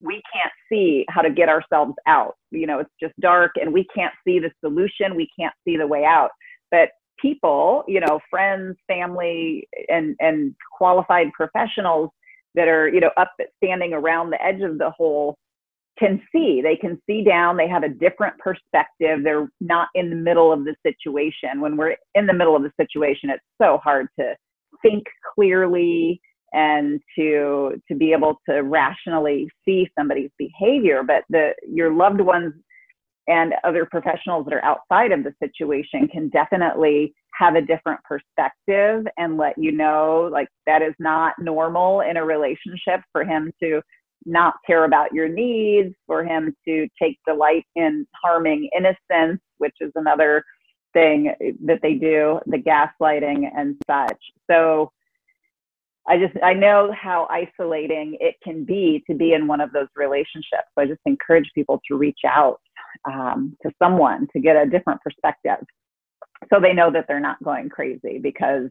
we 0.00 0.22
can't 0.32 0.52
see 0.68 1.04
how 1.08 1.20
to 1.20 1.30
get 1.30 1.48
ourselves 1.48 1.94
out. 2.06 2.36
You 2.50 2.66
know, 2.66 2.80
it's 2.80 2.90
just 3.00 3.18
dark 3.20 3.52
and 3.60 3.72
we 3.72 3.86
can't 3.94 4.14
see 4.26 4.38
the 4.38 4.50
solution. 4.60 5.14
We 5.14 5.28
can't 5.38 5.54
see 5.64 5.76
the 5.76 5.86
way 5.86 6.04
out. 6.04 6.30
But 6.70 6.90
people, 7.20 7.84
you 7.86 8.00
know, 8.00 8.20
friends, 8.30 8.76
family, 8.86 9.68
and 9.88 10.16
and 10.20 10.54
qualified 10.76 11.32
professionals 11.34 12.10
that 12.54 12.66
are, 12.66 12.88
you 12.88 13.00
know, 13.00 13.10
up 13.16 13.30
standing 13.62 13.92
around 13.92 14.30
the 14.30 14.42
edge 14.42 14.60
of 14.62 14.78
the 14.78 14.90
hole 14.90 15.36
can 16.00 16.20
see. 16.32 16.60
They 16.62 16.76
can 16.76 17.00
see 17.06 17.22
down. 17.22 17.56
They 17.56 17.68
have 17.68 17.84
a 17.84 17.88
different 17.88 18.36
perspective. 18.38 19.20
They're 19.22 19.48
not 19.60 19.88
in 19.94 20.10
the 20.10 20.16
middle 20.16 20.52
of 20.52 20.64
the 20.64 20.74
situation. 20.84 21.60
When 21.60 21.76
we're 21.76 21.96
in 22.14 22.26
the 22.26 22.32
middle 22.32 22.56
of 22.56 22.62
the 22.62 22.72
situation, 22.80 23.30
it's 23.30 23.44
so 23.60 23.78
hard 23.84 24.08
to 24.18 24.34
think 24.82 25.04
clearly 25.34 26.20
and 26.52 27.00
to 27.16 27.80
to 27.88 27.94
be 27.94 28.12
able 28.12 28.40
to 28.48 28.62
rationally 28.62 29.48
see 29.64 29.88
somebody's 29.96 30.30
behavior 30.36 31.02
but 31.04 31.22
the 31.28 31.50
your 31.68 31.92
loved 31.92 32.20
ones 32.20 32.52
and 33.28 33.54
other 33.62 33.86
professionals 33.86 34.44
that 34.44 34.54
are 34.54 34.64
outside 34.64 35.12
of 35.12 35.22
the 35.22 35.32
situation 35.42 36.08
can 36.08 36.28
definitely 36.30 37.14
have 37.38 37.54
a 37.54 37.60
different 37.60 38.00
perspective 38.02 39.06
and 39.16 39.36
let 39.36 39.56
you 39.56 39.70
know 39.70 40.28
like 40.32 40.48
that 40.66 40.82
is 40.82 40.94
not 40.98 41.34
normal 41.38 42.00
in 42.00 42.16
a 42.16 42.24
relationship 42.24 43.00
for 43.12 43.24
him 43.24 43.52
to 43.62 43.80
not 44.26 44.54
care 44.66 44.84
about 44.84 45.12
your 45.12 45.28
needs 45.28 45.94
for 46.06 46.24
him 46.24 46.54
to 46.66 46.86
take 47.00 47.18
delight 47.26 47.64
in 47.76 48.06
harming 48.22 48.68
innocence 48.76 49.40
which 49.58 49.74
is 49.80 49.90
another 49.94 50.44
thing 50.92 51.32
that 51.64 51.78
they 51.82 51.94
do 51.94 52.40
the 52.46 52.58
gaslighting 52.58 53.48
and 53.56 53.76
such 53.88 54.18
so 54.50 54.90
I 56.08 56.18
just 56.18 56.34
I 56.42 56.54
know 56.54 56.92
how 56.92 57.28
isolating 57.30 58.16
it 58.20 58.34
can 58.42 58.64
be 58.64 59.02
to 59.08 59.14
be 59.14 59.32
in 59.32 59.46
one 59.46 59.60
of 59.60 59.72
those 59.72 59.86
relationships. 59.94 60.66
So 60.74 60.82
I 60.82 60.86
just 60.86 61.00
encourage 61.06 61.48
people 61.54 61.80
to 61.88 61.96
reach 61.96 62.20
out 62.26 62.60
um, 63.10 63.56
to 63.62 63.70
someone 63.80 64.26
to 64.32 64.40
get 64.40 64.56
a 64.56 64.68
different 64.68 65.00
perspective, 65.02 65.64
so 66.52 66.58
they 66.60 66.72
know 66.72 66.90
that 66.90 67.04
they're 67.06 67.20
not 67.20 67.42
going 67.44 67.68
crazy 67.68 68.18
because 68.18 68.70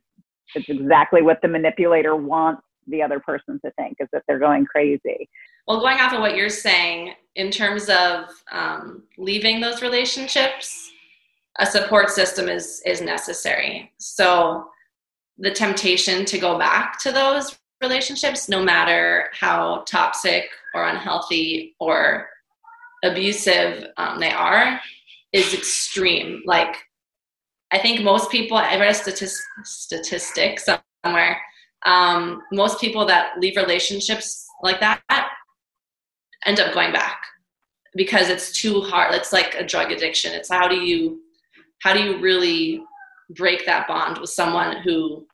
it's 0.56 0.68
exactly 0.68 1.22
what 1.22 1.40
the 1.42 1.48
manipulator 1.48 2.16
wants 2.16 2.64
the 2.90 3.02
other 3.02 3.20
person 3.20 3.60
to 3.64 3.72
think 3.72 3.98
is 4.00 4.08
that 4.14 4.24
they're 4.28 4.40
going 4.40 4.66
crazy. 4.66 5.30
Well, 5.68 5.82
going 5.82 6.00
off 6.00 6.14
of 6.14 6.20
what 6.20 6.36
you're 6.36 6.50
saying 6.50 7.14
in 7.36 7.52
terms 7.52 7.90
of 7.90 8.26
um, 8.52 9.04
leaving 9.18 9.60
those 9.60 9.82
relationships, 9.82 10.92
a 11.60 11.66
support 11.66 12.10
system 12.10 12.48
is 12.48 12.82
is 12.86 13.02
necessary. 13.02 13.92
So 13.98 14.70
the 15.38 15.52
temptation 15.52 16.26
to 16.26 16.38
go 16.38 16.58
back 16.58 17.00
to 17.02 17.12
those 17.12 17.58
relationships, 17.82 18.50
no 18.50 18.62
matter 18.64 19.30
how 19.34 19.84
toxic 19.88 20.46
or 20.74 20.88
unhealthy 20.88 21.76
or 21.80 22.30
abusive 23.04 23.88
um, 23.98 24.20
they 24.20 24.32
are, 24.32 24.80
is 25.32 25.54
extreme. 25.54 26.42
Like, 26.46 26.76
I 27.72 27.78
think 27.78 28.02
most 28.02 28.30
people, 28.32 28.58
I 28.58 28.78
read 28.78 28.92
a 28.92 28.94
statist, 28.94 29.42
statistic 29.64 30.60
somewhere, 30.60 31.42
um, 31.86 32.42
most 32.52 32.80
people 32.80 33.06
that 33.06 33.40
leave 33.40 33.56
relationships 33.56 34.48
like 34.64 34.80
that 34.80 35.02
end 36.46 36.60
up 36.60 36.74
going 36.74 36.92
back 36.92 37.22
because 37.96 38.30
it's 38.30 38.52
too 38.52 38.82
hard. 38.82 39.14
It's 39.16 39.34
like 39.34 39.56
a 39.56 39.66
drug 39.66 39.92
addiction. 39.92 40.34
It's 40.34 40.50
how 40.50 40.68
do 40.68 40.76
you, 40.76 41.22
how 41.82 41.94
do 41.94 42.00
you 42.02 42.20
really 42.20 42.84
break 43.32 43.66
that 43.66 43.88
bond 43.88 44.18
with 44.18 44.30
someone 44.30 44.78
who 44.78 45.26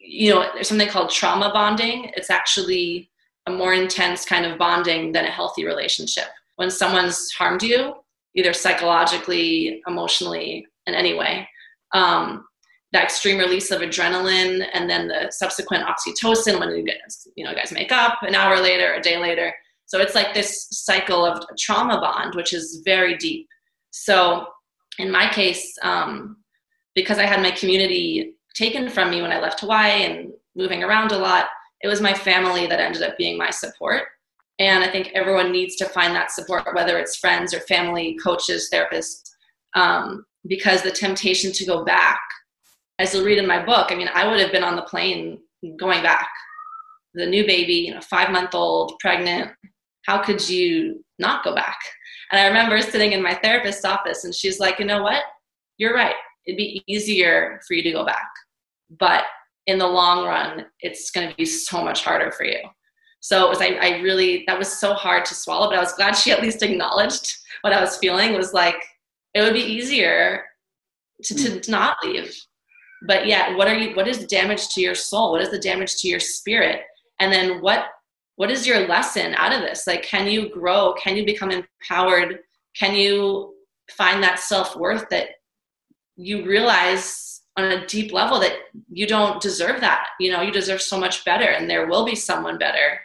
you 0.00 0.30
know 0.30 0.48
there's 0.54 0.68
something 0.68 0.88
called 0.88 1.10
trauma 1.10 1.50
bonding 1.52 2.10
it's 2.16 2.30
actually 2.30 3.10
a 3.46 3.50
more 3.50 3.74
intense 3.74 4.24
kind 4.24 4.44
of 4.44 4.58
bonding 4.58 5.12
than 5.12 5.24
a 5.24 5.30
healthy 5.30 5.64
relationship 5.64 6.24
when 6.56 6.70
someone's 6.70 7.30
harmed 7.32 7.62
you 7.62 7.94
either 8.34 8.52
psychologically 8.52 9.82
emotionally 9.86 10.66
in 10.86 10.94
any 10.94 11.14
way 11.14 11.48
um, 11.92 12.44
that 12.92 13.04
extreme 13.04 13.38
release 13.38 13.70
of 13.70 13.80
adrenaline 13.80 14.66
and 14.72 14.90
then 14.90 15.08
the 15.08 15.30
subsequent 15.30 15.84
oxytocin 15.84 16.58
when 16.58 16.70
you 16.76 16.84
guys 16.84 17.28
you 17.36 17.44
know 17.44 17.54
guys 17.54 17.72
make 17.72 17.92
up 17.92 18.18
an 18.22 18.34
hour 18.34 18.60
later 18.60 18.94
a 18.94 19.00
day 19.00 19.16
later 19.16 19.54
so 19.86 20.00
it's 20.00 20.14
like 20.14 20.34
this 20.34 20.66
cycle 20.70 21.24
of 21.24 21.42
trauma 21.58 22.00
bond 22.00 22.34
which 22.34 22.52
is 22.52 22.82
very 22.84 23.16
deep 23.16 23.46
so 23.90 24.46
in 24.98 25.10
my 25.10 25.28
case 25.30 25.76
um, 25.82 26.36
because 26.94 27.18
i 27.18 27.24
had 27.24 27.40
my 27.40 27.50
community 27.52 28.34
taken 28.54 28.88
from 28.88 29.10
me 29.10 29.22
when 29.22 29.32
I 29.32 29.40
left 29.40 29.60
Hawaii 29.60 30.04
and 30.04 30.32
moving 30.56 30.82
around 30.82 31.12
a 31.12 31.18
lot, 31.18 31.46
it 31.82 31.88
was 31.88 32.00
my 32.00 32.14
family 32.14 32.66
that 32.66 32.80
ended 32.80 33.02
up 33.02 33.16
being 33.16 33.38
my 33.38 33.50
support. 33.50 34.04
And 34.58 34.84
I 34.84 34.90
think 34.90 35.10
everyone 35.14 35.52
needs 35.52 35.76
to 35.76 35.86
find 35.86 36.14
that 36.14 36.30
support, 36.30 36.74
whether 36.74 36.98
it's 36.98 37.16
friends 37.16 37.54
or 37.54 37.60
family, 37.60 38.18
coaches, 38.22 38.68
therapists, 38.72 39.22
um, 39.74 40.26
because 40.46 40.82
the 40.82 40.90
temptation 40.90 41.52
to 41.52 41.64
go 41.64 41.84
back, 41.84 42.20
as 43.00 43.14
you'll 43.14 43.24
read 43.24 43.38
in 43.38 43.46
my 43.46 43.64
book, 43.64 43.90
I 43.90 43.94
mean, 43.94 44.08
I 44.14 44.28
would 44.28 44.40
have 44.40 44.52
been 44.52 44.64
on 44.64 44.76
the 44.76 44.82
plane 44.82 45.38
going 45.78 46.02
back. 46.02 46.28
The 47.14 47.26
new 47.26 47.46
baby, 47.46 47.74
you 47.74 47.94
know, 47.94 48.00
five 48.02 48.30
month 48.30 48.54
old, 48.54 48.98
pregnant. 49.00 49.50
How 50.06 50.22
could 50.22 50.48
you 50.48 51.04
not 51.18 51.44
go 51.44 51.54
back? 51.54 51.78
And 52.30 52.40
I 52.40 52.46
remember 52.46 52.80
sitting 52.80 53.12
in 53.12 53.22
my 53.22 53.34
therapist's 53.34 53.84
office, 53.84 54.24
and 54.24 54.34
she's 54.34 54.60
like, 54.60 54.78
you 54.78 54.84
know 54.84 55.02
what? 55.02 55.22
You're 55.78 55.94
right 55.94 56.14
it'd 56.46 56.56
be 56.56 56.82
easier 56.86 57.60
for 57.66 57.74
you 57.74 57.82
to 57.82 57.92
go 57.92 58.04
back. 58.04 58.28
But 58.98 59.24
in 59.66 59.78
the 59.78 59.86
long 59.86 60.26
run, 60.26 60.66
it's 60.80 61.10
going 61.10 61.28
to 61.28 61.36
be 61.36 61.44
so 61.44 61.82
much 61.82 62.04
harder 62.04 62.32
for 62.32 62.44
you. 62.44 62.58
So 63.20 63.46
it 63.46 63.48
was, 63.50 63.60
I, 63.60 63.66
I 63.80 64.00
really, 64.00 64.44
that 64.46 64.58
was 64.58 64.72
so 64.72 64.94
hard 64.94 65.24
to 65.26 65.34
swallow, 65.34 65.68
but 65.68 65.76
I 65.76 65.80
was 65.80 65.92
glad 65.92 66.12
she 66.12 66.32
at 66.32 66.42
least 66.42 66.62
acknowledged 66.62 67.36
what 67.60 67.72
I 67.72 67.80
was 67.80 67.98
feeling 67.98 68.34
was 68.34 68.54
like, 68.54 68.82
it 69.34 69.42
would 69.42 69.52
be 69.52 69.60
easier 69.60 70.44
to, 71.24 71.34
to, 71.34 71.60
to 71.60 71.70
not 71.70 71.98
leave. 72.02 72.34
But 73.06 73.26
yeah, 73.26 73.56
what 73.56 73.68
are 73.68 73.74
you, 73.74 73.94
what 73.94 74.08
is 74.08 74.18
the 74.18 74.26
damage 74.26 74.68
to 74.70 74.80
your 74.80 74.94
soul? 74.94 75.32
What 75.32 75.42
is 75.42 75.50
the 75.50 75.58
damage 75.58 75.96
to 75.96 76.08
your 76.08 76.20
spirit? 76.20 76.82
And 77.18 77.32
then 77.32 77.60
what, 77.60 77.86
what 78.36 78.50
is 78.50 78.66
your 78.66 78.86
lesson 78.86 79.34
out 79.34 79.52
of 79.52 79.62
this? 79.62 79.86
Like, 79.86 80.02
can 80.02 80.26
you 80.26 80.48
grow? 80.50 80.94
Can 80.94 81.16
you 81.16 81.24
become 81.24 81.50
empowered? 81.50 82.40
Can 82.76 82.94
you 82.94 83.54
find 83.90 84.22
that 84.22 84.38
self 84.38 84.76
worth 84.76 85.08
that 85.10 85.28
you 86.16 86.44
realize 86.46 87.30
on 87.56 87.64
a 87.64 87.86
deep 87.86 88.12
level 88.12 88.38
that 88.40 88.52
you 88.88 89.06
don't 89.06 89.40
deserve 89.40 89.80
that. 89.80 90.08
You 90.18 90.32
know, 90.32 90.42
you 90.42 90.52
deserve 90.52 90.80
so 90.80 90.98
much 90.98 91.24
better, 91.24 91.44
and 91.44 91.68
there 91.68 91.86
will 91.86 92.04
be 92.04 92.14
someone 92.14 92.58
better. 92.58 93.00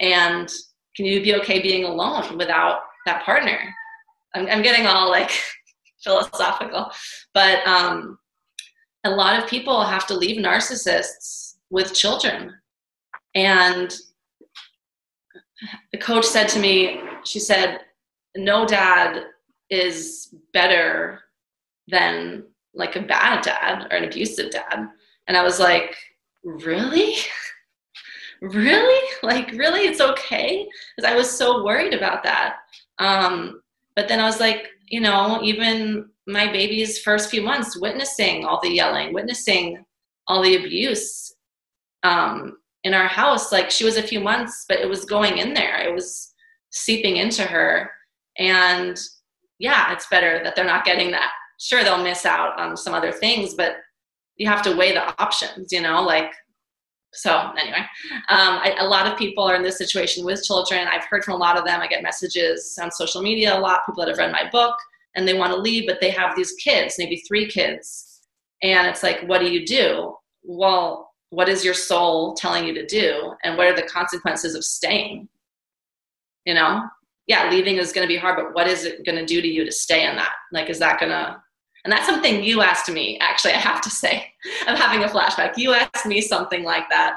And 0.00 0.52
can 0.94 1.06
you 1.06 1.22
be 1.22 1.34
okay 1.36 1.60
being 1.60 1.84
alone 1.84 2.36
without 2.36 2.80
that 3.06 3.24
partner? 3.24 3.58
I'm, 4.34 4.46
I'm 4.48 4.62
getting 4.62 4.86
all 4.86 5.10
like 5.10 5.30
philosophical, 6.04 6.90
but 7.34 7.66
um, 7.66 8.18
a 9.06 9.14
lot 9.14 9.38
of 9.38 9.48
people 9.48 9.84
have 9.84 10.06
to 10.08 10.14
leave 10.14 10.36
narcissists 10.38 11.54
with 11.70 11.94
children. 11.94 12.54
And 13.34 13.94
the 15.92 15.98
coach 15.98 16.24
said 16.24 16.48
to 16.48 16.58
me, 16.58 17.00
she 17.24 17.38
said, 17.38 17.80
no 18.36 18.66
dad 18.66 19.24
is 19.70 20.34
better 20.52 21.20
than 21.88 22.44
like 22.74 22.96
a 22.96 23.02
bad 23.02 23.42
dad 23.42 23.88
or 23.90 23.96
an 23.96 24.04
abusive 24.04 24.50
dad. 24.50 24.88
And 25.26 25.36
I 25.36 25.42
was 25.42 25.58
like, 25.58 25.96
really? 26.44 27.14
really? 28.42 29.08
Like, 29.22 29.50
really? 29.52 29.82
It's 29.82 30.00
okay? 30.00 30.68
Because 30.96 31.10
I 31.10 31.16
was 31.16 31.30
so 31.30 31.64
worried 31.64 31.94
about 31.94 32.22
that. 32.24 32.56
Um, 32.98 33.62
but 33.94 34.08
then 34.08 34.20
I 34.20 34.26
was 34.26 34.40
like, 34.40 34.68
you 34.88 35.00
know, 35.00 35.40
even 35.42 36.10
my 36.26 36.50
baby's 36.50 36.98
first 36.98 37.30
few 37.30 37.42
months, 37.42 37.78
witnessing 37.80 38.44
all 38.44 38.60
the 38.62 38.70
yelling, 38.70 39.12
witnessing 39.12 39.84
all 40.26 40.42
the 40.42 40.56
abuse 40.56 41.34
um, 42.02 42.58
in 42.84 42.94
our 42.94 43.06
house. 43.06 43.52
Like, 43.52 43.70
she 43.70 43.84
was 43.84 43.96
a 43.96 44.02
few 44.02 44.20
months, 44.20 44.64
but 44.68 44.80
it 44.80 44.88
was 44.88 45.04
going 45.04 45.38
in 45.38 45.54
there, 45.54 45.80
it 45.80 45.94
was 45.94 46.32
seeping 46.70 47.16
into 47.16 47.42
her. 47.42 47.90
And 48.38 48.98
yeah, 49.58 49.92
it's 49.92 50.08
better 50.08 50.42
that 50.42 50.56
they're 50.56 50.64
not 50.64 50.84
getting 50.84 51.10
that. 51.12 51.32
Sure, 51.58 51.82
they'll 51.82 52.02
miss 52.02 52.26
out 52.26 52.58
on 52.58 52.76
some 52.76 52.92
other 52.92 53.12
things, 53.12 53.54
but 53.54 53.76
you 54.36 54.46
have 54.46 54.62
to 54.62 54.76
weigh 54.76 54.92
the 54.92 55.22
options, 55.22 55.72
you 55.72 55.80
know, 55.80 56.02
like 56.02 56.32
so 57.16 57.50
anyway 57.58 57.78
um, 58.28 58.58
I, 58.58 58.76
a 58.78 58.84
lot 58.84 59.10
of 59.10 59.18
people 59.18 59.44
are 59.44 59.54
in 59.54 59.62
this 59.62 59.78
situation 59.78 60.24
with 60.24 60.44
children 60.44 60.86
i've 60.88 61.04
heard 61.04 61.24
from 61.24 61.34
a 61.34 61.38
lot 61.38 61.56
of 61.56 61.64
them 61.64 61.80
i 61.80 61.86
get 61.86 62.02
messages 62.02 62.78
on 62.80 62.90
social 62.90 63.22
media 63.22 63.56
a 63.56 63.58
lot 63.58 63.86
people 63.86 64.04
that 64.04 64.10
have 64.10 64.18
read 64.18 64.32
my 64.32 64.48
book 64.50 64.76
and 65.16 65.26
they 65.26 65.34
want 65.34 65.52
to 65.52 65.58
leave 65.58 65.86
but 65.86 66.00
they 66.00 66.10
have 66.10 66.36
these 66.36 66.52
kids 66.52 66.96
maybe 66.98 67.22
three 67.26 67.48
kids 67.48 68.20
and 68.62 68.86
it's 68.86 69.02
like 69.02 69.20
what 69.22 69.40
do 69.40 69.50
you 69.50 69.66
do 69.66 70.14
well 70.42 71.10
what 71.30 71.48
is 71.48 71.64
your 71.64 71.74
soul 71.74 72.34
telling 72.34 72.64
you 72.64 72.72
to 72.72 72.86
do 72.86 73.32
and 73.42 73.56
what 73.56 73.66
are 73.66 73.76
the 73.76 73.82
consequences 73.82 74.54
of 74.54 74.64
staying 74.64 75.28
you 76.44 76.54
know 76.54 76.82
yeah 77.26 77.50
leaving 77.50 77.76
is 77.76 77.92
going 77.92 78.06
to 78.06 78.12
be 78.12 78.18
hard 78.18 78.36
but 78.36 78.54
what 78.54 78.68
is 78.68 78.84
it 78.84 79.04
going 79.04 79.18
to 79.18 79.26
do 79.26 79.42
to 79.42 79.48
you 79.48 79.64
to 79.64 79.72
stay 79.72 80.08
in 80.08 80.16
that 80.16 80.32
like 80.52 80.70
is 80.70 80.78
that 80.78 81.00
going 81.00 81.10
to 81.10 81.36
and 81.86 81.92
that's 81.92 82.06
something 82.06 82.42
you 82.42 82.62
asked 82.62 82.90
me, 82.90 83.16
actually, 83.20 83.52
I 83.52 83.58
have 83.58 83.80
to 83.82 83.90
say. 83.90 84.26
I'm 84.66 84.74
having 84.74 85.04
a 85.04 85.08
flashback. 85.08 85.56
You 85.56 85.72
asked 85.72 86.04
me 86.04 86.20
something 86.20 86.64
like 86.64 86.82
that 86.90 87.16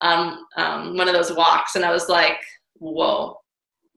um, 0.00 0.44
um, 0.56 0.96
one 0.96 1.06
of 1.06 1.14
those 1.14 1.32
walks, 1.32 1.76
and 1.76 1.84
I 1.84 1.92
was 1.92 2.08
like, 2.08 2.38
whoa, 2.74 3.36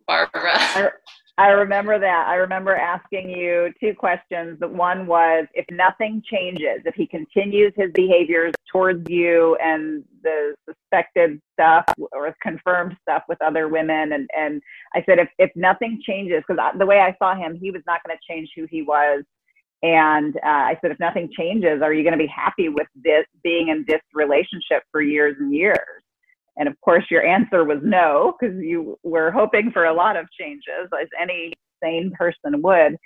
Barbara. 0.08 0.94
I 1.38 1.48
remember 1.50 2.00
that. 2.00 2.28
I 2.28 2.36
remember 2.36 2.74
asking 2.76 3.30
you 3.30 3.74
two 3.80 3.94
questions. 3.94 4.58
The 4.60 4.70
one 4.70 5.06
was 5.06 5.46
if 5.54 5.66
nothing 5.70 6.24
changes, 6.32 6.82
if 6.86 6.96
he 6.96 7.08
continues 7.08 7.74
his 7.76 7.92
behaviors 7.94 8.54
towards 8.72 9.10
you 9.10 9.58
and 9.62 10.04
the 10.24 10.56
suspected 10.66 11.42
stuff 11.54 11.84
or 12.14 12.34
confirmed 12.42 12.96
stuff 13.02 13.24
with 13.28 13.42
other 13.42 13.68
women, 13.68 14.14
and, 14.14 14.30
and 14.38 14.62
I 14.94 15.04
said, 15.06 15.20
if, 15.20 15.28
if 15.38 15.52
nothing 15.56 16.02
changes, 16.08 16.42
because 16.48 16.62
the 16.80 16.86
way 16.86 17.00
I 17.00 17.14
saw 17.20 17.36
him, 17.36 17.60
he 17.60 17.70
was 17.70 17.82
not 17.86 18.00
going 18.06 18.18
to 18.18 18.34
change 18.34 18.50
who 18.56 18.66
he 18.70 18.82
was 18.82 19.24
and 19.84 20.36
uh, 20.38 20.50
I 20.50 20.80
said, 20.82 20.92
if 20.92 21.00
nothing 21.00 21.30
changes, 21.38 21.82
are 21.84 21.94
you 21.94 22.02
going 22.02 22.18
to 22.18 22.18
be 22.18 22.32
happy 22.34 22.70
with 22.70 22.88
this 22.96 23.26
being 23.44 23.68
in 23.68 23.86
this 23.88 24.02
relationship 24.14 24.84
for 24.92 25.02
years 25.02 25.36
and 25.40 25.54
years? 25.54 26.02
And 26.58 26.68
of 26.68 26.80
course, 26.82 27.06
your 27.12 27.26
answer 27.26 27.64
was 27.64 27.80
no, 27.84 28.36
because 28.40 28.56
you 28.62 28.98
were 29.04 29.32
hoping 29.32 29.72
for 29.72 29.86
a 29.86 29.94
lot 29.94 30.16
of 30.16 30.28
changes, 30.40 30.90
as 31.00 31.08
any 31.22 31.54
sane 31.84 32.12
person 32.18 32.62
would. 32.62 32.98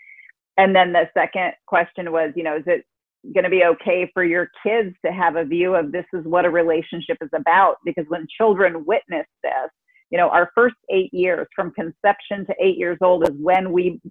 And 0.58 0.76
then 0.76 0.94
the 0.94 1.10
second 1.14 1.54
question 1.68 2.12
was, 2.12 2.32
you 2.36 2.44
know, 2.44 2.58
is 2.58 2.64
it 2.68 2.86
going 3.34 3.44
to 3.44 3.50
be 3.50 3.64
okay 3.66 4.10
for 4.14 4.24
your 4.24 4.50
kids 4.64 4.96
to 5.06 5.12
have 5.12 5.36
a 5.36 5.46
view 5.46 5.76
of 5.76 5.92
this 5.92 6.06
is 6.14 6.26
what 6.26 6.46
a 6.46 6.50
relationship 6.50 7.18
is 7.22 7.30
about? 7.34 7.78
Because 7.86 8.06
when 8.08 8.28
children 8.38 8.86
witness 8.86 9.26
this, 9.44 9.70
you 10.12 10.18
know, 10.18 10.30
our 10.30 10.52
first 10.56 10.76
eight 10.92 11.14
years 11.14 11.48
from 11.56 11.72
conception 11.72 12.46
to 12.46 12.56
eight 12.62 12.78
years 12.78 12.98
old 13.02 13.28
is 13.28 13.36
when 13.40 13.72
we 13.72 14.02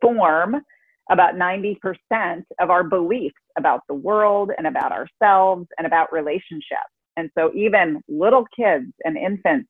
form 0.00 0.56
about 1.10 1.34
90% 1.34 1.76
of 2.60 2.70
our 2.70 2.82
beliefs 2.84 3.34
about 3.58 3.80
the 3.88 3.94
world 3.94 4.50
and 4.56 4.66
about 4.66 4.92
ourselves 4.92 5.66
and 5.78 5.86
about 5.86 6.12
relationships. 6.12 6.93
And 7.16 7.30
so, 7.36 7.52
even 7.54 8.02
little 8.08 8.44
kids 8.56 8.92
and 9.04 9.16
infants, 9.16 9.68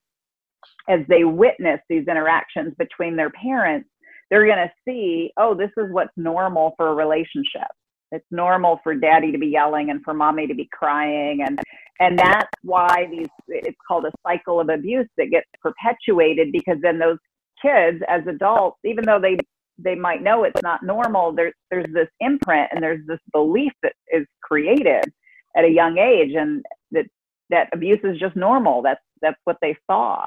as 0.88 1.00
they 1.08 1.24
witness 1.24 1.80
these 1.88 2.06
interactions 2.08 2.74
between 2.78 3.16
their 3.16 3.30
parents, 3.30 3.88
they're 4.30 4.46
going 4.46 4.56
to 4.56 4.72
see, 4.86 5.30
oh, 5.36 5.54
this 5.54 5.70
is 5.76 5.92
what's 5.92 6.12
normal 6.16 6.74
for 6.76 6.88
a 6.88 6.94
relationship. 6.94 7.68
It's 8.12 8.24
normal 8.30 8.80
for 8.82 8.94
daddy 8.94 9.32
to 9.32 9.38
be 9.38 9.48
yelling 9.48 9.90
and 9.90 10.00
for 10.04 10.14
mommy 10.14 10.46
to 10.46 10.54
be 10.54 10.68
crying. 10.72 11.42
And, 11.46 11.58
and 12.00 12.18
that's 12.18 12.50
why 12.62 13.08
these, 13.10 13.28
it's 13.48 13.76
called 13.86 14.06
a 14.06 14.12
cycle 14.26 14.60
of 14.60 14.68
abuse 14.68 15.08
that 15.18 15.30
gets 15.30 15.46
perpetuated 15.60 16.52
because 16.52 16.76
then 16.82 16.98
those 16.98 17.18
kids 17.60 18.02
as 18.08 18.22
adults, 18.26 18.78
even 18.84 19.04
though 19.04 19.20
they 19.20 19.36
they 19.78 19.94
might 19.94 20.22
know 20.22 20.44
it's 20.44 20.62
not 20.62 20.82
normal 20.84 21.32
there's 21.32 21.54
there's 21.70 21.92
this 21.92 22.08
imprint 22.20 22.68
and 22.70 22.82
there's 22.82 23.04
this 23.06 23.18
belief 23.32 23.72
that 23.82 23.92
is 24.12 24.24
created 24.42 25.02
at 25.56 25.64
a 25.64 25.68
young 25.68 25.98
age 25.98 26.32
and 26.34 26.64
that 27.50 27.68
abuse 27.72 28.00
is 28.04 28.18
just 28.18 28.36
normal. 28.36 28.82
That's 28.82 29.00
that's 29.20 29.40
what 29.44 29.56
they 29.60 29.76
saw. 29.90 30.26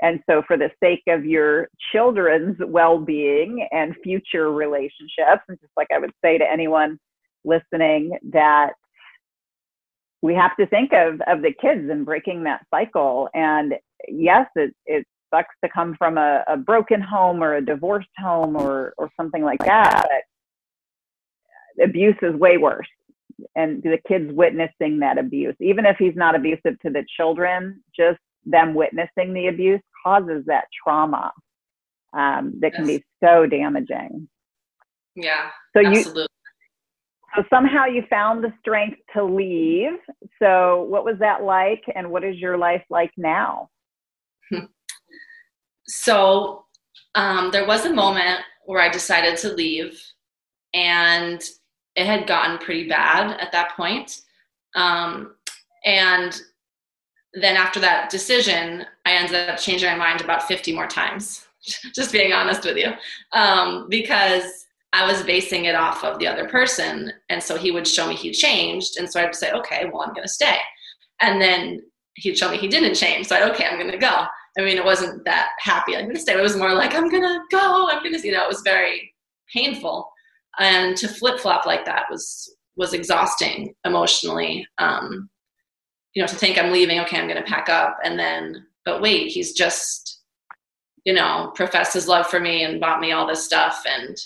And 0.00 0.20
so 0.30 0.42
for 0.46 0.56
the 0.56 0.70
sake 0.82 1.02
of 1.08 1.24
your 1.24 1.68
children's 1.92 2.56
well-being 2.60 3.66
and 3.72 3.96
future 4.02 4.52
relationships 4.52 5.42
and 5.48 5.58
just 5.60 5.72
like 5.76 5.88
i 5.92 5.98
would 5.98 6.12
say 6.24 6.38
to 6.38 6.48
anyone 6.48 6.98
listening 7.44 8.16
that 8.30 8.74
we 10.22 10.34
have 10.34 10.56
to 10.56 10.66
think 10.66 10.92
of 10.92 11.20
of 11.26 11.42
the 11.42 11.52
kids 11.60 11.88
and 11.90 12.04
breaking 12.04 12.44
that 12.44 12.64
cycle. 12.70 13.28
And 13.34 13.74
yes 14.08 14.46
it, 14.56 14.74
it's 14.86 15.08
sucks 15.32 15.54
to 15.62 15.70
come 15.70 15.94
from 15.98 16.18
a, 16.18 16.42
a 16.48 16.56
broken 16.56 17.00
home 17.00 17.42
or 17.42 17.56
a 17.56 17.64
divorced 17.64 18.08
home 18.18 18.56
or 18.56 18.94
or 18.98 19.10
something 19.16 19.42
like 19.42 19.58
that 19.60 20.06
but 21.78 21.84
abuse 21.84 22.16
is 22.22 22.34
way 22.34 22.56
worse 22.56 22.88
and 23.54 23.82
the 23.82 23.98
kids 24.06 24.32
witnessing 24.32 24.98
that 24.98 25.18
abuse 25.18 25.54
even 25.60 25.86
if 25.86 25.96
he's 25.98 26.16
not 26.16 26.34
abusive 26.34 26.78
to 26.80 26.90
the 26.90 27.04
children 27.16 27.82
just 27.94 28.18
them 28.44 28.74
witnessing 28.74 29.34
the 29.34 29.48
abuse 29.48 29.80
causes 30.04 30.44
that 30.46 30.64
trauma 30.82 31.30
um, 32.16 32.54
that 32.60 32.72
can 32.72 32.86
be 32.86 33.04
so 33.22 33.46
damaging. 33.46 34.28
Yeah 35.14 35.50
so 35.76 35.84
absolutely. 35.84 36.22
you 36.22 36.26
so 37.36 37.44
somehow 37.50 37.84
you 37.84 38.02
found 38.08 38.42
the 38.42 38.52
strength 38.58 38.98
to 39.14 39.22
leave. 39.22 39.92
So 40.40 40.84
what 40.88 41.04
was 41.04 41.16
that 41.20 41.42
like 41.42 41.84
and 41.94 42.10
what 42.10 42.24
is 42.24 42.36
your 42.36 42.56
life 42.56 42.82
like 42.90 43.12
now? 43.16 43.68
So 45.88 46.66
um, 47.14 47.50
there 47.50 47.66
was 47.66 47.86
a 47.86 47.92
moment 47.92 48.40
where 48.66 48.80
I 48.80 48.90
decided 48.90 49.38
to 49.38 49.52
leave, 49.54 50.00
and 50.74 51.42
it 51.98 52.06
had 52.06 52.28
gotten 52.28 52.58
pretty 52.58 52.88
bad 52.88 53.38
at 53.40 53.50
that 53.50 53.76
point. 53.76 54.20
Um, 54.76 55.34
and 55.84 56.40
then 57.34 57.56
after 57.56 57.80
that 57.80 58.08
decision, 58.08 58.86
I 59.04 59.14
ended 59.14 59.48
up 59.48 59.58
changing 59.58 59.90
my 59.90 59.96
mind 59.96 60.20
about 60.20 60.46
50 60.46 60.72
more 60.74 60.86
times, 60.86 61.44
just 61.94 62.12
being 62.12 62.32
honest 62.32 62.64
with 62.64 62.76
you, 62.76 62.92
um, 63.32 63.88
because 63.90 64.66
I 64.92 65.10
was 65.10 65.24
basing 65.24 65.64
it 65.64 65.74
off 65.74 66.04
of 66.04 66.20
the 66.20 66.28
other 66.28 66.48
person. 66.48 67.12
And 67.30 67.42
so 67.42 67.56
he 67.56 67.72
would 67.72 67.86
show 67.86 68.06
me 68.06 68.14
he 68.14 68.30
changed. 68.30 68.96
And 68.96 69.10
so 69.10 69.20
I'd 69.20 69.34
say, 69.34 69.50
okay, 69.52 69.90
well, 69.92 70.02
I'm 70.02 70.14
going 70.14 70.22
to 70.22 70.32
stay. 70.32 70.56
And 71.20 71.40
then 71.42 71.82
he'd 72.14 72.38
show 72.38 72.48
me 72.48 72.58
he 72.58 72.68
didn't 72.68 72.94
change. 72.94 73.26
So 73.26 73.34
I'd, 73.34 73.50
okay, 73.50 73.66
I'm 73.66 73.78
going 73.78 73.90
to 73.90 73.98
go. 73.98 74.24
I 74.56 74.62
mean, 74.62 74.76
it 74.76 74.84
wasn't 74.84 75.24
that 75.24 75.50
happy. 75.58 75.96
I'm 75.96 76.04
going 76.04 76.14
to 76.14 76.22
stay. 76.22 76.34
It 76.34 76.42
was 76.42 76.56
more 76.56 76.74
like, 76.74 76.94
I'm 76.94 77.10
going 77.10 77.22
to 77.22 77.40
go. 77.50 77.88
I'm 77.90 78.02
going 78.04 78.14
to, 78.14 78.24
you 78.26 78.32
know, 78.32 78.44
it 78.44 78.48
was 78.48 78.62
very 78.62 79.12
painful. 79.52 80.08
And 80.58 80.96
to 80.96 81.08
flip 81.08 81.40
flop 81.40 81.66
like 81.66 81.84
that 81.84 82.06
was, 82.10 82.54
was 82.76 82.92
exhausting 82.92 83.74
emotionally. 83.84 84.66
Um, 84.78 85.28
you 86.14 86.22
know, 86.22 86.26
to 86.26 86.36
think 86.36 86.58
I'm 86.58 86.72
leaving, 86.72 87.00
okay, 87.00 87.18
I'm 87.18 87.28
going 87.28 87.42
to 87.42 87.48
pack 87.48 87.68
up. 87.68 87.98
And 88.02 88.18
then, 88.18 88.66
but 88.84 89.00
wait, 89.00 89.30
he's 89.30 89.52
just, 89.52 90.22
you 91.04 91.12
know, 91.12 91.52
professed 91.54 91.94
his 91.94 92.08
love 92.08 92.26
for 92.26 92.40
me 92.40 92.64
and 92.64 92.80
bought 92.80 93.00
me 93.00 93.12
all 93.12 93.26
this 93.26 93.44
stuff. 93.44 93.82
And 93.86 94.16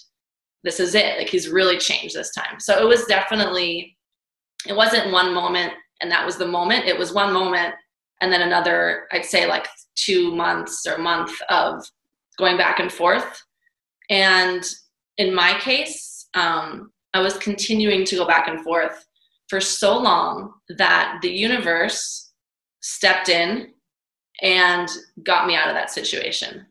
this 0.65 0.81
is 0.81 0.95
it. 0.95 1.19
Like 1.19 1.29
he's 1.29 1.49
really 1.49 1.79
changed 1.79 2.15
this 2.15 2.33
time. 2.33 2.61
So 2.61 2.81
it 2.81 2.89
was 2.89 3.05
definitely, 3.07 3.97
it 4.67 4.77
wasn't 4.77 5.13
one 5.13 5.35
moment 5.35 5.73
and 6.01 6.11
that 6.11 6.25
was 6.25 6.37
the 6.37 6.47
moment. 6.47 6.87
It 6.87 6.99
was 6.99 7.13
one 7.13 7.33
moment 7.33 7.75
and 8.21 8.33
then 8.33 8.43
another, 8.43 9.09
I'd 9.13 9.25
say 9.25 9.47
like 9.49 9.67
two 9.97 10.35
months 10.35 10.87
or 10.87 10.99
month 10.99 11.33
of 11.49 11.85
going 12.39 12.57
back 12.57 12.79
and 12.79 12.91
forth. 12.91 13.43
And 14.09 14.65
in 15.19 15.35
my 15.35 15.59
case, 15.59 16.12
um, 16.35 16.93
I 17.15 17.21
was 17.21 17.37
continuing 17.39 18.05
to 18.07 18.17
go 18.17 18.27
back 18.27 18.49
and 18.49 18.63
forth 18.63 19.07
for 19.49 19.61
so 19.61 19.99
long 19.99 20.55
that 20.79 21.19
the 21.23 21.31
universe 21.31 22.33
stepped 22.81 23.29
in 23.29 23.69
and 24.41 24.89
got 25.23 25.47
me 25.47 25.55
out 25.55 25.69
of 25.69 25.75
that 25.75 25.91
situation. 25.91 26.67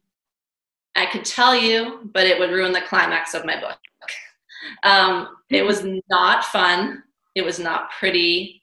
I 0.96 1.06
could 1.06 1.24
tell 1.24 1.56
you, 1.56 2.10
but 2.14 2.28
it 2.28 2.38
would 2.40 2.52
ruin 2.52 2.74
the 2.74 2.82
climax 2.82 3.34
of 3.34 3.46
my 3.46 3.60
book. 3.60 3.78
Um, 4.84 5.28
it 5.50 5.64
was 5.64 5.84
not 6.08 6.46
fun. 6.46 7.02
It 7.34 7.44
was 7.44 7.58
not 7.58 7.90
pretty. 7.98 8.62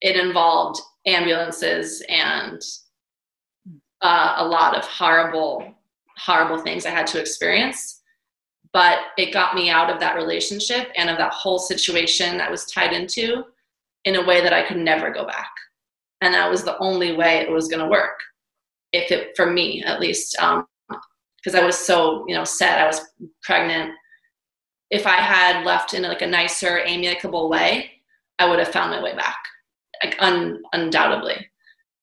It 0.00 0.16
involved 0.16 0.80
ambulances 1.06 2.02
and 2.08 2.58
uh, 4.00 4.36
a 4.38 4.46
lot 4.46 4.74
of 4.74 4.84
horrible, 4.84 5.74
horrible 6.16 6.58
things 6.58 6.86
I 6.86 6.90
had 6.90 7.06
to 7.08 7.20
experience. 7.20 7.97
But 8.72 8.98
it 9.16 9.32
got 9.32 9.54
me 9.54 9.70
out 9.70 9.90
of 9.90 10.00
that 10.00 10.16
relationship 10.16 10.88
and 10.96 11.08
of 11.08 11.18
that 11.18 11.32
whole 11.32 11.58
situation 11.58 12.40
I 12.40 12.50
was 12.50 12.66
tied 12.66 12.92
into 12.92 13.44
in 14.04 14.16
a 14.16 14.26
way 14.26 14.40
that 14.42 14.52
I 14.52 14.66
could 14.66 14.76
never 14.76 15.10
go 15.10 15.24
back. 15.24 15.50
And 16.20 16.34
that 16.34 16.50
was 16.50 16.64
the 16.64 16.78
only 16.78 17.16
way 17.16 17.38
it 17.38 17.50
was 17.50 17.68
going 17.68 17.82
to 17.82 17.90
work, 17.90 18.18
if 18.92 19.10
it 19.10 19.36
for 19.36 19.46
me 19.46 19.82
at 19.84 20.00
least, 20.00 20.36
because 20.38 21.54
um, 21.54 21.60
I 21.60 21.64
was 21.64 21.78
so 21.78 22.24
you 22.26 22.34
know 22.34 22.44
set. 22.44 22.80
I 22.80 22.86
was 22.86 23.00
pregnant. 23.42 23.92
If 24.90 25.06
I 25.06 25.16
had 25.16 25.64
left 25.64 25.94
in 25.94 26.02
like 26.02 26.22
a 26.22 26.26
nicer, 26.26 26.80
amicable 26.80 27.48
way, 27.48 27.90
I 28.38 28.48
would 28.48 28.58
have 28.58 28.68
found 28.68 28.90
my 28.90 29.02
way 29.02 29.14
back, 29.14 29.38
like 30.02 30.16
un- 30.18 30.62
undoubtedly. 30.72 31.46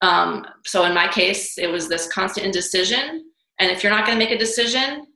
Um, 0.02 0.46
so 0.66 0.86
in 0.86 0.94
my 0.94 1.08
case, 1.08 1.58
it 1.58 1.68
was 1.68 1.88
this 1.88 2.08
constant 2.12 2.46
indecision. 2.46 3.26
And 3.60 3.72
if 3.72 3.82
you're 3.84 3.92
not 3.92 4.06
going 4.06 4.20
to 4.20 4.24
make 4.24 4.34
a 4.34 4.38
decision, 4.38 5.08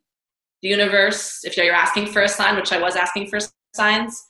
the 0.62 0.69
universe, 0.69 1.43
if 1.43 1.58
you're 1.58 1.74
asking 1.74 2.08
for 2.08 2.24
a 2.24 2.28
sign, 2.28 2.56
which 2.56 2.72
I 2.72 2.80
was 2.80 2.95
asking 2.95 3.28
for 3.28 3.39
signs, 3.74 4.22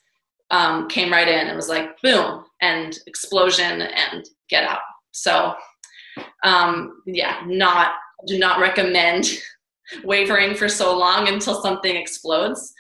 um, 0.52 0.88
came 0.88 1.12
right 1.12 1.28
in 1.28 1.48
and 1.48 1.56
was 1.56 1.70
like, 1.70 2.02
boom, 2.02 2.44
and 2.62 2.98
explosion 3.08 3.82
and 3.82 4.26
get 4.50 4.64
out. 4.64 4.82
So, 5.12 5.54
um, 6.44 7.02
yeah, 7.06 7.42
not 7.46 7.94
do 8.28 8.38
not 8.38 8.60
recommend 8.60 9.30
wavering 10.04 10.56
for 10.56 10.68
so 10.68 10.98
long 10.98 11.28
until 11.28 11.62
something 11.62 11.96
explodes. 11.96 12.74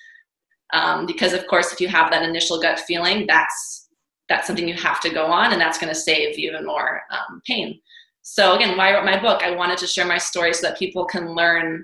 Um, 0.73 1.05
because 1.05 1.33
of 1.33 1.47
course, 1.47 1.73
if 1.73 1.81
you 1.81 1.87
have 1.87 2.11
that 2.11 2.23
initial 2.23 2.61
gut 2.61 2.79
feeling, 2.79 3.25
that's 3.27 3.89
that's 4.29 4.45
something 4.45 4.67
you 4.67 4.75
have 4.75 5.01
to 5.01 5.09
go 5.09 5.25
on 5.25 5.51
and 5.51 5.59
that's 5.59 5.79
going 5.79 5.93
to 5.93 5.99
save 5.99 6.37
you 6.37 6.51
even 6.51 6.65
more 6.65 7.01
um, 7.11 7.41
pain 7.45 7.79
so 8.21 8.55
again 8.55 8.77
why 8.77 8.89
i 8.89 8.93
wrote 8.93 9.05
my 9.05 9.19
book 9.19 9.41
i 9.43 9.51
wanted 9.51 9.77
to 9.77 9.87
share 9.87 10.05
my 10.05 10.17
story 10.17 10.53
so 10.53 10.67
that 10.67 10.77
people 10.77 11.03
can 11.03 11.33
learn 11.35 11.83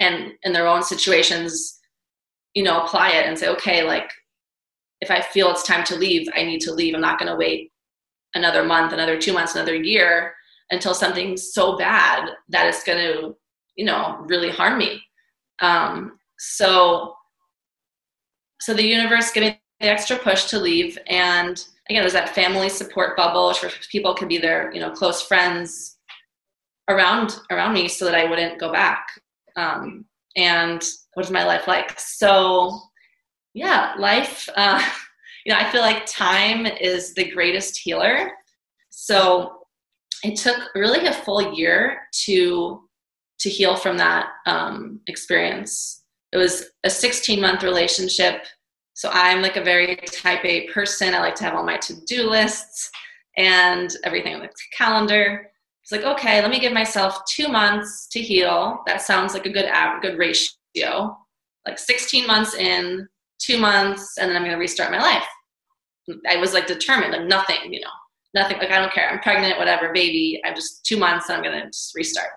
and 0.00 0.32
in 0.42 0.52
their 0.52 0.66
own 0.66 0.82
situations 0.82 1.78
you 2.54 2.62
know 2.62 2.82
apply 2.82 3.10
it 3.10 3.26
and 3.26 3.38
say 3.38 3.48
okay 3.48 3.84
like 3.84 4.10
if 5.00 5.10
i 5.10 5.20
feel 5.20 5.50
it's 5.50 5.62
time 5.62 5.84
to 5.84 5.96
leave 5.96 6.28
i 6.34 6.42
need 6.42 6.60
to 6.60 6.72
leave. 6.72 6.94
I'm 6.94 7.00
not 7.00 7.18
going 7.18 7.30
to 7.30 7.36
wait 7.36 7.72
another 8.34 8.64
month 8.64 8.92
another 8.92 9.20
two 9.20 9.32
months 9.32 9.54
another 9.54 9.74
year 9.74 10.34
until 10.70 10.94
something's 10.94 11.52
so 11.52 11.76
bad 11.76 12.30
that 12.48 12.66
it's 12.66 12.84
going 12.84 12.98
to 12.98 13.36
you 13.76 13.84
know 13.84 14.18
really 14.26 14.50
harm 14.50 14.78
me. 14.78 15.02
Um, 15.60 16.18
so 16.38 17.14
so 18.60 18.74
the 18.74 18.84
universe 18.86 19.30
gave 19.32 19.44
me 19.44 19.60
the 19.80 19.88
extra 19.88 20.16
push 20.18 20.44
to 20.46 20.58
leave. 20.58 20.98
And 21.06 21.62
again 21.88 22.02
there's 22.02 22.12
that 22.12 22.34
family 22.34 22.68
support 22.68 23.16
bubble 23.16 23.54
where 23.60 23.72
people 23.90 24.14
can 24.14 24.28
be 24.28 24.38
their 24.38 24.72
you 24.72 24.80
know 24.80 24.90
close 24.90 25.22
friends 25.22 25.96
around 26.88 27.38
around 27.50 27.72
me 27.72 27.86
so 27.88 28.04
that 28.04 28.14
i 28.14 28.28
wouldn't 28.28 28.58
go 28.58 28.72
back 28.72 29.06
um, 29.56 30.04
and 30.36 30.82
what 31.14 31.24
is 31.24 31.32
my 31.32 31.44
life 31.44 31.66
like 31.66 31.98
so 31.98 32.80
yeah 33.54 33.94
life 33.98 34.48
uh, 34.56 34.82
you 35.44 35.52
know 35.52 35.58
i 35.58 35.70
feel 35.70 35.80
like 35.80 36.06
time 36.06 36.66
is 36.66 37.14
the 37.14 37.30
greatest 37.30 37.78
healer 37.78 38.30
so 38.90 39.56
it 40.22 40.36
took 40.36 40.58
really 40.74 41.06
a 41.06 41.12
full 41.12 41.54
year 41.54 42.02
to 42.12 42.82
to 43.38 43.48
heal 43.48 43.74
from 43.74 43.96
that 43.96 44.28
um, 44.46 45.00
experience 45.06 46.04
it 46.32 46.36
was 46.36 46.66
a 46.84 46.90
16 46.90 47.40
month 47.40 47.62
relationship 47.62 48.44
so 49.00 49.08
I'm 49.14 49.40
like 49.40 49.56
a 49.56 49.64
very 49.64 49.96
type 49.96 50.44
A 50.44 50.66
person. 50.66 51.14
I 51.14 51.20
like 51.20 51.34
to 51.36 51.44
have 51.44 51.54
all 51.54 51.64
my 51.64 51.78
to-do 51.78 52.28
lists 52.28 52.90
and 53.38 53.90
everything 54.04 54.34
on 54.34 54.42
the 54.42 54.50
calendar. 54.76 55.49
It's 55.90 56.04
like, 56.04 56.18
okay, 56.18 56.40
let 56.40 56.52
me 56.52 56.60
give 56.60 56.72
myself 56.72 57.24
two 57.24 57.48
months 57.48 58.06
to 58.12 58.20
heal. 58.20 58.80
That 58.86 59.02
sounds 59.02 59.34
like 59.34 59.44
a 59.46 59.50
good 59.50 59.68
good 60.00 60.18
ratio. 60.18 61.18
Like 61.66 61.80
16 61.80 62.28
months 62.28 62.54
in, 62.54 63.08
two 63.40 63.58
months, 63.58 64.16
and 64.16 64.30
then 64.30 64.36
I'm 64.36 64.44
gonna 64.44 64.56
restart 64.56 64.92
my 64.92 65.00
life. 65.00 65.26
I 66.28 66.36
was 66.36 66.54
like 66.54 66.68
determined, 66.68 67.12
like 67.12 67.26
nothing, 67.26 67.72
you 67.72 67.80
know, 67.80 67.90
nothing. 68.34 68.58
Like 68.58 68.70
I 68.70 68.78
don't 68.78 68.92
care. 68.92 69.10
I'm 69.10 69.18
pregnant, 69.18 69.58
whatever, 69.58 69.92
baby. 69.92 70.40
I'm 70.44 70.54
just 70.54 70.86
two 70.86 70.96
months, 70.96 71.28
and 71.28 71.38
I'm 71.38 71.42
gonna 71.42 71.66
just 71.66 71.92
restart. 71.96 72.30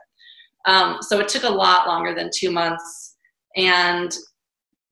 Um, 0.66 0.98
so 1.02 1.20
it 1.20 1.28
took 1.28 1.44
a 1.44 1.50
lot 1.50 1.88
longer 1.88 2.16
than 2.16 2.32
two 2.36 2.50
months, 2.50 3.18
and 3.56 4.18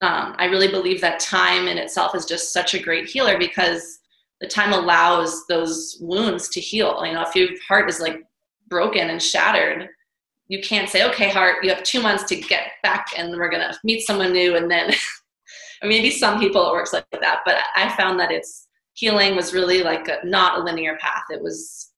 um, 0.04 0.36
I 0.38 0.46
really 0.46 0.68
believe 0.68 1.02
that 1.02 1.20
time 1.20 1.68
in 1.68 1.80
itself 1.80 2.14
is 2.14 2.26
just 2.26 2.54
such 2.54 2.76
a 2.76 2.80
great 2.80 3.10
healer 3.10 3.40
because 3.40 3.98
the 4.40 4.48
time 4.48 4.72
allows 4.72 5.48
those 5.48 5.98
wounds 6.00 6.48
to 6.50 6.60
heal. 6.62 7.04
You 7.04 7.14
know, 7.14 7.24
if 7.24 7.36
your 7.36 7.50
heart 7.68 7.90
is 7.90 8.00
like 8.00 8.24
broken 8.72 9.12
and 9.12 9.22
shattered, 9.22 9.90
you 10.48 10.62
can't 10.62 10.90
say, 10.90 11.08
okay, 11.08 11.30
heart, 11.30 11.64
you 11.64 11.70
have 11.70 11.84
two 11.84 12.02
months 12.02 12.24
to 12.24 12.36
get 12.36 12.72
back 12.82 13.08
and 13.16 13.32
we're 13.38 13.50
going 13.50 13.62
to 13.62 13.78
meet 13.84 14.02
someone 14.02 14.32
new. 14.34 14.56
And 14.56 14.72
then 14.72 14.92
maybe 15.84 16.10
some 16.10 16.40
people 16.40 16.68
it 16.68 16.72
works 16.72 16.94
like 16.94 17.06
that, 17.12 17.42
but 17.46 17.58
I 17.76 17.96
found 17.96 18.20
that 18.20 18.32
it's 18.32 18.68
healing 18.94 19.36
was 19.36 19.54
really 19.54 19.84
like 19.84 20.08
a, 20.08 20.18
not 20.26 20.60
a 20.60 20.64
linear 20.64 20.98
path. 21.00 21.24
It 21.30 21.42
was, 21.44 21.92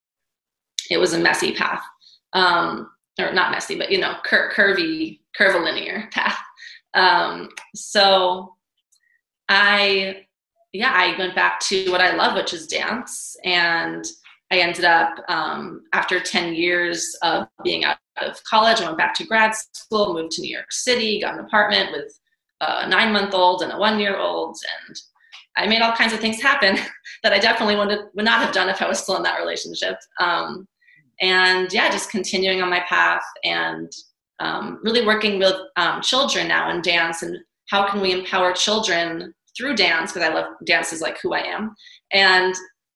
it 0.90 0.98
was 0.98 1.14
a 1.14 1.18
messy 1.18 1.54
path. 1.54 1.82
Um, 2.34 2.90
or 3.20 3.32
not 3.32 3.52
messy, 3.52 3.78
but 3.78 3.92
you 3.92 3.98
know, 3.98 4.16
cur- 4.24 4.52
curvy, 4.54 5.20
curvilinear 5.36 6.08
path. 6.12 6.38
Um, 6.94 7.48
so 7.74 8.56
I, 9.48 10.26
yeah, 10.72 10.92
I 10.92 11.16
went 11.16 11.36
back 11.36 11.60
to 11.60 11.90
what 11.92 12.00
I 12.00 12.16
love, 12.16 12.34
which 12.34 12.52
is 12.52 12.66
dance. 12.66 13.36
And 13.44 14.04
I 14.54 14.58
ended 14.58 14.84
up, 14.84 15.18
um, 15.28 15.82
after 15.92 16.20
10 16.20 16.54
years 16.54 17.16
of 17.22 17.48
being 17.64 17.84
out 17.84 17.98
of 18.22 18.42
college, 18.44 18.80
I 18.80 18.86
went 18.86 18.98
back 18.98 19.14
to 19.14 19.26
grad 19.26 19.52
school, 19.54 20.14
moved 20.14 20.32
to 20.32 20.42
New 20.42 20.54
York 20.54 20.70
City, 20.70 21.20
got 21.20 21.34
an 21.34 21.44
apartment 21.44 21.90
with 21.90 22.18
a 22.60 22.88
nine 22.88 23.12
month 23.12 23.34
old 23.34 23.62
and 23.62 23.72
a 23.72 23.78
one 23.78 23.98
year 23.98 24.16
old. 24.16 24.56
And 24.86 24.96
I 25.56 25.66
made 25.66 25.82
all 25.82 25.92
kinds 25.92 26.12
of 26.12 26.20
things 26.20 26.40
happen 26.40 26.76
that 27.24 27.32
I 27.32 27.38
definitely 27.40 27.76
would, 27.76 27.98
would 28.14 28.24
not 28.24 28.40
have 28.44 28.54
done 28.54 28.68
if 28.68 28.80
I 28.80 28.88
was 28.88 29.00
still 29.00 29.16
in 29.16 29.24
that 29.24 29.40
relationship. 29.40 29.96
Um, 30.20 30.68
and 31.20 31.72
yeah, 31.72 31.90
just 31.90 32.10
continuing 32.10 32.62
on 32.62 32.70
my 32.70 32.80
path 32.88 33.24
and 33.42 33.92
um, 34.38 34.78
really 34.84 35.04
working 35.04 35.38
with 35.40 35.56
um, 35.76 36.00
children 36.00 36.46
now 36.46 36.70
in 36.70 36.80
dance 36.80 37.22
and 37.22 37.36
how 37.70 37.88
can 37.88 38.00
we 38.00 38.12
empower 38.12 38.52
children 38.52 39.34
through 39.56 39.76
dance 39.76 40.12
because 40.12 40.28
i 40.28 40.32
love 40.32 40.46
dance 40.64 40.92
is 40.92 41.00
like 41.00 41.16
who 41.20 41.32
i 41.32 41.40
am 41.40 41.74
and 42.12 42.54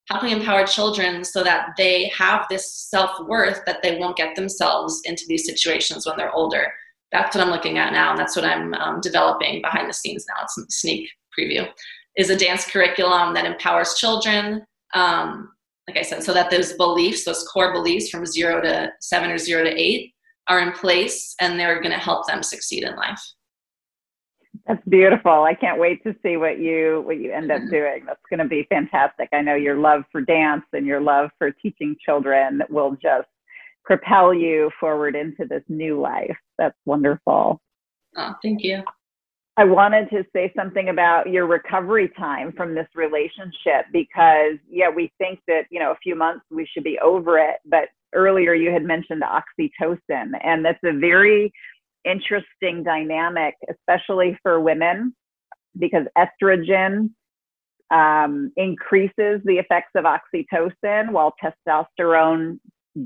how 0.09 0.19
can 0.19 0.29
we 0.29 0.35
empower 0.35 0.67
children 0.67 1.23
so 1.25 1.45
that 1.45 1.71
they 1.77 2.09
have 2.09 2.47
this 2.49 2.73
self-worth 2.91 3.61
that 3.67 3.83
they 3.83 3.99
won't 3.99 4.17
get 4.17 4.35
themselves 4.35 5.01
into 5.05 5.25
these 5.29 5.45
situations 5.45 6.07
when 6.07 6.17
they're 6.17 6.33
older. 6.33 6.73
That's 7.13 7.35
what 7.35 7.45
i'm 7.45 7.51
looking 7.51 7.79
at 7.79 7.93
now 7.93 8.11
and 8.11 8.19
that's 8.19 8.37
what 8.37 8.45
i'm 8.45 8.75
um, 8.75 9.01
developing 9.01 9.63
behind 9.63 9.89
the 9.89 9.95
scenes 9.95 10.27
now. 10.29 10.45
It's 10.45 10.59
a 10.59 10.65
sneak 10.69 11.09
preview. 11.39 11.69
Is 12.17 12.31
a 12.31 12.37
dance 12.37 12.65
curriculum 12.69 13.33
that 13.35 13.47
empowers 13.47 13.95
children 13.95 14.65
um, 14.95 15.51
like 15.89 15.97
i 15.97 16.03
said 16.03 16.23
so 16.23 16.35
that 16.35 16.51
those 16.51 16.73
beliefs 16.75 17.25
those 17.25 17.47
core 17.49 17.73
beliefs 17.73 18.11
from 18.11 18.27
zero 18.27 18.61
to 18.61 18.91
seven 19.01 19.31
or 19.31 19.39
zero 19.39 19.65
to 19.65 19.71
eight 19.71 20.13
are 20.49 20.61
in 20.61 20.73
place 20.73 21.35
and 21.41 21.59
they're 21.59 21.81
going 21.81 21.93
to 21.93 21.99
help 21.99 22.27
them 22.27 22.43
succeed 22.43 22.83
in 22.83 22.97
life 22.97 23.21
that's 24.69 24.87
beautiful. 24.87 25.45
I 25.45 25.55
can't 25.55 25.81
wait 25.81 26.05
to 26.05 26.15
see 26.23 26.37
what 26.37 26.59
you 26.59 27.03
what 27.05 27.19
you 27.19 27.33
end 27.33 27.51
up 27.51 27.63
mm-hmm. 27.63 27.71
doing. 27.71 28.05
That's 28.07 28.21
going 28.29 28.41
to 28.41 28.45
be 28.45 28.67
fantastic. 28.69 29.31
I 29.33 29.41
know 29.41 29.55
your 29.55 29.79
love 29.79 30.05
for 30.13 30.21
dance 30.21 30.65
and 30.73 30.87
your 30.87 31.01
love 31.01 31.31
for 31.39 31.51
teaching 31.51 31.97
children 32.05 32.63
will 32.69 32.97
just 33.03 33.29
propel 33.85 34.35
you 34.35 34.71
forward 34.79 35.17
into 35.17 35.47
this 35.49 35.63
new 35.69 35.99
life. 35.99 36.37
That's 36.59 36.77
wonderful. 36.85 37.61
Oh 38.17 38.35
thank 38.43 38.63
you. 38.63 38.83
I 39.57 39.65
wanted 39.65 40.09
to 40.11 40.25
say 40.33 40.53
something 40.55 40.89
about 40.89 41.31
your 41.31 41.47
recovery 41.47 42.13
time 42.17 42.53
from 42.53 42.77
this 42.77 42.87
relationship 42.95 43.87
because, 43.93 44.57
yeah, 44.71 44.89
we 44.89 45.11
think 45.19 45.41
that, 45.49 45.63
you 45.69 45.81
know, 45.81 45.91
a 45.91 45.97
few 46.01 46.15
months 46.15 46.45
we 46.49 46.65
should 46.65 46.85
be 46.85 46.97
over 47.01 47.39
it. 47.39 47.57
But 47.65 47.89
earlier 48.15 48.55
you 48.55 48.71
had 48.71 48.85
mentioned 48.85 49.25
oxytocin, 49.25 50.31
and 50.45 50.65
that's 50.65 50.79
a 50.85 50.97
very 50.97 51.53
interesting 52.05 52.83
dynamic, 52.83 53.55
especially 53.71 54.39
for 54.43 54.61
women, 54.61 55.15
because 55.79 56.07
estrogen 56.17 57.11
um, 57.91 58.53
increases 58.57 59.41
the 59.45 59.59
effects 59.59 59.93
of 59.95 60.05
oxytocin 60.05 61.11
while 61.11 61.35
testosterone 61.43 62.59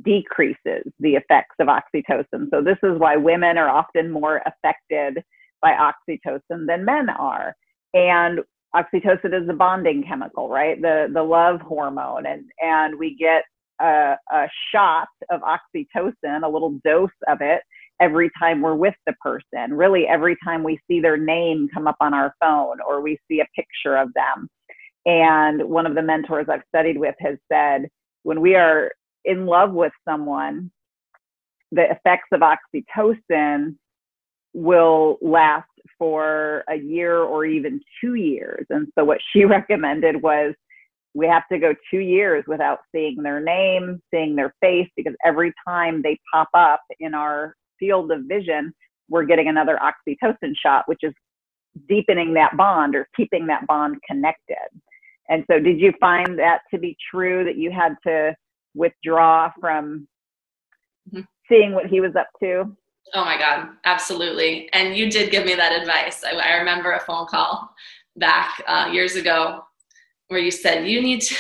decreases 0.02 0.84
the 1.00 1.14
effects 1.14 1.54
of 1.60 1.68
oxytocin. 1.68 2.48
So, 2.50 2.62
this 2.62 2.78
is 2.82 2.98
why 2.98 3.16
women 3.16 3.58
are 3.58 3.68
often 3.68 4.10
more 4.10 4.42
affected 4.46 5.22
by 5.60 5.72
oxytocin 5.72 6.66
than 6.66 6.84
men 6.84 7.08
are. 7.08 7.54
And 7.94 8.40
oxytocin 8.74 9.40
is 9.40 9.46
the 9.46 9.54
bonding 9.54 10.04
chemical, 10.06 10.48
right? 10.48 10.80
The 10.80 11.08
the 11.12 11.22
love 11.22 11.60
hormone, 11.60 12.26
and 12.26 12.44
and 12.60 12.98
we 12.98 13.16
get 13.16 13.44
a, 13.80 14.16
a 14.32 14.48
shot 14.72 15.08
of 15.30 15.40
oxytocin, 15.42 16.42
a 16.42 16.48
little 16.48 16.78
dose 16.84 17.10
of 17.28 17.40
it 17.40 17.62
every 18.02 18.30
time 18.36 18.60
we're 18.60 18.74
with 18.74 18.94
the 19.06 19.14
person. 19.14 19.72
Really, 19.72 20.06
every 20.08 20.36
time 20.44 20.64
we 20.64 20.80
see 20.88 21.00
their 21.00 21.16
name 21.16 21.68
come 21.72 21.86
up 21.86 21.96
on 22.00 22.12
our 22.12 22.34
phone 22.40 22.78
or 22.86 23.00
we 23.00 23.16
see 23.30 23.40
a 23.40 23.46
picture 23.54 23.96
of 23.96 24.12
them. 24.14 24.48
And 25.06 25.62
one 25.68 25.86
of 25.86 25.94
the 25.94 26.02
mentors 26.02 26.46
I've 26.50 26.64
studied 26.68 26.98
with 26.98 27.14
has 27.20 27.38
said, 27.50 27.88
when 28.24 28.40
we 28.40 28.56
are 28.56 28.90
in 29.24 29.46
love 29.46 29.72
with 29.72 29.92
someone, 30.06 30.70
the 31.70 31.90
effects 31.90 32.28
of 32.32 32.40
oxytocin 32.40 33.76
will 34.52 35.18
last 35.22 35.68
for 35.96 36.64
a 36.68 36.74
year 36.74 37.18
or 37.18 37.44
even 37.44 37.80
two 38.00 38.14
years. 38.14 38.66
And 38.68 38.88
so, 38.98 39.04
what 39.04 39.18
she 39.32 39.44
recommended 39.46 40.20
was 40.22 40.54
we 41.14 41.26
have 41.26 41.44
to 41.52 41.58
go 41.58 41.74
two 41.90 41.98
years 41.98 42.44
without 42.46 42.80
seeing 42.94 43.22
their 43.22 43.40
name, 43.40 44.00
seeing 44.12 44.34
their 44.34 44.54
face, 44.60 44.88
because 44.96 45.14
every 45.24 45.52
time 45.66 46.02
they 46.02 46.18
pop 46.32 46.48
up 46.54 46.80
in 47.00 47.14
our 47.14 47.54
field 47.82 48.12
of 48.12 48.20
vision, 48.28 48.72
we're 49.08 49.24
getting 49.24 49.48
another 49.48 49.78
oxytocin 49.82 50.52
shot, 50.64 50.84
which 50.86 51.00
is 51.02 51.12
deepening 51.88 52.34
that 52.34 52.56
bond 52.56 52.94
or 52.94 53.08
keeping 53.16 53.46
that 53.48 53.66
bond 53.66 53.96
connected. 54.08 54.56
And 55.28 55.44
so, 55.50 55.58
did 55.58 55.80
you 55.80 55.92
find 55.98 56.38
that 56.38 56.60
to 56.72 56.78
be 56.78 56.96
true 57.10 57.44
that 57.44 57.56
you 57.56 57.72
had 57.72 57.94
to 58.06 58.34
withdraw 58.74 59.50
from 59.60 60.06
mm-hmm. 61.12 61.22
seeing 61.48 61.72
what 61.74 61.86
he 61.86 62.00
was 62.00 62.14
up 62.16 62.28
to? 62.42 62.76
Oh 63.14 63.24
my 63.24 63.36
God, 63.38 63.68
absolutely. 63.84 64.68
And 64.72 64.96
you 64.96 65.10
did 65.10 65.30
give 65.30 65.44
me 65.44 65.54
that 65.54 65.72
advice. 65.72 66.22
I, 66.24 66.36
I 66.36 66.56
remember 66.58 66.92
a 66.92 67.00
phone 67.00 67.26
call 67.26 67.68
back 68.16 68.62
uh, 68.66 68.90
years 68.92 69.16
ago 69.16 69.64
where 70.28 70.40
you 70.40 70.50
said, 70.50 70.86
you 70.86 71.02
need 71.02 71.20
to, 71.22 71.34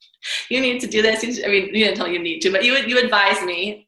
you 0.50 0.60
need 0.60 0.80
to 0.80 0.86
do 0.86 1.02
this. 1.02 1.22
I 1.22 1.48
mean, 1.48 1.66
you 1.66 1.84
didn't 1.84 1.96
tell 1.96 2.06
me 2.06 2.14
you 2.14 2.18
need 2.18 2.40
to, 2.40 2.50
but 2.50 2.64
you, 2.64 2.74
you 2.76 2.98
advised 2.98 3.44
me. 3.44 3.83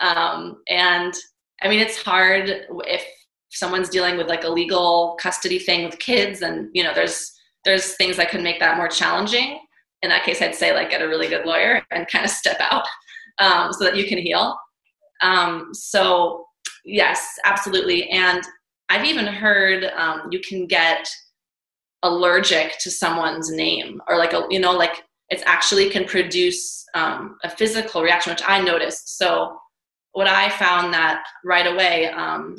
Um, 0.00 0.62
and 0.68 1.14
I 1.62 1.68
mean, 1.68 1.80
it's 1.80 2.00
hard 2.02 2.66
if 2.86 3.04
someone's 3.50 3.88
dealing 3.88 4.16
with 4.16 4.28
like 4.28 4.44
a 4.44 4.48
legal 4.48 5.16
custody 5.20 5.58
thing 5.58 5.84
with 5.84 5.98
kids 5.98 6.42
and, 6.42 6.68
you 6.72 6.82
know, 6.84 6.92
there's, 6.94 7.32
there's 7.64 7.94
things 7.94 8.16
that 8.16 8.30
could 8.30 8.42
make 8.42 8.60
that 8.60 8.76
more 8.76 8.88
challenging. 8.88 9.58
In 10.02 10.10
that 10.10 10.24
case, 10.24 10.40
I'd 10.40 10.54
say 10.54 10.72
like 10.72 10.90
get 10.90 11.02
a 11.02 11.08
really 11.08 11.28
good 11.28 11.44
lawyer 11.44 11.82
and 11.90 12.06
kind 12.06 12.24
of 12.24 12.30
step 12.30 12.58
out 12.60 12.86
um, 13.38 13.72
so 13.72 13.84
that 13.84 13.96
you 13.96 14.06
can 14.06 14.18
heal. 14.18 14.56
Um, 15.20 15.70
so 15.72 16.46
yes, 16.84 17.26
absolutely. 17.44 18.08
And 18.10 18.42
I've 18.88 19.04
even 19.04 19.26
heard 19.26 19.84
um, 19.96 20.28
you 20.30 20.40
can 20.40 20.66
get 20.66 21.08
allergic 22.04 22.78
to 22.78 22.90
someone's 22.90 23.50
name 23.50 24.00
or 24.06 24.16
like 24.16 24.32
a, 24.32 24.46
you 24.50 24.60
know, 24.60 24.72
like 24.72 25.02
it's 25.30 25.42
actually 25.46 25.90
can 25.90 26.04
produce 26.04 26.84
um, 26.94 27.36
a 27.42 27.50
physical 27.50 28.02
reaction, 28.02 28.32
which 28.32 28.42
I 28.46 28.60
noticed. 28.60 29.18
So 29.18 29.58
what 30.18 30.26
I 30.26 30.50
found 30.50 30.92
that 30.94 31.22
right 31.44 31.72
away, 31.72 32.08
um, 32.08 32.56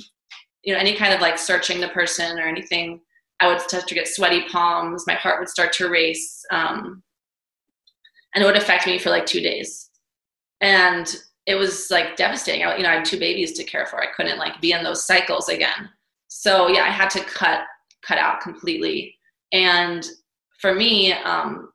you 0.63 0.73
know, 0.73 0.79
any 0.79 0.95
kind 0.95 1.13
of 1.13 1.19
like 1.19 1.37
searching 1.37 1.81
the 1.81 1.89
person 1.89 2.39
or 2.39 2.47
anything, 2.47 3.01
I 3.41 3.47
would 3.47 3.59
start 3.59 3.85
to 3.85 3.93
get 3.93 4.07
sweaty 4.07 4.45
palms. 4.47 5.03
My 5.05 5.15
heart 5.15 5.41
would 5.41 5.49
start 5.49 5.73
to 5.73 5.89
race. 5.89 6.41
Um, 6.51 7.03
and 8.33 8.41
it 8.41 8.47
would 8.47 8.55
affect 8.55 8.87
me 8.87 8.97
for 8.97 9.09
like 9.09 9.25
two 9.25 9.41
days. 9.41 9.89
And 10.61 11.13
it 11.47 11.55
was 11.55 11.91
like 11.91 12.15
devastating. 12.15 12.63
I, 12.63 12.77
you 12.77 12.83
know, 12.83 12.91
I 12.91 12.95
had 12.95 13.05
two 13.05 13.19
babies 13.19 13.51
to 13.57 13.65
care 13.65 13.85
for. 13.85 14.01
I 14.01 14.13
couldn't 14.15 14.39
like 14.39 14.61
be 14.61 14.71
in 14.71 14.81
those 14.81 15.05
cycles 15.05 15.49
again. 15.49 15.89
So 16.29 16.69
yeah, 16.69 16.83
I 16.83 16.91
had 16.91 17.09
to 17.09 17.19
cut 17.25 17.63
cut 18.07 18.19
out 18.19 18.39
completely. 18.39 19.17
And 19.51 20.07
for 20.61 20.73
me, 20.73 21.11
um, 21.11 21.73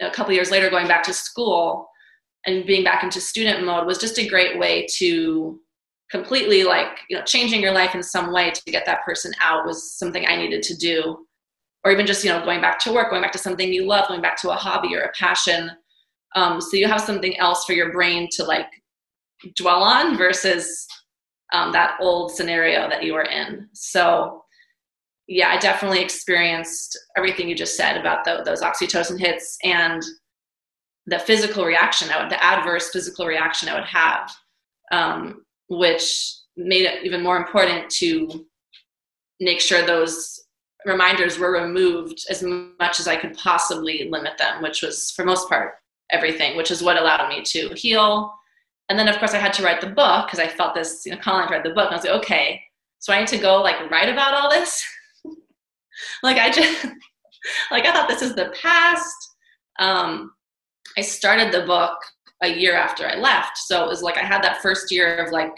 a 0.00 0.10
couple 0.10 0.34
years 0.34 0.50
later, 0.50 0.68
going 0.68 0.88
back 0.88 1.04
to 1.04 1.14
school 1.14 1.91
and 2.46 2.66
being 2.66 2.84
back 2.84 3.04
into 3.04 3.20
student 3.20 3.64
mode 3.64 3.86
was 3.86 3.98
just 3.98 4.18
a 4.18 4.28
great 4.28 4.58
way 4.58 4.86
to 4.96 5.60
completely 6.10 6.62
like 6.62 6.98
you 7.08 7.16
know 7.16 7.24
changing 7.24 7.60
your 7.60 7.72
life 7.72 7.94
in 7.94 8.02
some 8.02 8.32
way 8.32 8.50
to 8.50 8.62
get 8.70 8.84
that 8.84 9.04
person 9.04 9.32
out 9.40 9.66
was 9.66 9.92
something 9.94 10.26
I 10.26 10.36
needed 10.36 10.62
to 10.64 10.76
do. 10.76 11.26
Or 11.84 11.90
even 11.90 12.06
just 12.06 12.22
you 12.22 12.30
know 12.30 12.44
going 12.44 12.60
back 12.60 12.78
to 12.80 12.92
work, 12.92 13.10
going 13.10 13.22
back 13.22 13.32
to 13.32 13.38
something 13.38 13.72
you 13.72 13.86
love, 13.86 14.08
going 14.08 14.22
back 14.22 14.40
to 14.42 14.50
a 14.50 14.54
hobby 14.54 14.94
or 14.94 15.00
a 15.00 15.12
passion. 15.18 15.70
Um, 16.34 16.60
so 16.60 16.76
you 16.76 16.86
have 16.86 17.00
something 17.00 17.36
else 17.38 17.64
for 17.64 17.72
your 17.72 17.92
brain 17.92 18.28
to 18.32 18.44
like 18.44 18.68
dwell 19.56 19.82
on 19.82 20.16
versus 20.16 20.86
um, 21.52 21.72
that 21.72 21.96
old 22.00 22.32
scenario 22.32 22.88
that 22.88 23.02
you 23.02 23.12
were 23.12 23.24
in. 23.24 23.68
So, 23.74 24.42
yeah, 25.28 25.48
I 25.50 25.58
definitely 25.58 26.02
experienced 26.02 26.98
everything 27.16 27.48
you 27.48 27.54
just 27.54 27.76
said 27.76 27.98
about 27.98 28.24
the, 28.24 28.42
those 28.44 28.62
oxytocin 28.62 29.18
hits 29.18 29.58
and 29.62 30.02
the 31.06 31.18
physical 31.18 31.64
reaction, 31.64 32.08
would, 32.08 32.30
the 32.30 32.42
adverse 32.42 32.90
physical 32.90 33.26
reaction 33.26 33.68
I 33.68 33.74
would 33.74 33.84
have, 33.84 34.30
um, 34.90 35.44
which 35.68 36.34
made 36.56 36.84
it 36.84 37.04
even 37.04 37.22
more 37.22 37.36
important 37.36 37.90
to 37.90 38.46
make 39.40 39.60
sure 39.60 39.84
those 39.84 40.44
reminders 40.84 41.38
were 41.38 41.52
removed 41.52 42.24
as 42.30 42.42
much 42.42 43.00
as 43.00 43.08
I 43.08 43.16
could 43.16 43.36
possibly 43.36 44.08
limit 44.10 44.38
them, 44.38 44.62
which 44.62 44.82
was 44.82 45.10
for 45.12 45.24
most 45.24 45.48
part 45.48 45.74
everything, 46.10 46.56
which 46.56 46.70
is 46.70 46.82
what 46.82 46.96
allowed 46.96 47.28
me 47.28 47.42
to 47.42 47.70
heal 47.74 48.32
and 48.92 48.98
then 48.98 49.08
of 49.08 49.18
course 49.18 49.32
I 49.32 49.38
had 49.38 49.54
to 49.54 49.62
write 49.62 49.80
the 49.80 49.86
book 49.86 50.26
because 50.26 50.38
I 50.38 50.48
felt 50.48 50.74
this, 50.74 51.06
you 51.06 51.12
know, 51.12 51.18
to 51.18 51.30
write 51.30 51.64
the 51.64 51.70
book. 51.70 51.86
And 51.86 51.94
I 51.94 51.96
was 51.96 52.04
like, 52.04 52.14
okay, 52.22 52.60
so 52.98 53.10
I 53.10 53.20
need 53.20 53.28
to 53.28 53.38
go 53.38 53.62
like 53.62 53.90
write 53.90 54.10
about 54.10 54.34
all 54.34 54.50
this. 54.50 54.84
like 56.22 56.36
I 56.36 56.50
just 56.50 56.84
like 57.70 57.86
I 57.86 57.92
thought 57.92 58.08
this 58.08 58.20
is 58.20 58.34
the 58.34 58.52
past. 58.60 59.16
Um, 59.78 60.32
I 60.96 61.00
started 61.00 61.52
the 61.52 61.66
book 61.66 61.98
a 62.42 62.48
year 62.48 62.74
after 62.74 63.06
I 63.06 63.16
left. 63.16 63.58
So 63.58 63.84
it 63.84 63.88
was 63.88 64.02
like 64.02 64.18
I 64.18 64.24
had 64.24 64.42
that 64.42 64.62
first 64.62 64.90
year 64.90 65.24
of 65.24 65.32
like 65.32 65.52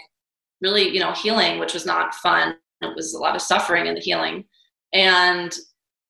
really, 0.61 0.89
you 0.89 0.99
know, 0.99 1.13
healing, 1.13 1.59
which 1.59 1.73
was 1.73 1.85
not 1.85 2.15
fun. 2.15 2.55
It 2.81 2.95
was 2.95 3.13
a 3.13 3.19
lot 3.19 3.35
of 3.35 3.41
suffering 3.41 3.87
in 3.87 3.95
the 3.95 4.01
healing. 4.01 4.45
And 4.93 5.53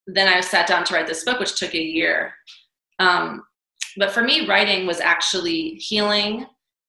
then 0.07 0.27
I 0.27 0.41
sat 0.41 0.67
down 0.67 0.83
to 0.85 0.93
write 0.93 1.07
this 1.07 1.23
book, 1.23 1.39
which 1.39 1.57
took 1.57 1.73
a 1.73 1.81
year. 1.81 2.33
Um, 2.99 3.43
but 3.97 4.11
for 4.11 4.21
me, 4.21 4.47
writing 4.47 4.85
was 4.85 4.99
actually 4.99 5.75
healing 5.75 6.45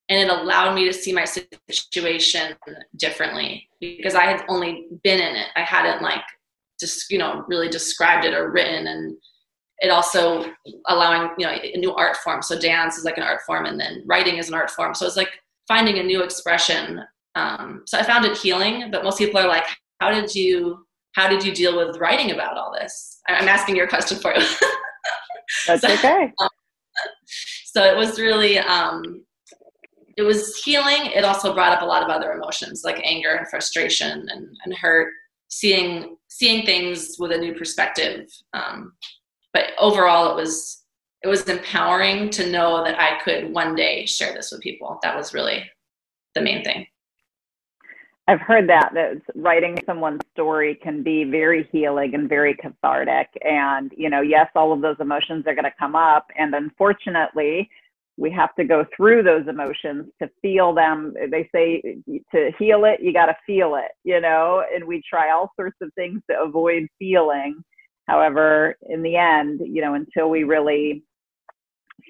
and 0.08 0.20
it 0.20 0.28
allowed 0.28 0.74
me 0.74 0.84
to 0.86 0.92
see 0.92 1.12
my 1.12 1.24
situation 1.68 2.54
differently 2.96 3.68
because 3.80 4.14
I 4.14 4.24
had 4.24 4.44
only 4.48 4.86
been 5.02 5.20
in 5.20 5.36
it. 5.36 5.48
I 5.56 5.62
hadn't 5.62 6.02
like 6.02 6.22
just 6.78 7.10
you 7.10 7.18
know 7.18 7.44
really 7.48 7.68
described 7.68 8.24
it 8.24 8.34
or 8.34 8.50
written 8.50 8.86
and 8.86 9.16
it 9.80 9.90
also 9.90 10.44
allowing 10.88 11.30
you 11.38 11.46
know 11.46 11.52
a 11.52 11.76
new 11.78 11.94
art 11.94 12.16
form. 12.18 12.42
So 12.42 12.58
dance 12.58 12.96
is 12.96 13.04
like 13.04 13.16
an 13.18 13.22
art 13.22 13.42
form 13.46 13.66
and 13.66 13.78
then 13.78 14.02
writing 14.06 14.38
is 14.38 14.48
an 14.48 14.54
art 14.54 14.70
form. 14.70 14.94
So 14.94 15.06
it's 15.06 15.16
like 15.16 15.30
finding 15.68 15.98
a 15.98 16.02
new 16.02 16.22
expression. 16.22 17.02
Um, 17.34 17.82
so 17.84 17.98
i 17.98 18.02
found 18.02 18.24
it 18.24 18.34
healing 18.34 18.90
but 18.90 19.04
most 19.04 19.18
people 19.18 19.38
are 19.38 19.46
like 19.46 19.66
how 20.00 20.10
did 20.10 20.34
you 20.34 20.86
how 21.16 21.28
did 21.28 21.42
you 21.42 21.52
deal 21.52 21.76
with 21.76 21.96
writing 21.96 22.30
about 22.30 22.58
all 22.58 22.72
this? 22.78 23.20
I'm 23.26 23.48
asking 23.48 23.74
your 23.74 23.88
question 23.88 24.18
for 24.18 24.34
you. 24.34 24.46
That's 25.66 25.80
so, 25.80 25.92
okay. 25.94 26.30
um, 26.38 26.48
so 27.64 27.82
it 27.84 27.96
was 27.96 28.20
really 28.20 28.58
um, 28.58 29.24
it 30.18 30.22
was 30.22 30.56
healing. 30.56 31.06
It 31.06 31.24
also 31.24 31.54
brought 31.54 31.72
up 31.72 31.82
a 31.82 31.86
lot 31.86 32.02
of 32.02 32.10
other 32.10 32.32
emotions 32.32 32.82
like 32.84 33.00
anger 33.02 33.34
and 33.34 33.48
frustration 33.48 34.28
and, 34.30 34.46
and 34.64 34.74
hurt, 34.74 35.10
seeing 35.48 36.16
seeing 36.28 36.66
things 36.66 37.16
with 37.18 37.32
a 37.32 37.38
new 37.38 37.54
perspective. 37.54 38.28
Um, 38.52 38.92
but 39.52 39.72
overall, 39.78 40.30
it 40.30 40.36
was 40.36 40.82
it 41.22 41.28
was 41.28 41.48
empowering 41.48 42.30
to 42.30 42.50
know 42.50 42.84
that 42.84 43.00
I 43.00 43.20
could 43.22 43.52
one 43.52 43.74
day 43.74 44.06
share 44.06 44.34
this 44.34 44.52
with 44.52 44.60
people. 44.60 44.98
That 45.02 45.16
was 45.16 45.34
really 45.34 45.68
the 46.34 46.42
main 46.42 46.62
thing. 46.62 46.86
I've 48.28 48.40
heard 48.40 48.68
that 48.68 48.90
that 48.94 49.22
writing 49.34 49.78
someone's 49.86 50.22
story 50.32 50.74
can 50.82 51.02
be 51.02 51.24
very 51.24 51.68
healing 51.70 52.14
and 52.14 52.28
very 52.28 52.54
cathartic. 52.54 53.28
And 53.42 53.92
you 53.96 54.10
know, 54.10 54.20
yes, 54.20 54.48
all 54.54 54.72
of 54.72 54.82
those 54.82 54.96
emotions 55.00 55.44
are 55.46 55.54
going 55.54 55.64
to 55.64 55.74
come 55.78 55.94
up, 55.94 56.26
and 56.36 56.54
unfortunately, 56.54 57.70
we 58.16 58.30
have 58.30 58.54
to 58.54 58.64
go 58.64 58.84
through 58.96 59.22
those 59.22 59.46
emotions 59.46 60.06
to 60.20 60.30
feel 60.40 60.74
them 60.74 61.14
they 61.30 61.48
say 61.54 61.80
to 62.32 62.50
heal 62.58 62.84
it 62.84 63.00
you 63.00 63.12
got 63.12 63.26
to 63.26 63.36
feel 63.46 63.74
it 63.74 63.92
you 64.04 64.20
know 64.20 64.64
and 64.74 64.84
we 64.84 65.02
try 65.08 65.30
all 65.30 65.52
sorts 65.56 65.76
of 65.82 65.92
things 65.94 66.20
to 66.30 66.40
avoid 66.40 66.86
feeling 66.98 67.62
however 68.06 68.76
in 68.88 69.02
the 69.02 69.16
end 69.16 69.60
you 69.64 69.82
know 69.82 69.94
until 69.94 70.30
we 70.30 70.44
really 70.44 71.02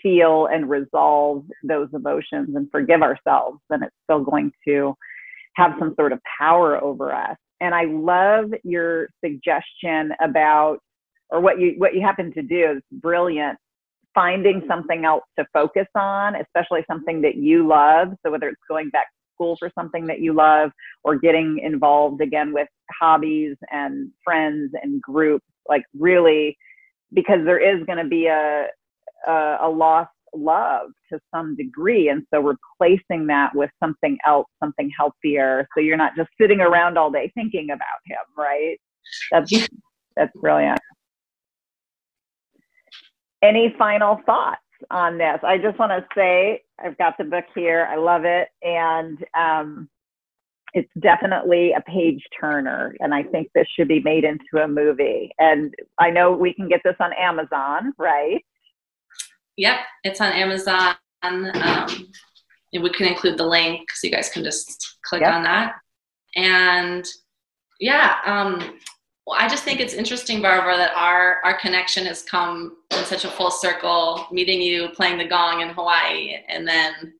feel 0.02 0.46
and 0.46 0.68
resolve 0.68 1.44
those 1.62 1.88
emotions 1.94 2.54
and 2.54 2.68
forgive 2.70 3.02
ourselves 3.02 3.58
then 3.70 3.82
it's 3.82 3.94
still 4.04 4.22
going 4.22 4.50
to 4.66 4.94
have 5.54 5.72
some 5.78 5.94
sort 5.98 6.12
of 6.12 6.20
power 6.38 6.82
over 6.82 7.14
us 7.14 7.36
and 7.60 7.74
i 7.74 7.84
love 7.84 8.46
your 8.64 9.08
suggestion 9.24 10.10
about 10.20 10.78
or 11.30 11.40
what 11.40 11.58
you 11.58 11.74
what 11.78 11.94
you 11.94 12.00
happen 12.00 12.32
to 12.32 12.42
do 12.42 12.72
is 12.76 12.82
brilliant 13.00 13.58
finding 14.16 14.62
something 14.66 15.04
else 15.04 15.22
to 15.38 15.46
focus 15.52 15.86
on, 15.94 16.34
especially 16.36 16.80
something 16.90 17.20
that 17.20 17.36
you 17.36 17.68
love. 17.68 18.08
So 18.24 18.32
whether 18.32 18.48
it's 18.48 18.62
going 18.66 18.88
back 18.88 19.04
to 19.04 19.34
school 19.34 19.56
for 19.58 19.70
something 19.78 20.06
that 20.06 20.20
you 20.20 20.32
love 20.32 20.70
or 21.04 21.16
getting 21.16 21.60
involved 21.62 22.22
again 22.22 22.52
with 22.52 22.66
hobbies 22.98 23.56
and 23.70 24.10
friends 24.24 24.72
and 24.82 25.02
groups 25.02 25.44
like 25.68 25.84
really 25.98 26.56
because 27.12 27.44
there 27.44 27.58
is 27.58 27.84
going 27.86 27.98
to 27.98 28.08
be 28.08 28.26
a, 28.26 28.66
a, 29.26 29.58
a 29.62 29.68
lost 29.68 30.10
love 30.34 30.90
to 31.10 31.18
some 31.34 31.56
degree. 31.56 32.08
And 32.08 32.24
so 32.32 32.40
replacing 32.40 33.26
that 33.28 33.54
with 33.54 33.70
something 33.82 34.18
else, 34.26 34.46
something 34.62 34.90
healthier. 34.96 35.66
So 35.74 35.80
you're 35.80 35.96
not 35.96 36.16
just 36.16 36.28
sitting 36.40 36.60
around 36.60 36.98
all 36.98 37.10
day 37.10 37.30
thinking 37.34 37.70
about 37.70 38.00
him, 38.04 38.16
right? 38.36 38.78
That's, 39.30 39.68
that's 40.16 40.36
brilliant. 40.38 40.80
Any 43.42 43.74
final 43.78 44.20
thoughts 44.26 44.60
on 44.90 45.18
this? 45.18 45.38
I 45.42 45.58
just 45.58 45.78
want 45.78 45.92
to 45.92 46.04
say 46.14 46.62
I've 46.82 46.98
got 46.98 47.16
the 47.18 47.24
book 47.24 47.44
here. 47.54 47.88
I 47.90 47.96
love 47.96 48.24
it. 48.24 48.48
And, 48.62 49.24
um, 49.38 49.88
it's 50.74 50.90
definitely 51.00 51.72
a 51.72 51.80
page 51.82 52.22
turner 52.38 52.94
and 53.00 53.14
i 53.14 53.22
think 53.22 53.48
this 53.54 53.66
should 53.76 53.88
be 53.88 54.00
made 54.00 54.24
into 54.24 54.62
a 54.62 54.68
movie 54.68 55.30
and 55.38 55.74
i 55.98 56.10
know 56.10 56.32
we 56.32 56.52
can 56.52 56.68
get 56.68 56.80
this 56.84 56.96
on 57.00 57.12
amazon 57.14 57.92
right 57.98 58.44
yep 59.56 59.78
it's 60.04 60.20
on 60.20 60.32
amazon 60.32 60.94
um, 61.22 61.50
we 62.72 62.90
can 62.90 63.06
include 63.06 63.38
the 63.38 63.46
link 63.46 63.90
so 63.92 64.06
you 64.06 64.12
guys 64.12 64.28
can 64.28 64.44
just 64.44 64.98
click 65.04 65.22
yep. 65.22 65.34
on 65.34 65.42
that 65.42 65.74
and 66.36 67.06
yeah 67.80 68.16
um, 68.26 68.78
well, 69.26 69.36
I 69.40 69.48
just 69.48 69.64
think 69.64 69.80
it's 69.80 69.92
interesting, 69.92 70.40
Barbara, 70.40 70.76
that 70.76 70.92
our 70.94 71.38
our 71.44 71.58
connection 71.58 72.06
has 72.06 72.22
come 72.22 72.76
in 72.92 73.04
such 73.04 73.24
a 73.24 73.28
full 73.28 73.50
circle. 73.50 74.24
Meeting 74.30 74.62
you, 74.62 74.88
playing 74.90 75.18
the 75.18 75.26
gong 75.26 75.62
in 75.62 75.70
Hawaii, 75.70 76.36
and 76.48 76.66
then 76.66 77.12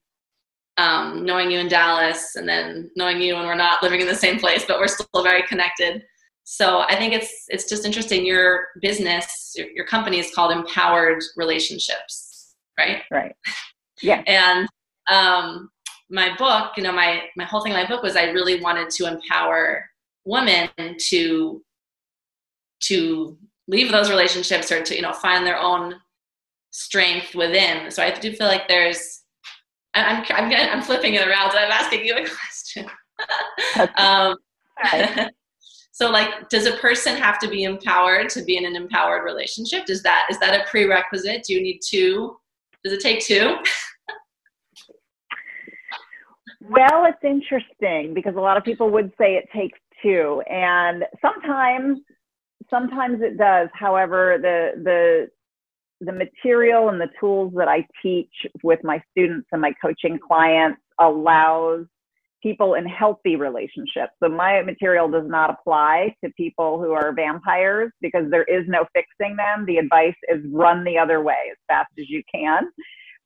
um, 0.78 1.24
knowing 1.24 1.50
you 1.50 1.58
in 1.58 1.68
Dallas 1.68 2.36
and 2.36 2.48
then 2.48 2.90
knowing 2.96 3.20
you 3.20 3.34
when 3.34 3.46
we're 3.46 3.54
not 3.54 3.82
living 3.82 4.00
in 4.00 4.06
the 4.06 4.14
same 4.14 4.38
place, 4.38 4.64
but 4.66 4.78
we're 4.78 4.88
still 4.88 5.22
very 5.22 5.42
connected. 5.42 6.02
So 6.44 6.80
I 6.80 6.94
think 6.96 7.12
it's 7.12 7.46
it's 7.48 7.68
just 7.68 7.84
interesting. 7.84 8.24
Your 8.24 8.68
business, 8.80 9.52
your, 9.56 9.68
your 9.70 9.86
company 9.86 10.18
is 10.18 10.32
called 10.32 10.52
Empowered 10.52 11.22
Relationships, 11.36 12.54
right? 12.78 13.02
Right. 13.10 13.34
Yeah. 14.00 14.22
and 14.26 14.68
um, 15.10 15.70
my 16.08 16.36
book, 16.36 16.72
you 16.76 16.82
know, 16.82 16.92
my 16.92 17.22
my 17.36 17.44
whole 17.44 17.62
thing 17.62 17.72
in 17.72 17.78
my 17.78 17.88
book 17.88 18.02
was 18.02 18.14
I 18.14 18.24
really 18.26 18.60
wanted 18.60 18.90
to 18.90 19.06
empower 19.06 19.90
women 20.24 20.68
to 21.08 21.62
to 22.84 23.38
leave 23.66 23.90
those 23.90 24.10
relationships 24.10 24.70
or 24.70 24.82
to 24.82 24.94
you 24.94 25.02
know 25.02 25.12
find 25.12 25.44
their 25.44 25.58
own 25.58 25.96
strength 26.70 27.34
within. 27.34 27.90
So 27.90 28.02
I 28.02 28.10
do 28.10 28.32
feel 28.32 28.46
like 28.46 28.68
there's 28.68 29.22
I'm, 29.96 30.24
I'm, 30.30 30.52
I'm 30.52 30.82
flipping 30.82 31.14
it 31.14 31.26
around 31.26 31.50
and 31.50 31.58
I'm 31.58 31.72
asking 31.72 32.04
you 32.04 32.14
a 32.16 32.26
question. 32.28 32.86
um, 33.96 34.36
so 35.92 36.10
like, 36.10 36.48
does 36.48 36.66
a 36.66 36.76
person 36.76 37.16
have 37.16 37.38
to 37.40 37.48
be 37.48 37.64
empowered 37.64 38.28
to 38.30 38.42
be 38.42 38.56
in 38.56 38.66
an 38.66 38.76
empowered 38.76 39.24
relationship? 39.24 39.88
Is 39.88 40.02
that, 40.02 40.26
is 40.30 40.38
that 40.40 40.60
a 40.60 40.68
prerequisite? 40.68 41.44
Do 41.44 41.54
you 41.54 41.62
need 41.62 41.80
two? 41.86 42.36
Does 42.84 42.92
it 42.92 43.00
take 43.00 43.20
two? 43.20 43.56
well, 46.60 47.06
it's 47.06 47.24
interesting 47.24 48.14
because 48.14 48.36
a 48.36 48.40
lot 48.40 48.56
of 48.56 48.64
people 48.64 48.90
would 48.90 49.12
say 49.18 49.36
it 49.36 49.48
takes 49.54 49.78
two 50.02 50.42
and 50.50 51.04
sometimes 51.22 52.00
sometimes 52.70 53.20
it 53.22 53.38
does 53.38 53.68
however 53.72 54.38
the 54.40 54.82
the 54.82 55.28
the 56.00 56.12
material 56.12 56.88
and 56.88 57.00
the 57.00 57.08
tools 57.18 57.52
that 57.56 57.68
I 57.68 57.86
teach 58.02 58.32
with 58.62 58.80
my 58.84 59.02
students 59.10 59.48
and 59.52 59.60
my 59.60 59.72
coaching 59.82 60.18
clients 60.18 60.80
allows 61.00 61.86
people 62.42 62.74
in 62.74 62.86
healthy 62.86 63.36
relationships. 63.36 64.12
So 64.22 64.28
my 64.28 64.62
material 64.62 65.08
does 65.08 65.26
not 65.26 65.50
apply 65.50 66.14
to 66.22 66.30
people 66.36 66.78
who 66.78 66.92
are 66.92 67.12
vampires 67.12 67.90
because 68.00 68.30
there 68.30 68.44
is 68.44 68.64
no 68.68 68.84
fixing 68.94 69.36
them. 69.36 69.64
The 69.66 69.78
advice 69.78 70.14
is 70.28 70.44
run 70.52 70.84
the 70.84 70.98
other 70.98 71.22
way 71.22 71.50
as 71.50 71.56
fast 71.66 71.90
as 71.98 72.08
you 72.08 72.22
can. 72.32 72.64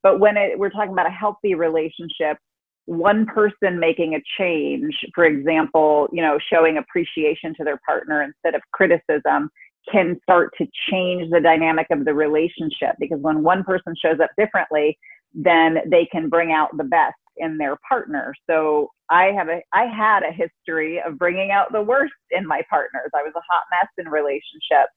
But 0.02 0.20
when 0.20 0.36
it, 0.36 0.58
we're 0.58 0.70
talking 0.70 0.92
about 0.92 1.06
a 1.06 1.10
healthy 1.10 1.54
relationship, 1.54 2.38
one 2.86 3.26
person 3.26 3.78
making 3.78 4.14
a 4.14 4.22
change, 4.38 4.94
for 5.14 5.24
example, 5.24 6.08
you 6.12 6.22
know, 6.22 6.38
showing 6.50 6.78
appreciation 6.78 7.54
to 7.56 7.64
their 7.64 7.78
partner 7.86 8.22
instead 8.22 8.54
of 8.54 8.62
criticism 8.72 9.50
can 9.90 10.18
start 10.22 10.52
to 10.58 10.66
change 10.90 11.30
the 11.30 11.40
dynamic 11.40 11.86
of 11.90 12.04
the 12.04 12.14
relationship 12.14 12.96
because 12.98 13.20
when 13.20 13.42
one 13.42 13.64
person 13.64 13.94
shows 14.00 14.20
up 14.20 14.30
differently, 14.36 14.98
then 15.32 15.78
they 15.86 16.06
can 16.10 16.28
bring 16.28 16.52
out 16.52 16.76
the 16.76 16.84
best 16.84 17.14
in 17.36 17.56
their 17.56 17.76
partner. 17.88 18.34
So 18.48 18.90
I 19.08 19.26
have 19.26 19.48
a 19.48 19.62
I 19.72 19.86
had 19.86 20.22
a 20.22 20.32
history 20.32 21.00
of 21.00 21.18
bringing 21.18 21.50
out 21.50 21.72
the 21.72 21.82
worst 21.82 22.12
in 22.30 22.46
my 22.46 22.62
partners. 22.68 23.10
I 23.14 23.22
was 23.22 23.32
a 23.34 23.40
hot 23.50 23.62
mess 23.70 23.88
in 23.98 24.10
relationships. 24.10 24.92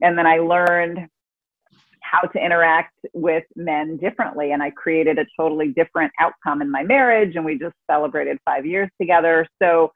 And 0.00 0.16
then 0.16 0.26
I 0.26 0.38
learned 0.38 1.08
how 2.02 2.20
to 2.20 2.44
interact 2.44 2.94
with 3.12 3.44
men 3.56 3.98
differently 3.98 4.52
and 4.52 4.62
I 4.62 4.70
created 4.70 5.18
a 5.18 5.26
totally 5.38 5.68
different 5.68 6.12
outcome 6.18 6.62
in 6.62 6.70
my 6.70 6.82
marriage 6.82 7.36
and 7.36 7.44
we 7.44 7.58
just 7.58 7.74
celebrated 7.90 8.38
5 8.46 8.64
years 8.64 8.88
together. 9.00 9.46
So 9.62 9.92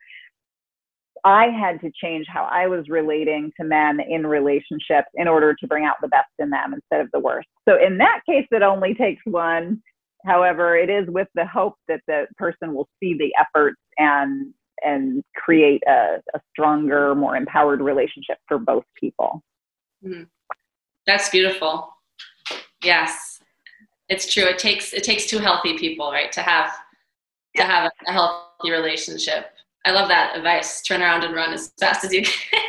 I 1.25 1.47
had 1.47 1.81
to 1.81 1.91
change 1.91 2.27
how 2.29 2.45
I 2.45 2.67
was 2.67 2.89
relating 2.89 3.51
to 3.59 3.65
men 3.65 3.99
in 4.01 4.27
relationships 4.27 5.09
in 5.15 5.27
order 5.27 5.55
to 5.55 5.67
bring 5.67 5.87
out 5.87 5.97
the 6.03 6.09
best 6.09 6.29
in 6.39 6.51
them 6.51 6.75
instead 6.75 7.01
of 7.01 7.11
the 7.13 7.19
worst. 7.19 7.49
So 7.67 7.83
in 7.83 7.99
that 7.99 8.21
case, 8.29 8.47
it 8.51 8.63
only 8.63 8.95
takes 8.95 9.23
one. 9.25 9.83
However, 10.27 10.77
it 10.77 10.91
is 10.91 11.09
with 11.09 11.29
the 11.35 11.47
hope 11.47 11.77
that 11.89 12.01
the 12.07 12.27
person 12.37 12.75
will 12.75 12.89
see 13.01 13.15
the 13.15 13.33
efforts 13.39 13.81
and 13.99 14.53
and 14.83 15.23
create 15.35 15.83
a, 15.87 16.21
a 16.35 16.41
stronger, 16.51 17.15
more 17.15 17.37
empowered 17.37 17.81
relationship 17.81 18.37
for 18.47 18.59
both 18.59 18.85
people. 19.01 19.43
Mm-hmm. 20.05 20.25
That's 21.07 21.31
beautiful. 21.31 21.91
Yes, 22.83 23.41
it's 24.09 24.31
true. 24.33 24.45
It 24.45 24.59
takes 24.59 24.93
it 24.93 25.05
takes 25.05 25.27
two 25.27 25.39
healthy 25.39 25.79
people, 25.79 26.11
right, 26.11 26.31
to 26.33 26.41
have 26.41 26.75
to 27.57 27.63
have 27.63 27.91
a 28.07 28.13
healthy 28.13 28.71
relationship. 28.71 29.54
I 29.85 29.91
love 29.91 30.09
that 30.09 30.37
advice. 30.37 30.83
Turn 30.83 31.03
around 31.03 31.25
and 31.25 31.35
run 31.35 31.53
as 31.53 31.73
fast 31.79 32.05
as 32.05 32.13
you 32.13 32.23
can. 32.23 32.63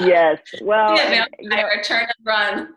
yes. 0.00 0.38
Well, 0.62 0.96
yeah, 0.96 1.26
know, 1.42 1.82
turn 1.82 2.02
and 2.02 2.26
run. 2.26 2.68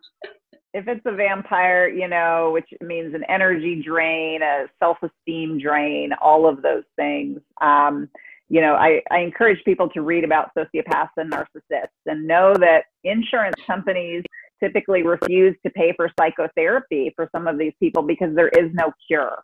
If 0.73 0.87
it's 0.87 1.05
a 1.05 1.11
vampire, 1.11 1.87
you 1.87 2.07
know, 2.07 2.49
which 2.51 2.67
means 2.81 3.13
an 3.13 3.23
energy 3.29 3.83
drain, 3.85 4.41
a 4.41 4.65
self-esteem 4.79 5.59
drain, 5.59 6.11
all 6.19 6.49
of 6.49 6.63
those 6.63 6.83
things. 6.95 7.39
Um, 7.61 8.09
you 8.49 8.61
know, 8.61 8.73
I, 8.73 9.01
I 9.11 9.19
encourage 9.19 9.63
people 9.65 9.89
to 9.89 10.01
read 10.01 10.23
about 10.23 10.49
sociopaths 10.57 11.09
and 11.17 11.31
narcissists 11.31 11.87
and 12.07 12.27
know 12.27 12.53
that 12.55 12.85
insurance 13.03 13.55
companies 13.65 14.23
typically 14.61 15.03
refuse 15.03 15.55
to 15.65 15.71
pay 15.71 15.93
for 15.95 16.09
psychotherapy 16.19 17.11
for 17.15 17.29
some 17.31 17.47
of 17.47 17.57
these 17.57 17.73
people 17.79 18.01
because 18.01 18.35
there 18.35 18.49
is 18.49 18.71
no 18.73 18.91
cure. 19.07 19.43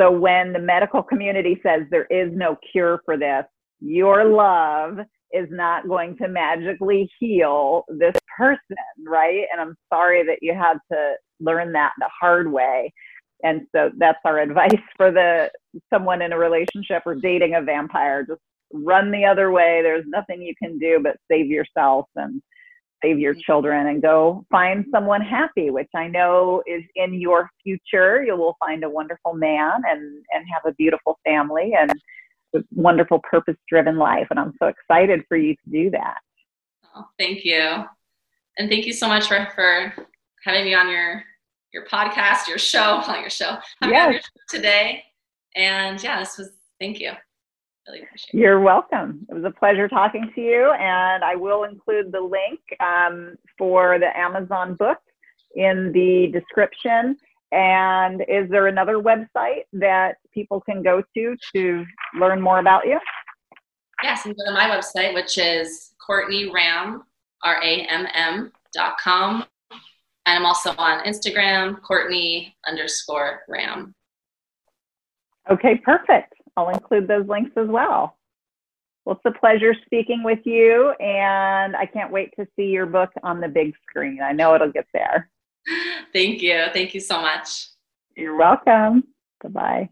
So 0.00 0.10
when 0.10 0.52
the 0.52 0.58
medical 0.58 1.02
community 1.02 1.60
says 1.62 1.82
there 1.90 2.06
is 2.06 2.30
no 2.32 2.56
cure 2.72 3.02
for 3.04 3.16
this, 3.16 3.44
your 3.80 4.24
love 4.24 4.98
is 5.32 5.48
not 5.50 5.88
going 5.88 6.16
to 6.18 6.28
magically 6.28 7.10
heal 7.18 7.84
this 7.88 8.14
person, 8.36 8.76
right? 9.06 9.44
And 9.52 9.60
I'm 9.60 9.76
sorry 9.92 10.24
that 10.26 10.38
you 10.40 10.54
had 10.54 10.78
to 10.92 11.14
learn 11.40 11.72
that 11.72 11.92
the 11.98 12.08
hard 12.20 12.50
way. 12.50 12.92
And 13.42 13.62
so 13.74 13.90
that's 13.98 14.18
our 14.24 14.38
advice 14.38 14.70
for 14.96 15.10
the 15.10 15.50
someone 15.92 16.22
in 16.22 16.32
a 16.32 16.38
relationship 16.38 17.02
or 17.06 17.16
dating 17.16 17.54
a 17.54 17.62
vampire. 17.62 18.24
Just 18.24 18.40
run 18.72 19.10
the 19.10 19.24
other 19.24 19.50
way. 19.50 19.80
There's 19.82 20.04
nothing 20.06 20.42
you 20.42 20.54
can 20.62 20.78
do 20.78 21.00
but 21.02 21.16
save 21.30 21.46
yourself 21.46 22.06
and 22.16 22.40
save 23.02 23.18
your 23.18 23.34
mm-hmm. 23.34 23.40
children 23.40 23.86
and 23.88 24.02
go 24.02 24.44
find 24.50 24.84
someone 24.90 25.20
happy, 25.20 25.70
which 25.70 25.90
I 25.94 26.08
know 26.08 26.62
is 26.66 26.82
in 26.94 27.14
your 27.14 27.50
future. 27.62 28.22
You 28.22 28.36
will 28.36 28.56
find 28.60 28.84
a 28.84 28.90
wonderful 28.90 29.34
man 29.34 29.82
and, 29.88 30.24
and 30.32 30.44
have 30.52 30.64
a 30.66 30.74
beautiful 30.74 31.18
family 31.24 31.72
and 31.78 31.92
a 32.54 32.60
wonderful 32.72 33.20
purpose 33.20 33.56
driven 33.68 33.96
life. 33.96 34.26
And 34.30 34.38
I'm 34.38 34.52
so 34.58 34.66
excited 34.66 35.24
for 35.28 35.36
you 35.36 35.54
to 35.54 35.70
do 35.70 35.90
that. 35.90 36.18
Oh, 36.94 37.06
thank 37.18 37.44
you. 37.44 37.84
And 38.58 38.68
thank 38.68 38.86
you 38.86 38.92
so 38.92 39.08
much 39.08 39.26
for, 39.26 39.48
for 39.54 39.94
having 40.44 40.64
me 40.64 40.74
on 40.74 40.88
your 40.88 41.24
your 41.72 41.86
podcast, 41.86 42.48
your 42.48 42.58
show, 42.58 43.00
not 43.06 43.20
your 43.20 43.30
show, 43.30 43.56
yes. 43.82 44.12
Your 44.12 44.20
show 44.20 44.56
today. 44.58 45.04
And 45.56 46.02
yeah, 46.02 46.20
this 46.20 46.38
was 46.38 46.50
thank 46.78 47.00
you. 47.00 47.12
Really 47.88 48.02
appreciate 48.02 48.34
it. 48.34 48.42
You're 48.42 48.60
welcome. 48.60 49.26
It 49.28 49.34
was 49.34 49.44
a 49.44 49.50
pleasure 49.50 49.88
talking 49.88 50.30
to 50.34 50.40
you, 50.40 50.70
and 50.72 51.24
I 51.24 51.34
will 51.34 51.64
include 51.64 52.12
the 52.12 52.20
link 52.20 52.60
um, 52.80 53.34
for 53.58 53.98
the 53.98 54.16
Amazon 54.16 54.74
book 54.74 54.98
in 55.56 55.92
the 55.92 56.30
description. 56.32 57.16
And 57.50 58.22
is 58.28 58.48
there 58.50 58.68
another 58.68 58.94
website 58.94 59.64
that 59.74 60.16
people 60.32 60.60
can 60.60 60.82
go 60.82 61.02
to 61.14 61.36
to 61.54 61.84
learn 62.18 62.40
more 62.40 62.60
about 62.60 62.86
you? 62.86 62.98
Yes, 64.02 64.24
and 64.24 64.34
go 64.36 64.44
to 64.46 64.52
my 64.52 64.70
website, 64.70 65.12
which 65.12 65.36
is 65.36 65.90
Courtney 66.04 66.50
Ramm, 66.50 67.02
R 67.44 67.62
A 67.62 67.82
M 67.82 68.06
M 68.14 68.52
dot 68.72 68.96
com. 69.02 69.44
And 70.24 70.38
I'm 70.38 70.46
also 70.46 70.72
on 70.78 71.04
Instagram, 71.04 71.82
Courtney 71.82 72.56
underscore 72.66 73.40
Ramm. 73.48 73.94
Okay, 75.50 75.76
perfect. 75.84 76.32
I'll 76.56 76.68
include 76.70 77.08
those 77.08 77.26
links 77.28 77.52
as 77.56 77.68
well. 77.68 78.16
Well, 79.04 79.20
it's 79.24 79.36
a 79.36 79.38
pleasure 79.38 79.74
speaking 79.84 80.22
with 80.22 80.38
you, 80.44 80.90
and 81.00 81.74
I 81.74 81.86
can't 81.86 82.12
wait 82.12 82.32
to 82.38 82.46
see 82.56 82.66
your 82.66 82.86
book 82.86 83.10
on 83.22 83.40
the 83.40 83.48
big 83.48 83.74
screen. 83.88 84.20
I 84.22 84.32
know 84.32 84.54
it'll 84.54 84.70
get 84.70 84.86
there. 84.92 85.28
Thank 86.12 86.42
you. 86.42 86.66
Thank 86.72 86.94
you 86.94 87.00
so 87.00 87.20
much. 87.20 87.68
You're 88.16 88.36
welcome. 88.36 89.04
Bye 89.42 89.48
bye. 89.48 89.88